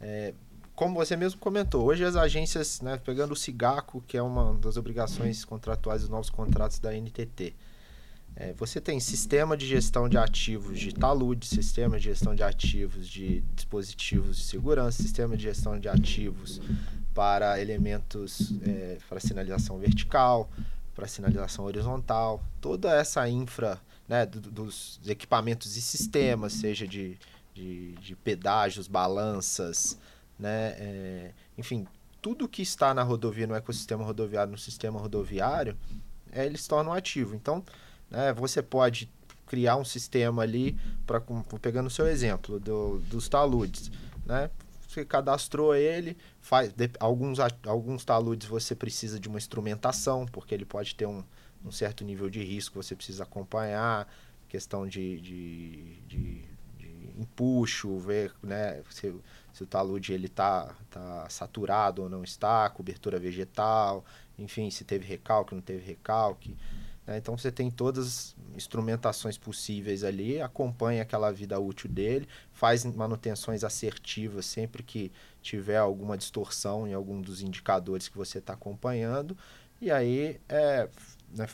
É, 0.00 0.34
como 0.80 0.94
você 0.94 1.14
mesmo 1.14 1.38
comentou, 1.38 1.84
hoje 1.84 2.02
as 2.02 2.16
agências, 2.16 2.80
né, 2.80 2.96
pegando 2.96 3.32
o 3.32 3.36
SIGACO, 3.36 4.02
que 4.08 4.16
é 4.16 4.22
uma 4.22 4.54
das 4.54 4.78
obrigações 4.78 5.44
contratuais 5.44 6.00
dos 6.00 6.08
novos 6.08 6.30
contratos 6.30 6.78
da 6.78 6.90
NTT, 6.90 7.54
é, 8.34 8.54
você 8.54 8.80
tem 8.80 8.98
sistema 8.98 9.58
de 9.58 9.66
gestão 9.66 10.08
de 10.08 10.16
ativos 10.16 10.80
de 10.80 10.94
talude, 10.94 11.46
sistema 11.46 11.98
de 11.98 12.04
gestão 12.04 12.34
de 12.34 12.42
ativos 12.42 13.06
de 13.06 13.42
dispositivos 13.54 14.38
de 14.38 14.44
segurança, 14.44 15.02
sistema 15.02 15.36
de 15.36 15.42
gestão 15.42 15.78
de 15.78 15.86
ativos 15.86 16.62
para 17.12 17.60
elementos 17.60 18.50
é, 18.62 18.96
para 19.06 19.20
sinalização 19.20 19.76
vertical, 19.78 20.48
para 20.94 21.06
sinalização 21.06 21.66
horizontal, 21.66 22.42
toda 22.58 22.90
essa 22.98 23.28
infra 23.28 23.78
né, 24.08 24.24
do, 24.24 24.40
dos 24.40 24.98
equipamentos 25.06 25.76
e 25.76 25.82
sistemas, 25.82 26.54
seja 26.54 26.88
de, 26.88 27.18
de, 27.52 27.92
de 27.96 28.16
pedágios, 28.16 28.88
balanças, 28.88 29.98
né, 30.40 30.74
é, 30.78 31.32
enfim, 31.56 31.86
tudo 32.20 32.48
que 32.48 32.62
está 32.62 32.92
na 32.94 33.02
rodovia, 33.02 33.46
no 33.46 33.54
ecossistema 33.54 34.04
rodoviário, 34.04 34.50
no 34.52 34.58
sistema 34.58 34.98
rodoviário, 34.98 35.76
é, 36.32 36.46
eles 36.46 36.66
tornam 36.66 36.92
ativo. 36.92 37.34
Então, 37.34 37.64
né, 38.10 38.32
você 38.32 38.62
pode 38.62 39.10
criar 39.46 39.76
um 39.76 39.84
sistema 39.84 40.42
ali, 40.42 40.78
para 41.06 41.20
pegando 41.60 41.88
o 41.88 41.90
seu 41.90 42.06
exemplo 42.06 42.60
do, 42.60 42.98
dos 43.00 43.28
taludes, 43.28 43.90
né? 44.24 44.48
Você 44.86 45.04
cadastrou 45.04 45.74
ele, 45.74 46.16
faz 46.40 46.72
de, 46.72 46.90
alguns, 46.98 47.38
alguns 47.64 48.04
taludes 48.04 48.48
você 48.48 48.74
precisa 48.74 49.20
de 49.20 49.28
uma 49.28 49.38
instrumentação, 49.38 50.26
porque 50.26 50.52
ele 50.54 50.64
pode 50.64 50.94
ter 50.94 51.06
um, 51.06 51.22
um 51.64 51.70
certo 51.70 52.04
nível 52.04 52.28
de 52.28 52.42
risco, 52.42 52.82
você 52.82 52.96
precisa 52.96 53.22
acompanhar, 53.22 54.08
questão 54.48 54.86
de, 54.86 55.20
de, 55.20 55.96
de, 56.08 56.44
de 56.78 57.12
empuxo, 57.18 57.98
ver 57.98 58.32
né, 58.42 58.82
se 59.52 59.62
o 59.62 59.66
talude 59.66 60.12
ele 60.12 60.28
tá, 60.28 60.74
tá 60.90 61.28
saturado 61.28 62.02
ou 62.02 62.08
não 62.08 62.22
está, 62.22 62.68
cobertura 62.70 63.18
vegetal, 63.18 64.04
enfim, 64.38 64.70
se 64.70 64.84
teve 64.84 65.06
recalque, 65.06 65.54
não 65.54 65.62
teve 65.62 65.84
recalque. 65.84 66.56
Né? 67.06 67.18
Então 67.18 67.36
você 67.36 67.50
tem 67.50 67.70
todas 67.70 68.06
as 68.06 68.36
instrumentações 68.56 69.36
possíveis 69.36 70.04
ali, 70.04 70.40
acompanha 70.40 71.02
aquela 71.02 71.32
vida 71.32 71.58
útil 71.58 71.90
dele, 71.90 72.28
faz 72.52 72.84
manutenções 72.84 73.64
assertivas 73.64 74.46
sempre 74.46 74.82
que 74.82 75.10
tiver 75.42 75.78
alguma 75.78 76.16
distorção 76.16 76.86
em 76.86 76.94
algum 76.94 77.20
dos 77.20 77.42
indicadores 77.42 78.08
que 78.08 78.16
você 78.16 78.38
está 78.38 78.52
acompanhando, 78.52 79.36
e 79.80 79.90
aí 79.90 80.40
é, 80.48 80.88
né, 81.34 81.46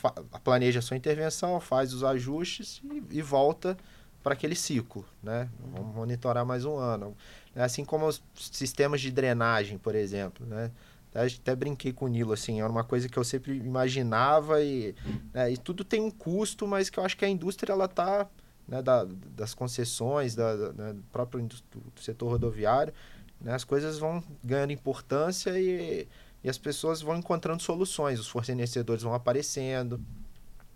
planeja 0.43 0.79
a 0.79 0.81
sua 0.81 0.97
intervenção, 0.97 1.59
faz 1.59 1.93
os 1.93 2.03
ajustes 2.03 2.81
e, 2.83 3.17
e 3.17 3.21
volta 3.21 3.77
para 4.23 4.33
aquele 4.33 4.55
ciclo. 4.55 5.05
Né? 5.21 5.49
Vamos 5.73 5.95
monitorar 5.95 6.45
mais 6.45 6.65
um 6.65 6.77
ano. 6.77 7.15
Assim 7.55 7.83
como 7.83 8.07
os 8.07 8.21
sistemas 8.35 9.01
de 9.01 9.11
drenagem, 9.11 9.77
por 9.77 9.95
exemplo. 9.95 10.45
Né? 10.45 10.71
Até 11.13 11.55
brinquei 11.55 11.91
com 11.91 12.05
o 12.05 12.07
Nilo, 12.07 12.33
assim, 12.33 12.61
era 12.61 12.69
uma 12.69 12.83
coisa 12.83 13.09
que 13.09 13.17
eu 13.17 13.23
sempre 13.23 13.55
imaginava 13.57 14.61
e, 14.61 14.93
né, 15.33 15.51
e 15.51 15.57
tudo 15.57 15.83
tem 15.83 15.99
um 15.99 16.11
custo, 16.11 16.67
mas 16.67 16.91
que 16.91 16.99
eu 16.99 17.03
acho 17.03 17.17
que 17.17 17.25
a 17.25 17.29
indústria, 17.29 17.73
ela 17.73 17.87
tá, 17.87 18.27
né, 18.67 18.83
da, 18.83 19.03
das 19.35 19.55
concessões, 19.55 20.35
da, 20.35 20.55
da 20.55 20.73
né, 20.73 20.93
do 20.93 21.01
próprio 21.11 21.41
do 21.43 22.01
setor 22.01 22.29
rodoviário, 22.29 22.93
né, 23.41 23.53
as 23.53 23.63
coisas 23.63 23.97
vão 23.97 24.23
ganhando 24.43 24.73
importância 24.73 25.59
e, 25.59 26.07
e 26.43 26.49
as 26.49 26.57
pessoas 26.59 27.01
vão 27.01 27.15
encontrando 27.15 27.63
soluções, 27.63 28.19
os 28.19 28.27
fornecedores 28.27 29.01
vão 29.01 29.15
aparecendo, 29.15 29.99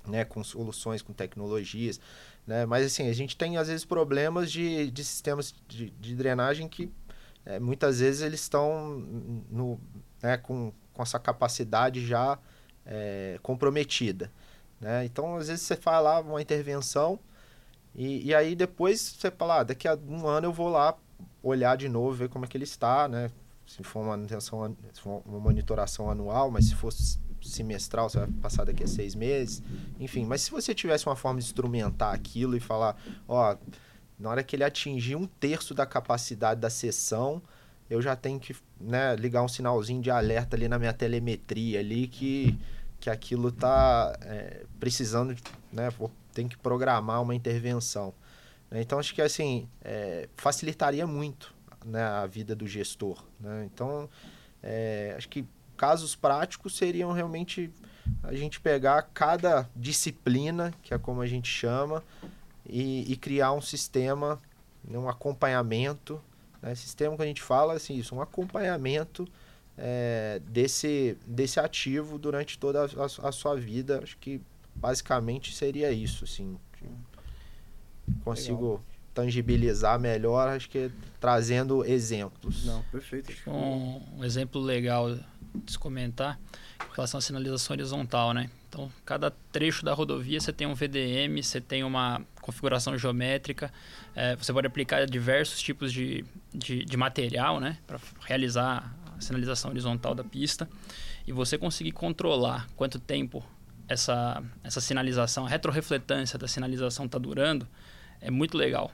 né, 0.08 0.26
com 0.26 0.44
soluções, 0.44 1.04
com 1.04 1.14
tecnologias, 1.14 2.00
né, 2.46 2.66
mas 2.66 2.86
assim, 2.86 3.08
a 3.08 3.14
gente 3.14 3.38
tem 3.38 3.58
às 3.58 3.68
vezes 3.68 3.86
problemas 3.86 4.52
de, 4.52 4.89
de 4.92 5.04
sistemas 5.04 5.54
de, 5.68 5.89
de 5.92 6.16
drenagem 6.16 6.68
que 6.68 6.92
é, 7.46 7.60
muitas 7.60 8.00
vezes 8.00 8.22
eles 8.22 8.42
estão 8.42 9.00
no, 9.50 9.80
né, 10.22 10.38
com, 10.38 10.72
com 10.94 11.02
essa 11.02 11.20
capacidade 11.20 12.06
já 12.06 12.38
é, 12.86 13.39
comprometida. 13.42 14.32
Né? 14.80 15.06
Então, 15.06 15.36
às 15.36 15.48
vezes 15.48 15.64
você 15.64 15.76
faz 15.76 16.04
lá 16.04 16.20
uma 16.20 16.42
intervenção 16.42 17.20
e, 17.96 18.28
e 18.28 18.36
aí 18.36 18.56
depois 18.56 19.00
você 19.00 19.30
fala, 19.30 19.60
ah, 19.60 19.64
daqui 19.64 19.88
a 19.88 19.98
um 20.08 20.28
ano 20.28 20.48
eu 20.48 20.54
vou 20.54 20.70
lá 20.70 20.98
olhar 21.44 21.76
de 21.76 21.89
novo, 21.89 22.14
ver 22.14 22.30
como 22.30 22.46
é 22.46 22.48
que 22.48 22.58
ele 22.58 22.64
está, 22.64 23.08
né? 23.08 23.30
Se 23.66 23.84
for 23.84 24.00
uma 24.00 24.10
manutenção, 24.12 24.76
uma 25.26 25.39
monitoração 25.39 26.10
anual, 26.10 26.52
mas 26.52 26.66
se 26.66 26.76
fosse 26.76 27.20
semestral, 27.48 28.10
você 28.10 28.20
vai 28.20 28.28
passar 28.42 28.64
daqui 28.64 28.84
a 28.84 28.88
seis 28.88 29.16
meses, 29.16 29.62
enfim. 30.00 30.26
Mas 30.26 30.42
se 30.42 30.52
você 30.52 30.74
tivesse 30.74 31.06
uma 31.06 31.16
forma 31.16 31.39
de 31.39 31.46
instrumentar 31.46 32.14
aquilo 32.14 32.56
e 32.56 32.60
falar, 32.60 32.96
ó, 33.28 33.56
na 34.20 34.30
hora 34.30 34.44
que 34.44 34.56
ele 34.56 34.64
atingir 34.64 35.16
um 35.16 35.26
terço 35.26 35.74
da 35.74 35.86
capacidade 35.86 36.60
da 36.60 36.70
sessão, 36.70 37.42
eu 37.89 38.02
já 38.02 38.16
tenho 38.16 38.39
que 38.39 38.56
né, 38.80 39.16
ligar 39.16 39.44
um 39.44 39.48
sinalzinho 39.48 40.02
de 40.02 40.10
alerta 40.10 40.56
ali 40.56 40.68
na 40.68 40.80
minha 40.80 40.94
telemetria 40.94 41.80
ali 41.80 42.08
que, 42.08 42.58
que 43.00 43.10
aquilo 43.10 43.52
tá 43.52 44.18
é, 44.22 44.64
precisando, 44.80 45.36
né, 45.74 45.89
tem 46.34 46.48
que 46.48 46.58
programar 46.58 47.22
uma 47.22 47.36
intervenção. 47.36 48.14
Então 48.72 48.98
acho 49.00 49.14
que 49.14 49.22
assim 49.22 49.68
é, 49.84 50.30
facilitaria 50.38 51.06
muito 51.06 51.54
né, 51.84 52.02
a 52.02 52.26
vida 52.26 52.56
do 52.56 52.66
gestor. 52.66 53.22
Né? 53.39 53.66
Então 53.66 54.10
é, 54.64 55.14
acho 55.18 55.28
que 55.28 55.46
casos 55.82 56.16
práticos 56.16 56.78
seriam 56.78 57.12
realmente 57.12 57.72
a 58.22 58.36
gente 58.36 58.60
pegar 58.60 59.02
cada 59.14 59.68
disciplina, 59.76 60.72
que 60.84 60.94
é 60.94 60.98
como 61.00 61.22
a 61.22 61.28
gente 61.28 61.50
chama, 61.50 62.04
e, 62.68 63.12
e 63.12 63.16
criar 63.16 63.52
um 63.54 63.62
sistema, 63.62 64.40
um 64.88 65.10
acompanhamento 65.10 66.22
né? 66.62 66.76
Sistema 66.76 67.16
que 67.16 67.24
a 67.24 67.26
gente 67.26 67.42
fala, 67.42 67.74
assim, 67.74 67.96
isso, 67.96 68.16
um 68.16 68.22
acompanhamento 68.22 69.28
é, 69.78 70.40
desse, 70.46 71.18
desse 71.26 71.60
ativo 71.60 72.20
durante 72.20 72.58
toda 72.60 72.84
a, 72.84 73.28
a, 73.28 73.32
sua 73.32 73.56
vida. 73.56 74.00
Acho 74.04 74.18
que 74.18 74.40
basicamente 74.76 75.54
seria 75.56 75.92
isso, 75.92 76.24
assim. 76.24 76.58
Consigo 78.24 78.66
Legal. 78.66 78.84
tangibilizar 79.14 80.00
melhor, 80.00 80.50
acho 80.50 80.70
que 80.70 80.92
trazendo 81.20 81.84
exemplos. 81.84 82.66
Não, 82.66 82.84
perfeito. 82.84 83.32
Um, 83.50 84.20
um 84.20 84.24
exemplo 84.24 84.62
legal 84.62 85.18
de 85.54 85.72
se 85.74 85.80
comentar 85.80 86.39
com 86.88 86.93
relação 86.93 87.18
à 87.18 87.22
sinalização 87.22 87.74
horizontal, 87.74 88.34
né? 88.34 88.49
Então, 88.70 88.91
cada 89.06 89.32
trecho 89.52 89.84
da 89.84 89.93
rodovia 89.93 90.39
você 90.39 90.54
tem 90.54 90.66
um 90.66 90.74
VDM, 90.74 91.41
você 91.41 91.60
tem 91.60 91.84
uma 91.84 92.22
configuração 92.41 92.97
geométrica, 92.97 93.72
é, 94.16 94.36
você 94.36 94.54
pode 94.54 94.68
aplicar 94.68 95.06
diversos 95.06 95.62
tipos 95.62 95.91
de, 95.91 96.24
de, 96.54 96.86
de 96.86 96.97
material, 96.97 97.60
né? 97.60 97.78
Para 97.86 97.99
realizar 98.22 98.95
a 99.18 99.22
sinalização 99.22 99.72
horizontal 99.72 100.16
da 100.16 100.24
pista 100.24 100.70
e 101.28 101.32
você 101.32 101.58
conseguir 101.58 101.91
controlar 101.91 102.68
quanto 102.76 102.97
tempo 102.97 103.43
essa, 103.88 104.41
essa 104.64 104.80
sinalização, 104.80 105.45
a 105.45 105.49
retrorefletância 105.49 106.39
da 106.39 106.47
sinalização 106.47 107.06
está 107.06 107.18
durando, 107.18 107.68
é 108.22 108.32
muito 108.32 108.58
legal. 108.58 108.91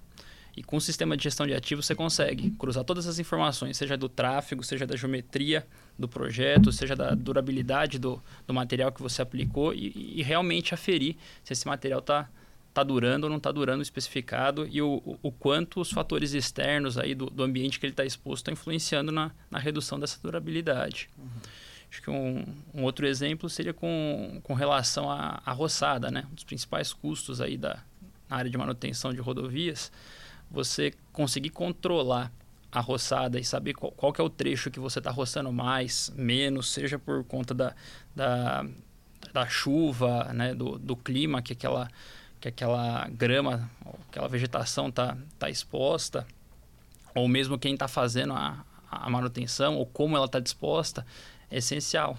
E 0.58 0.64
com 0.64 0.78
o 0.78 0.82
sistema 0.82 1.16
de 1.16 1.24
gestão 1.24 1.46
de 1.46 1.54
ativos 1.54 1.86
você 1.86 1.94
consegue 1.94 2.50
cruzar 2.50 2.84
todas 2.84 3.06
as 3.06 3.20
informações, 3.20 3.78
seja 3.78 3.96
do 3.96 4.10
tráfego, 4.10 4.64
seja 4.64 4.88
da 4.88 4.96
geometria 4.96 5.68
do 6.00 6.08
projeto, 6.08 6.72
seja 6.72 6.96
da 6.96 7.14
durabilidade 7.14 8.00
do, 8.00 8.20
do 8.48 8.56
material 8.56 8.92
que 8.92 9.00
você 9.00 9.22
aplicou 9.22 9.72
e, 9.72 10.16
e 10.16 10.24
realmente 10.24 10.74
aferir 10.74 11.16
se 11.44 11.54
esse 11.54 11.68
material 11.68 12.00
está 12.00 12.28
tá 12.74 12.82
durando 12.82 13.26
ou 13.26 13.30
não 13.30 13.38
está 13.38 13.52
durando 13.52 13.84
especificado 13.84 14.68
e 14.68 14.82
o, 14.82 15.02
o, 15.06 15.20
o, 15.22 15.32
quanto 15.32 15.80
os 15.80 15.92
fatores 15.92 16.34
externos 16.34 16.98
aí 16.98 17.14
do, 17.14 17.28
do 17.28 17.44
ambiente 17.44 17.80
que 17.80 17.86
ele 17.86 17.94
está 17.94 18.04
exposto 18.04 18.38
estão 18.38 18.54
influenciando 18.54 19.12
na, 19.12 19.30
na 19.52 19.60
redução 19.60 20.00
dessa 20.00 20.20
durabilidade. 20.20 21.08
Uhum. 21.20 21.28
Acho 21.92 22.02
que 22.02 22.10
um, 22.10 22.44
um, 22.74 22.82
outro 22.82 23.06
exemplo 23.06 23.48
seria 23.48 23.76
com, 23.76 24.40
com 24.42 24.56
relação 24.56 25.08
à, 25.08 25.40
à 25.46 25.52
roçada, 25.52 26.10
né? 26.10 26.26
Um 26.32 26.34
dos 26.34 26.44
principais 26.44 26.92
custos 26.92 27.42
aí 27.42 27.58
da, 27.58 27.80
na 28.28 28.38
área 28.38 28.50
de 28.50 28.58
manutenção 28.58 29.14
de 29.14 29.22
rodovias 29.22 29.92
você 30.50 30.94
conseguir 31.12 31.50
controlar 31.50 32.32
a 32.72 32.80
roçada 32.80 33.40
e 33.40 33.44
saber 33.44 33.74
qual, 33.74 33.92
qual 33.92 34.14
é 34.18 34.22
o 34.22 34.30
trecho 34.30 34.70
que 34.70 34.80
você 34.80 35.00
está 35.00 35.12
roçando 35.12 35.52
mais, 35.52 36.12
menos, 36.16 36.70
seja 36.72 37.00
por 37.00 37.24
conta 37.24 37.54
da, 37.54 37.76
da, 38.16 38.66
da 39.34 39.48
chuva, 39.48 40.26
né, 40.34 40.54
do, 40.54 40.78
do 40.78 40.96
clima 40.96 41.42
que 41.42 41.54
aquela, 41.54 41.90
que 42.40 42.48
aquela 42.48 43.08
grama, 43.10 43.70
aquela 44.10 44.28
vegetação 44.28 44.90
está 44.90 45.18
tá 45.40 45.50
exposta, 45.50 46.28
ou 47.16 47.28
mesmo 47.28 47.58
quem 47.58 47.74
está 47.74 47.88
fazendo 47.88 48.34
a, 48.34 48.64
a 48.92 49.10
manutenção, 49.10 49.76
ou 49.76 49.86
como 49.86 50.16
ela 50.16 50.26
está 50.26 50.40
disposta, 50.40 51.06
é 51.50 51.58
essencial. 51.58 52.18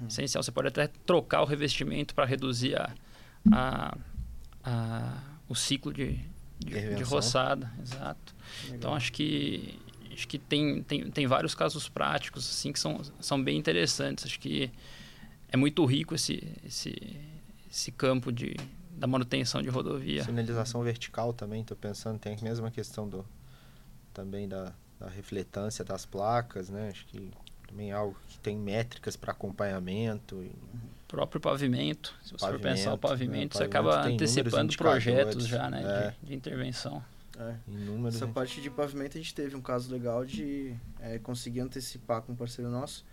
Hum. 0.00 0.06
Essencial. 0.06 0.42
Você 0.42 0.52
pode 0.52 0.68
até 0.68 0.86
trocar 0.86 1.42
o 1.42 1.44
revestimento 1.44 2.14
para 2.14 2.24
reduzir 2.24 2.76
a, 2.76 2.94
a, 3.52 3.96
a, 4.62 5.22
o 5.48 5.54
ciclo 5.54 5.92
de, 5.92 6.20
de, 6.68 6.94
de 6.94 7.02
roçada, 7.02 7.70
exato. 7.82 8.34
Legal. 8.64 8.76
Então 8.76 8.94
acho 8.94 9.12
que 9.12 9.78
acho 10.12 10.26
que 10.26 10.38
tem, 10.38 10.82
tem, 10.82 11.10
tem 11.10 11.26
vários 11.26 11.54
casos 11.54 11.88
práticos 11.88 12.48
assim 12.48 12.72
que 12.72 12.80
são, 12.80 13.00
são 13.20 13.42
bem 13.42 13.56
interessantes. 13.56 14.24
Acho 14.24 14.40
que 14.40 14.70
é 15.48 15.56
muito 15.56 15.84
rico 15.84 16.14
esse, 16.14 16.52
esse, 16.64 17.16
esse 17.70 17.92
campo 17.92 18.32
de, 18.32 18.56
da 18.90 19.06
manutenção 19.06 19.62
de 19.62 19.68
rodovia. 19.68 20.24
Sinalização 20.24 20.82
vertical 20.82 21.32
também, 21.32 21.60
estou 21.60 21.76
pensando, 21.76 22.18
tem 22.18 22.36
a 22.36 22.42
mesma 22.42 22.70
questão 22.70 23.08
do 23.08 23.24
também 24.12 24.48
da, 24.48 24.72
da 24.98 25.08
refletância 25.08 25.84
das 25.84 26.04
placas, 26.04 26.68
né? 26.68 26.88
Acho 26.88 27.06
que 27.06 27.30
também 27.68 27.90
é 27.90 27.92
algo 27.92 28.16
que 28.28 28.38
tem 28.38 28.56
métricas 28.56 29.14
para 29.14 29.30
acompanhamento. 29.30 30.42
E... 30.42 30.50
próprio 31.06 31.40
pavimento, 31.40 32.14
se 32.22 32.32
você 32.32 32.38
pavimento, 32.38 32.62
for 32.62 32.74
pensar 32.74 32.94
o 32.94 32.98
pavimento, 32.98 33.54
né? 33.54 33.58
você 33.58 33.64
acaba 33.64 34.02
antecipando 34.06 34.76
projetos 34.76 35.46
já, 35.46 35.70
né, 35.70 35.82
é. 35.82 36.10
de, 36.10 36.28
de, 36.28 36.34
intervenção. 36.34 37.04
É. 37.38 37.54
Inúmeros. 37.68 38.16
Essa 38.16 38.24
hein? 38.24 38.32
parte 38.32 38.60
de 38.60 38.68
pavimento 38.68 39.16
a 39.16 39.20
gente 39.20 39.34
teve 39.34 39.54
um 39.54 39.60
caso 39.60 39.92
legal 39.92 40.24
de 40.24 40.74
é, 40.98 41.18
conseguir 41.18 41.60
antecipar 41.60 42.22
com 42.22 42.32
um 42.32 42.36
parceiro 42.36 42.70
nosso. 42.70 43.04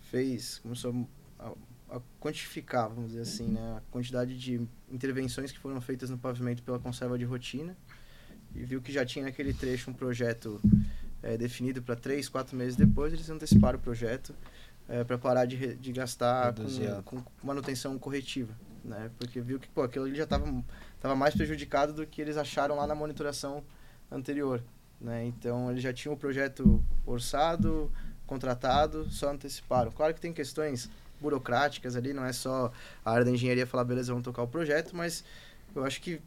Fez, 0.00 0.58
começou 0.58 1.06
a, 1.38 1.52
a 1.90 2.00
quantificar, 2.18 2.88
vamos 2.88 3.10
dizer 3.10 3.22
assim, 3.22 3.48
né, 3.48 3.76
a 3.76 3.82
quantidade 3.90 4.36
de 4.38 4.66
intervenções 4.90 5.52
que 5.52 5.58
foram 5.58 5.80
feitas 5.80 6.10
no 6.10 6.18
pavimento 6.18 6.62
pela 6.62 6.78
conserva 6.78 7.16
de 7.18 7.24
rotina. 7.24 7.76
E 8.54 8.64
viu 8.64 8.80
que 8.80 8.90
já 8.90 9.04
tinha 9.04 9.26
naquele 9.26 9.52
trecho 9.52 9.90
um 9.90 9.94
projeto 9.94 10.60
é, 11.22 11.36
definido 11.36 11.82
para 11.82 11.96
três, 11.96 12.28
quatro 12.28 12.56
meses 12.56 12.76
depois, 12.76 13.12
eles 13.12 13.28
anteciparam 13.28 13.78
o 13.78 13.82
projeto 13.82 14.34
é, 14.88 15.04
para 15.04 15.18
parar 15.18 15.44
de, 15.44 15.74
de 15.76 15.92
gastar 15.92 16.54
com, 17.04 17.20
com 17.22 17.46
manutenção 17.46 17.98
corretiva. 17.98 18.52
Né? 18.84 19.10
Porque 19.18 19.40
viu 19.40 19.58
que 19.58 19.68
pô, 19.68 19.82
aquilo 19.82 20.12
já 20.14 20.24
estava 20.24 20.64
tava 21.00 21.14
mais 21.14 21.34
prejudicado 21.34 21.92
do 21.92 22.06
que 22.06 22.20
eles 22.20 22.36
acharam 22.36 22.76
lá 22.76 22.86
na 22.86 22.94
monitoração 22.94 23.62
anterior. 24.10 24.62
Né? 25.00 25.26
Então 25.26 25.70
eles 25.70 25.82
já 25.82 25.92
tinham 25.92 26.14
o 26.14 26.16
projeto 26.16 26.82
orçado, 27.04 27.92
contratado, 28.26 29.08
só 29.10 29.30
anteciparam. 29.30 29.90
Claro 29.90 30.14
que 30.14 30.20
tem 30.20 30.32
questões 30.32 30.90
burocráticas 31.20 31.96
ali, 31.96 32.12
não 32.12 32.24
é 32.24 32.32
só 32.32 32.72
a 33.04 33.10
área 33.10 33.24
da 33.24 33.30
engenharia 33.30 33.66
falar, 33.66 33.84
beleza, 33.84 34.12
vamos 34.12 34.24
tocar 34.24 34.42
o 34.42 34.48
projeto, 34.48 34.94
mas 34.94 35.24
eu 35.74 35.84
acho 35.84 36.00
que 36.00 36.20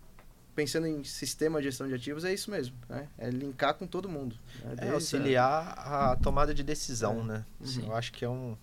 pensando 0.55 0.87
em 0.87 1.03
sistema 1.03 1.59
de 1.59 1.65
gestão 1.65 1.87
de 1.87 1.93
ativos 1.93 2.23
é 2.25 2.33
isso 2.33 2.51
mesmo, 2.51 2.75
né? 2.89 3.07
É 3.17 3.29
linkar 3.29 3.73
com 3.75 3.87
todo 3.87 4.09
mundo. 4.09 4.35
né? 4.63 4.75
É 4.77 4.89
auxiliar 4.91 5.73
a 5.77 6.15
tomada 6.17 6.53
de 6.53 6.63
decisão, 6.63 7.21
É. 7.21 7.23
né? 7.23 7.45
Sim. 7.63 7.85
Eu 7.85 7.95
acho 7.95 8.11
que 8.11 8.25
é 8.25 8.29
um. 8.29 8.55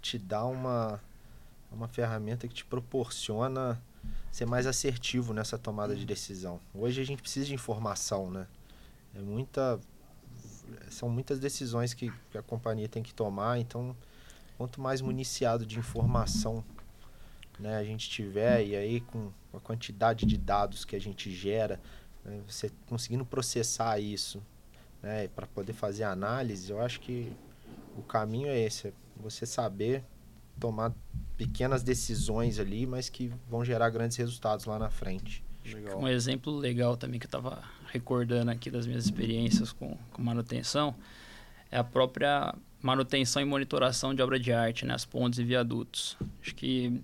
te 0.00 0.18
dá 0.18 0.44
uma, 0.44 1.00
uma 1.70 1.88
ferramenta 1.88 2.46
que 2.48 2.54
te 2.54 2.64
proporciona 2.64 3.80
ser 4.30 4.46
mais 4.46 4.66
assertivo 4.66 5.32
nessa 5.32 5.56
tomada 5.58 5.94
de 5.94 6.04
decisão. 6.04 6.60
Hoje 6.74 7.00
a 7.00 7.04
gente 7.04 7.20
precisa 7.22 7.46
de 7.46 7.54
informação, 7.54 8.30
né? 8.30 8.46
É 9.14 9.20
muita. 9.20 9.78
São 10.90 11.08
muitas 11.08 11.38
decisões 11.38 11.92
que, 11.92 12.10
que 12.30 12.38
a 12.38 12.42
companhia 12.42 12.88
tem 12.88 13.02
que 13.02 13.12
tomar, 13.12 13.58
então 13.58 13.94
quanto 14.56 14.80
mais 14.80 15.00
municiado 15.02 15.66
de 15.66 15.78
informação 15.78 16.64
né, 17.58 17.76
a 17.76 17.84
gente 17.84 18.08
tiver, 18.08 18.64
e 18.64 18.74
aí 18.74 19.00
com 19.00 19.30
a 19.56 19.60
quantidade 19.60 20.26
de 20.26 20.36
dados 20.36 20.84
que 20.84 20.96
a 20.96 21.00
gente 21.00 21.30
gera, 21.30 21.80
né, 22.24 22.40
você 22.46 22.70
conseguindo 22.86 23.24
processar 23.24 23.98
isso 23.98 24.42
né, 25.02 25.28
para 25.28 25.46
poder 25.46 25.72
fazer 25.72 26.04
análise, 26.04 26.70
eu 26.70 26.80
acho 26.80 27.00
que 27.00 27.32
o 27.96 28.02
caminho 28.02 28.48
é 28.48 28.58
esse, 28.58 28.88
é 28.88 28.92
você 29.16 29.46
saber 29.46 30.02
tomar 30.58 30.92
pequenas 31.36 31.82
decisões 31.82 32.58
ali, 32.58 32.86
mas 32.86 33.08
que 33.08 33.32
vão 33.48 33.64
gerar 33.64 33.90
grandes 33.90 34.16
resultados 34.16 34.64
lá 34.64 34.78
na 34.78 34.90
frente. 34.90 35.44
Legal. 35.64 35.98
Um 35.98 36.08
exemplo 36.08 36.54
legal 36.54 36.96
também 36.96 37.18
que 37.18 37.26
eu 37.26 37.28
estava 37.28 37.62
recordando 37.90 38.50
aqui 38.50 38.70
das 38.70 38.86
minhas 38.86 39.04
experiências 39.04 39.72
com, 39.72 39.96
com 40.12 40.22
manutenção 40.22 40.94
é 41.70 41.78
a 41.78 41.84
própria 41.84 42.54
manutenção 42.82 43.40
e 43.40 43.44
monitoração 43.44 44.14
de 44.14 44.22
obra 44.22 44.38
de 44.38 44.52
arte, 44.52 44.84
né, 44.84 44.94
as 44.94 45.04
pontes 45.04 45.38
e 45.38 45.44
viadutos. 45.44 46.16
Acho 46.40 46.54
que 46.54 47.02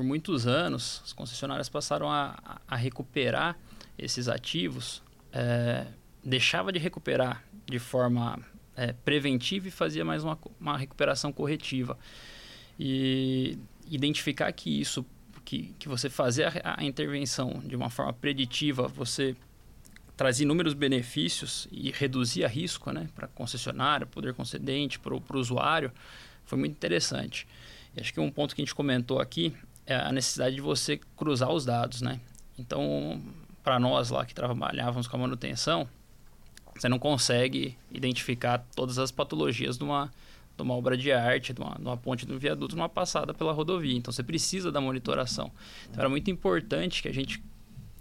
por 0.00 0.04
muitos 0.04 0.46
anos 0.46 1.02
as 1.04 1.12
concessionárias 1.12 1.68
passaram 1.68 2.10
a, 2.10 2.58
a- 2.66 2.74
recuperar 2.74 3.58
esses 3.98 4.28
ativos, 4.28 5.02
é, 5.30 5.88
deixava 6.24 6.72
de 6.72 6.78
recuperar 6.78 7.44
de 7.66 7.78
forma 7.78 8.38
é, 8.74 8.94
preventiva 8.94 9.68
e 9.68 9.70
fazia 9.70 10.02
mais 10.02 10.24
uma, 10.24 10.38
uma 10.58 10.78
recuperação 10.78 11.30
corretiva. 11.30 11.98
E 12.78 13.58
identificar 13.90 14.50
que 14.52 14.80
isso 14.80 15.04
que, 15.44 15.74
que 15.78 15.86
você 15.86 16.08
fazer 16.08 16.44
a, 16.64 16.80
a 16.80 16.84
intervenção 16.84 17.60
de 17.62 17.76
uma 17.76 17.90
forma 17.90 18.14
preditiva, 18.14 18.88
você 18.88 19.36
trazia 20.16 20.44
inúmeros 20.44 20.72
benefícios 20.72 21.68
e 21.70 21.90
reduzia 21.90 22.48
risco 22.48 22.90
né, 22.90 23.06
para 23.14 23.28
concessionária, 23.28 24.06
poder 24.06 24.32
concedente, 24.32 24.98
para 24.98 25.14
o 25.14 25.22
usuário, 25.34 25.92
foi 26.46 26.58
muito 26.58 26.72
interessante. 26.72 27.46
Acho 27.98 28.14
que 28.14 28.20
um 28.20 28.30
ponto 28.30 28.54
que 28.54 28.62
a 28.62 28.64
gente 28.64 28.74
comentou 28.74 29.18
aqui 29.20 29.52
é 29.92 29.96
a 29.96 30.12
necessidade 30.12 30.54
de 30.54 30.60
você 30.60 31.00
cruzar 31.16 31.50
os 31.50 31.64
dados. 31.64 32.02
Né? 32.02 32.20
Então, 32.58 33.20
para 33.62 33.78
nós 33.78 34.10
lá 34.10 34.24
que 34.24 34.34
trabalhávamos 34.34 35.06
com 35.06 35.16
a 35.16 35.20
manutenção, 35.20 35.88
você 36.74 36.88
não 36.88 36.98
consegue 36.98 37.76
identificar 37.90 38.64
todas 38.74 38.98
as 38.98 39.10
patologias 39.10 39.76
de 39.76 39.84
uma, 39.84 40.10
de 40.56 40.62
uma 40.62 40.74
obra 40.74 40.96
de 40.96 41.12
arte, 41.12 41.52
de 41.52 41.60
uma, 41.60 41.74
de 41.74 41.82
uma 41.82 41.96
ponte, 41.96 42.24
de 42.24 42.32
um 42.32 42.38
viaduto, 42.38 42.76
numa 42.76 42.88
passada 42.88 43.34
pela 43.34 43.52
rodovia. 43.52 43.96
Então, 43.96 44.12
você 44.12 44.22
precisa 44.22 44.70
da 44.70 44.80
monitoração. 44.80 45.50
Então, 45.88 46.00
era 46.00 46.08
muito 46.08 46.30
importante 46.30 47.02
que 47.02 47.08
a 47.08 47.14
gente 47.14 47.42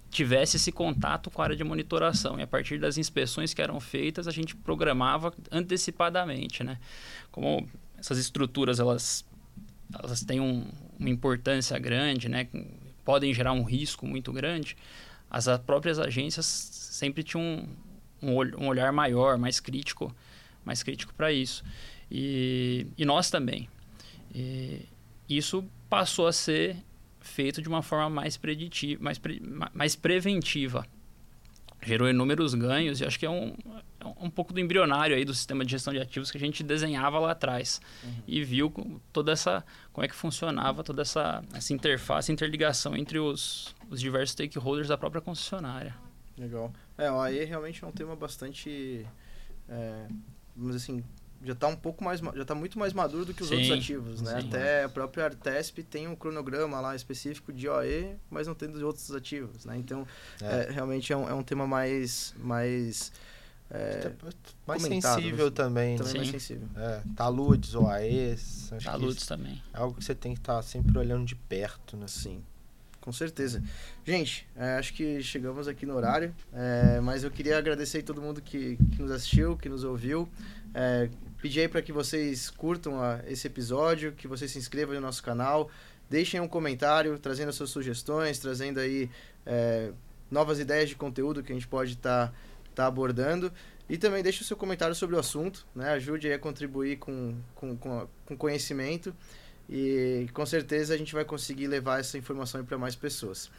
tivesse 0.09 0.57
esse 0.57 0.71
contato 0.71 1.29
com 1.29 1.41
a 1.41 1.45
área 1.45 1.55
de 1.55 1.63
monitoração. 1.63 2.39
E 2.39 2.43
a 2.43 2.47
partir 2.47 2.79
das 2.79 2.97
inspeções 2.97 3.53
que 3.53 3.61
eram 3.61 3.79
feitas, 3.79 4.27
a 4.27 4.31
gente 4.31 4.55
programava 4.55 5.33
antecipadamente, 5.51 6.63
né? 6.63 6.79
Como 7.31 7.67
essas 7.97 8.17
estruturas, 8.17 8.79
elas, 8.79 9.25
elas 9.93 10.23
têm 10.23 10.39
um, 10.39 10.65
uma 10.99 11.09
importância 11.09 11.77
grande, 11.79 12.27
né? 12.27 12.47
Podem 13.05 13.33
gerar 13.33 13.53
um 13.53 13.63
risco 13.63 14.05
muito 14.05 14.31
grande. 14.31 14.75
As 15.29 15.47
próprias 15.65 15.97
agências 15.99 16.45
sempre 16.45 17.23
tinham 17.23 17.67
um, 18.21 18.29
um, 18.31 18.35
um 18.63 18.67
olhar 18.67 18.91
maior, 18.91 19.37
mais 19.37 19.59
crítico, 19.59 20.13
mais 20.65 20.83
crítico 20.83 21.13
para 21.13 21.31
isso. 21.31 21.63
E, 22.11 22.85
e 22.97 23.05
nós 23.05 23.29
também. 23.29 23.69
E 24.33 24.85
isso 25.29 25.63
passou 25.89 26.27
a 26.27 26.33
ser 26.33 26.75
feito 27.21 27.61
de 27.61 27.69
uma 27.69 27.81
forma 27.81 28.09
mais 28.09 28.37
preditiva, 28.37 29.01
mais, 29.03 29.17
pre, 29.17 29.39
ma- 29.39 29.71
mais 29.73 29.95
preventiva. 29.95 30.85
Gerou 31.81 32.09
inúmeros 32.09 32.53
ganhos 32.53 32.99
e 32.99 33.05
acho 33.05 33.17
que 33.17 33.25
é 33.25 33.29
um, 33.29 33.55
é 34.01 34.05
um 34.19 34.29
pouco 34.29 34.51
do 34.51 34.59
embrionário 34.59 35.15
aí 35.15 35.23
do 35.23 35.33
sistema 35.33 35.63
de 35.63 35.71
gestão 35.71 35.93
de 35.93 35.99
ativos 35.99 36.29
que 36.29 36.37
a 36.37 36.39
gente 36.39 36.61
desenhava 36.61 37.19
lá 37.19 37.31
atrás 37.31 37.79
e 38.27 38.43
viu 38.43 38.73
toda 39.13 39.31
essa 39.31 39.63
como 39.93 40.03
é 40.03 40.07
que 40.07 40.15
funcionava 40.15 40.83
toda 40.83 41.01
essa, 41.01 41.43
essa 41.53 41.73
interface, 41.73 42.31
interligação 42.31 42.97
entre 42.97 43.19
os, 43.19 43.73
os 43.89 43.99
diversos 43.99 44.31
stakeholders 44.31 44.87
da 44.89 44.97
própria 44.97 45.21
concessionária. 45.21 45.95
Legal. 46.37 46.71
É, 46.97 47.11
o 47.11 47.19
AE 47.19 47.43
realmente 47.43 47.83
é 47.83 47.87
um 47.87 47.91
tema 47.91 48.15
bastante. 48.15 49.05
É, 49.67 50.05
vamos 50.55 50.75
dizer 50.75 50.93
assim, 50.93 51.03
já 51.43 51.53
está 51.53 51.67
um 51.67 51.75
pouco 51.75 52.03
mais. 52.03 52.19
ma- 52.21 52.33
já 52.35 52.43
tá 52.45 52.53
muito 52.55 52.77
mais 52.77 52.91
maduro 52.93 53.25
do 53.25 53.33
que 53.33 53.41
os 53.43 53.49
Sim, 53.49 53.55
outros 53.55 53.71
ativos, 53.71 54.21
né? 54.21 54.41
sim. 54.41 54.47
Até 54.47 54.83
a 54.83 54.89
própria 54.89 55.25
Artesp 55.25 55.79
tem 55.83 56.07
um 56.07 56.15
cronograma 56.15 56.79
lá 56.81 56.95
específico 56.95 57.51
de 57.53 57.67
OE, 57.67 58.15
mas 58.29 58.47
não 58.47 58.53
tem 58.55 58.69
dos 58.69 58.81
outros 58.81 59.09
ativos, 59.15 59.65
né? 59.65 59.77
Então, 59.77 60.05
É. 60.41 60.67
é, 60.67 60.71
realmente 60.71 61.11
é 61.13 61.17
um, 61.17 61.29
é 61.29 61.33
um 61.33 61.43
tema 61.43 61.65
mais. 61.67 62.33
mais 62.37 63.11
é, 63.71 64.11
mais 64.67 64.81
sensível 64.81 65.45
assim. 65.45 65.53
também, 65.53 65.91
né? 65.91 65.97
também 65.99 66.15
mais 66.15 66.27
Sim. 66.27 66.31
sensível. 66.39 66.67
É, 66.75 67.01
taludes, 67.15 67.75
OAEs, 67.75 68.73
acho 68.73 68.85
que 68.85 68.91
Taludes 68.91 69.17
isso 69.17 69.27
também. 69.27 69.61
é 69.73 69.77
algo 69.77 69.95
que 69.97 70.03
você 70.03 70.15
tem 70.15 70.33
que 70.33 70.39
estar 70.39 70.61
sempre 70.63 70.97
olhando 70.97 71.23
de 71.25 71.35
perto, 71.35 71.95
né? 71.95 72.07
Sim, 72.07 72.43
com 72.99 73.11
certeza. 73.11 73.63
Gente, 74.03 74.47
é, 74.55 74.77
acho 74.77 74.93
que 74.93 75.21
chegamos 75.21 75.67
aqui 75.67 75.85
no 75.85 75.95
horário, 75.95 76.33
é, 76.51 76.99
mas 76.99 77.23
eu 77.23 77.29
queria 77.31 77.57
agradecer 77.59 77.99
a 77.99 78.03
todo 78.03 78.19
mundo 78.21 78.41
que, 78.41 78.77
que 78.91 79.01
nos 79.01 79.11
assistiu, 79.11 79.55
que 79.55 79.69
nos 79.69 79.83
ouviu. 79.83 80.27
É, 80.73 81.09
pedir 81.41 81.61
aí 81.61 81.67
para 81.67 81.81
que 81.81 81.91
vocês 81.91 82.49
curtam 82.49 83.01
a- 83.01 83.19
esse 83.27 83.47
episódio, 83.47 84.11
que 84.13 84.27
vocês 84.27 84.51
se 84.51 84.57
inscrevam 84.57 84.95
no 84.95 85.01
nosso 85.01 85.23
canal, 85.23 85.69
deixem 86.09 86.39
um 86.39 86.47
comentário 86.47 87.17
trazendo 87.19 87.49
as 87.49 87.55
suas 87.55 87.69
sugestões, 87.69 88.39
trazendo 88.39 88.79
aí 88.79 89.09
é, 89.45 89.91
novas 90.29 90.59
ideias 90.59 90.89
de 90.89 90.95
conteúdo 90.95 91.41
que 91.41 91.51
a 91.51 91.55
gente 91.55 91.67
pode 91.67 91.93
estar 91.93 92.33
tá 92.75 92.85
abordando. 92.85 93.51
E 93.89 93.97
também 93.97 94.21
deixe 94.21 94.41
o 94.43 94.45
seu 94.45 94.55
comentário 94.55 94.93
sobre 94.93 95.15
o 95.15 95.19
assunto, 95.19 95.65
né? 95.75 95.89
ajude 95.93 96.31
a 96.31 96.37
contribuir 96.37 96.97
com, 96.97 97.35
com, 97.55 97.75
com, 97.75 97.99
a- 97.99 98.07
com 98.25 98.37
conhecimento. 98.37 99.13
E 99.71 100.27
com 100.33 100.45
certeza 100.47 100.93
a 100.95 100.97
gente 100.97 101.13
vai 101.13 101.23
conseguir 101.23 101.67
levar 101.67 101.99
essa 101.99 102.17
informação 102.17 102.63
para 102.65 102.77
mais 102.77 102.95
pessoas. 102.95 103.49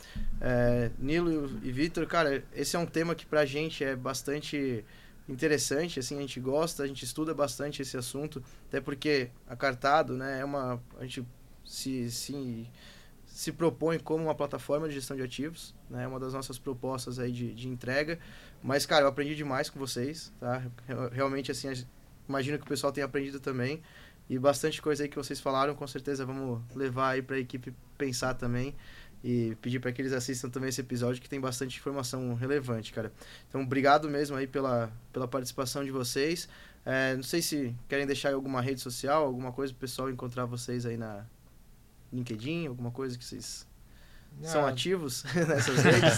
É, 0.41 0.91
Nilo 0.99 1.51
e 1.63 1.71
Vitor, 1.71 2.05
cara, 2.07 2.43
esse 2.55 2.75
é 2.75 2.79
um 2.79 2.87
tema 2.87 3.15
que 3.15 3.25
pra 3.25 3.45
gente 3.45 3.85
é 3.85 3.95
bastante 3.95 4.85
interessante, 5.29 6.01
assim, 6.01 6.19
a 6.19 6.21
gente 6.21 6.41
gosta, 6.41 6.83
a 6.83 6.87
gente 6.87 7.05
estuda 7.05 7.33
bastante 7.35 7.83
esse 7.83 7.97
assunto, 7.97 8.43
até 8.69 8.81
porque 8.81 9.31
a 9.47 9.55
Cartado, 9.57 10.15
né, 10.17 10.41
é 10.41 10.45
uma 10.45 10.83
a 10.99 11.03
gente 11.05 11.25
se 11.65 12.11
se, 12.11 12.67
se 13.27 13.53
propõe 13.53 13.99
como 13.99 14.25
uma 14.25 14.35
plataforma 14.35 14.89
de 14.89 14.95
gestão 14.95 15.17
de 15.17 15.23
ativos, 15.23 15.75
né, 15.89 16.05
é 16.05 16.07
uma 16.09 16.19
das 16.21 16.33
nossas 16.33 16.59
propostas 16.59 17.19
aí 17.19 17.33
de, 17.33 17.55
de 17.55 17.69
entrega, 17.69 18.19
mas 18.63 18.87
cara, 18.87 19.05
eu 19.05 19.09
aprendi 19.09 19.35
demais 19.37 19.71
com 19.71 19.79
vocês, 19.79 20.33
tá? 20.41 20.63
Real- 20.87 21.11
Realmente 21.11 21.51
assim, 21.51 21.69
imagino 22.29 22.59
que 22.59 22.65
o 22.65 22.69
pessoal 22.69 22.93
tenha 22.93 23.07
aprendido 23.07 23.41
também. 23.41 23.83
E 24.29 24.39
bastante 24.39 24.81
coisa 24.81 25.03
aí 25.03 25.09
que 25.09 25.17
vocês 25.17 25.41
falaram, 25.41 25.75
com 25.75 25.87
certeza 25.89 26.25
vamos 26.25 26.61
levar 26.75 27.11
aí 27.11 27.23
para 27.23 27.35
a 27.35 27.39
equipe 27.41 27.75
pensar 27.99 28.35
também 28.35 28.77
e 29.23 29.55
pedir 29.61 29.81
para 29.81 29.93
que 29.93 30.01
eles 30.01 30.13
assistam 30.13 30.49
também 30.49 30.71
esse 30.71 30.81
episódio 30.81 31.21
que 31.21 31.29
tem 31.29 31.41
bastante 31.41 31.79
informação 31.79 32.35
relevante, 32.35 32.93
cara. 32.93 33.13
Então, 33.49 33.61
obrigado 33.63 34.09
mesmo 34.09 34.37
aí 34.37 34.47
pela, 34.47 34.91
pela 35.13 35.29
participação 35.29 35.85
de 35.85 35.91
vocês. 35.91 36.49
É, 36.85 37.15
não 37.15 37.23
sei 37.23 37.43
se 37.43 37.75
querem 37.89 38.07
deixar 38.07 38.31
aí 38.31 38.35
alguma 38.35 38.61
rede 38.61 38.81
social, 38.81 39.25
alguma 39.25 39.53
coisa 39.53 39.73
pro 39.73 39.81
pessoal 39.81 40.11
encontrar 40.11 40.47
vocês 40.47 40.87
aí 40.87 40.97
na 40.97 41.27
LinkedIn, 42.13 42.67
alguma 42.67 42.91
coisa 42.91 43.19
que 43.19 43.25
vocês 43.25 43.67
são 44.43 44.65
Ah, 44.65 44.71
ativos 44.71 45.25
nessas 45.35 45.83
redes. 45.83 46.17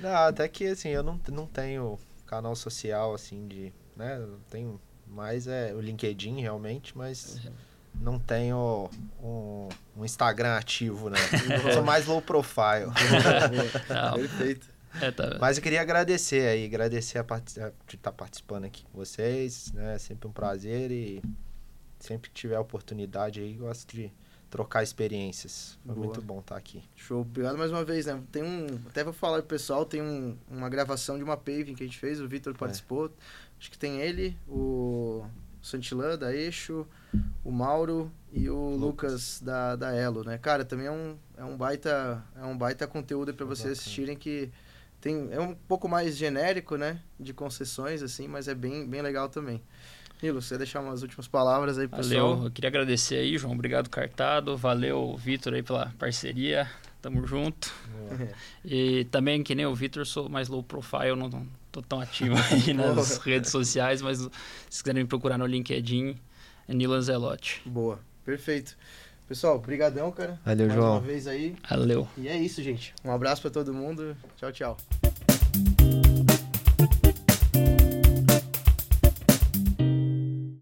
Não, 0.00 0.10
até 0.10 0.46
que 0.48 0.66
assim, 0.66 0.90
eu 0.90 1.02
não, 1.02 1.18
não 1.30 1.46
tenho 1.46 1.98
canal 2.26 2.54
social 2.54 3.14
assim 3.14 3.48
de. 3.48 3.72
Né? 3.96 4.18
Eu 4.18 4.38
tenho 4.50 4.80
mais 5.06 5.46
é 5.46 5.72
o 5.74 5.80
LinkedIn 5.80 6.40
realmente, 6.40 6.96
mas 6.96 7.40
não 8.00 8.18
tenho 8.18 8.88
um, 9.22 9.68
um 9.96 10.04
Instagram 10.04 10.56
ativo, 10.56 11.08
né? 11.10 11.18
Sou 11.74 11.82
mais 11.82 12.06
low 12.06 12.20
profile. 12.22 12.90
Perfeito. 14.14 14.66
é, 15.00 15.10
tá- 15.10 15.36
Mas 15.40 15.56
eu 15.56 15.62
queria 15.62 15.80
agradecer 15.80 16.48
aí, 16.48 16.64
agradecer 16.64 17.18
a 17.18 17.24
part- 17.24 17.58
a- 17.60 17.72
de 17.86 17.96
estar 17.96 18.12
participando 18.12 18.64
aqui 18.64 18.84
com 18.84 18.98
vocês, 18.98 19.72
né? 19.72 19.94
É 19.94 19.98
sempre 19.98 20.28
um 20.28 20.32
prazer 20.32 20.90
e 20.90 21.22
sempre 21.98 22.30
que 22.30 22.34
tiver 22.36 22.58
oportunidade 22.58 23.40
aí, 23.40 23.54
gosto 23.54 23.94
de 23.94 24.12
trocar 24.50 24.82
experiências. 24.82 25.78
Foi 25.84 25.94
Boa. 25.94 26.06
muito 26.06 26.22
bom 26.22 26.40
estar 26.40 26.56
aqui. 26.56 26.82
Show. 26.96 27.20
Obrigado 27.20 27.58
mais 27.58 27.70
uma 27.70 27.84
vez, 27.84 28.06
né? 28.06 28.20
Tem 28.32 28.42
um. 28.42 28.66
Até 28.88 29.04
vou 29.04 29.12
falar 29.12 29.38
pro 29.38 29.48
pessoal, 29.48 29.84
tem 29.84 30.00
um- 30.00 30.36
uma 30.48 30.68
gravação 30.68 31.18
de 31.18 31.24
uma 31.24 31.36
paving 31.36 31.74
que 31.74 31.82
a 31.82 31.86
gente 31.86 31.98
fez, 31.98 32.20
o 32.20 32.26
Vitor 32.28 32.54
participou. 32.56 33.12
Acho 33.60 33.70
que 33.70 33.76
tem 33.78 34.00
ele, 34.00 34.36
o 34.48 35.24
Santillan 35.60 36.16
da 36.16 36.32
Eixo, 36.34 36.86
o 37.44 37.50
Mauro 37.50 38.10
e 38.32 38.48
o 38.50 38.76
Lucas, 38.76 39.40
da, 39.42 39.76
da 39.76 39.94
Elo, 39.94 40.22
né? 40.24 40.38
Cara, 40.38 40.64
também 40.64 40.86
é 40.86 40.90
um, 40.90 41.16
é 41.36 41.44
um 41.44 41.56
baita. 41.56 42.22
É 42.36 42.44
um 42.44 42.56
baita 42.56 42.86
conteúdo 42.86 43.32
para 43.34 43.46
vocês 43.46 43.70
Bacana. 43.70 43.72
assistirem 43.72 44.16
que. 44.16 44.50
Tem, 45.00 45.28
é 45.30 45.40
um 45.40 45.54
pouco 45.54 45.88
mais 45.88 46.16
genérico, 46.16 46.76
né? 46.76 47.00
De 47.18 47.32
concessões, 47.32 48.02
assim, 48.02 48.26
mas 48.26 48.48
é 48.48 48.54
bem, 48.54 48.86
bem 48.86 49.00
legal 49.00 49.28
também. 49.28 49.62
Nilo, 50.20 50.42
você 50.42 50.58
deixar 50.58 50.80
umas 50.80 51.02
últimas 51.02 51.28
palavras 51.28 51.78
aí 51.78 51.86
pro 51.86 51.98
pessoal. 51.98 52.30
Valeu, 52.30 52.46
eu 52.46 52.50
queria 52.50 52.68
agradecer 52.68 53.16
aí, 53.16 53.38
João. 53.38 53.54
Obrigado, 53.54 53.88
Cartado. 53.88 54.56
Valeu, 54.56 55.16
Vitor, 55.16 55.54
aí 55.54 55.62
pela 55.62 55.92
parceria. 55.98 56.68
Tamo 57.00 57.26
junto. 57.26 57.72
E 58.64 59.04
também, 59.06 59.42
que 59.42 59.54
nem 59.54 59.64
o 59.64 59.74
Vitor, 59.74 60.04
sou 60.04 60.28
mais 60.28 60.48
low 60.48 60.62
profile, 60.62 61.14
não 61.16 61.28
não 61.28 61.46
tô 61.70 61.80
tão 61.80 62.00
ativo 62.00 62.34
aí 62.50 62.74
nas 62.74 63.18
redes 63.18 63.50
sociais, 63.50 64.02
mas 64.02 64.18
se 64.68 64.82
quiserem 64.82 65.04
me 65.04 65.08
procurar 65.08 65.38
no 65.38 65.46
LinkedIn, 65.46 66.16
é 66.68 66.74
Nilo 66.74 66.94
Anzelotti. 66.94 67.62
Boa, 67.64 67.98
perfeito. 68.24 68.76
Pessoal, 69.26 69.58
brigadão, 69.58 70.10
cara. 70.10 70.38
Valeu, 70.44 70.66
Mais 70.68 70.78
João. 70.78 70.92
uma 70.92 71.00
vez 71.00 71.26
aí. 71.26 71.56
Valeu. 71.68 72.08
E 72.16 72.28
é 72.28 72.36
isso, 72.36 72.62
gente. 72.62 72.94
Um 73.04 73.10
abraço 73.12 73.42
pra 73.42 73.50
todo 73.50 73.74
mundo. 73.74 74.16
Tchau, 74.36 74.52
tchau. 74.52 74.76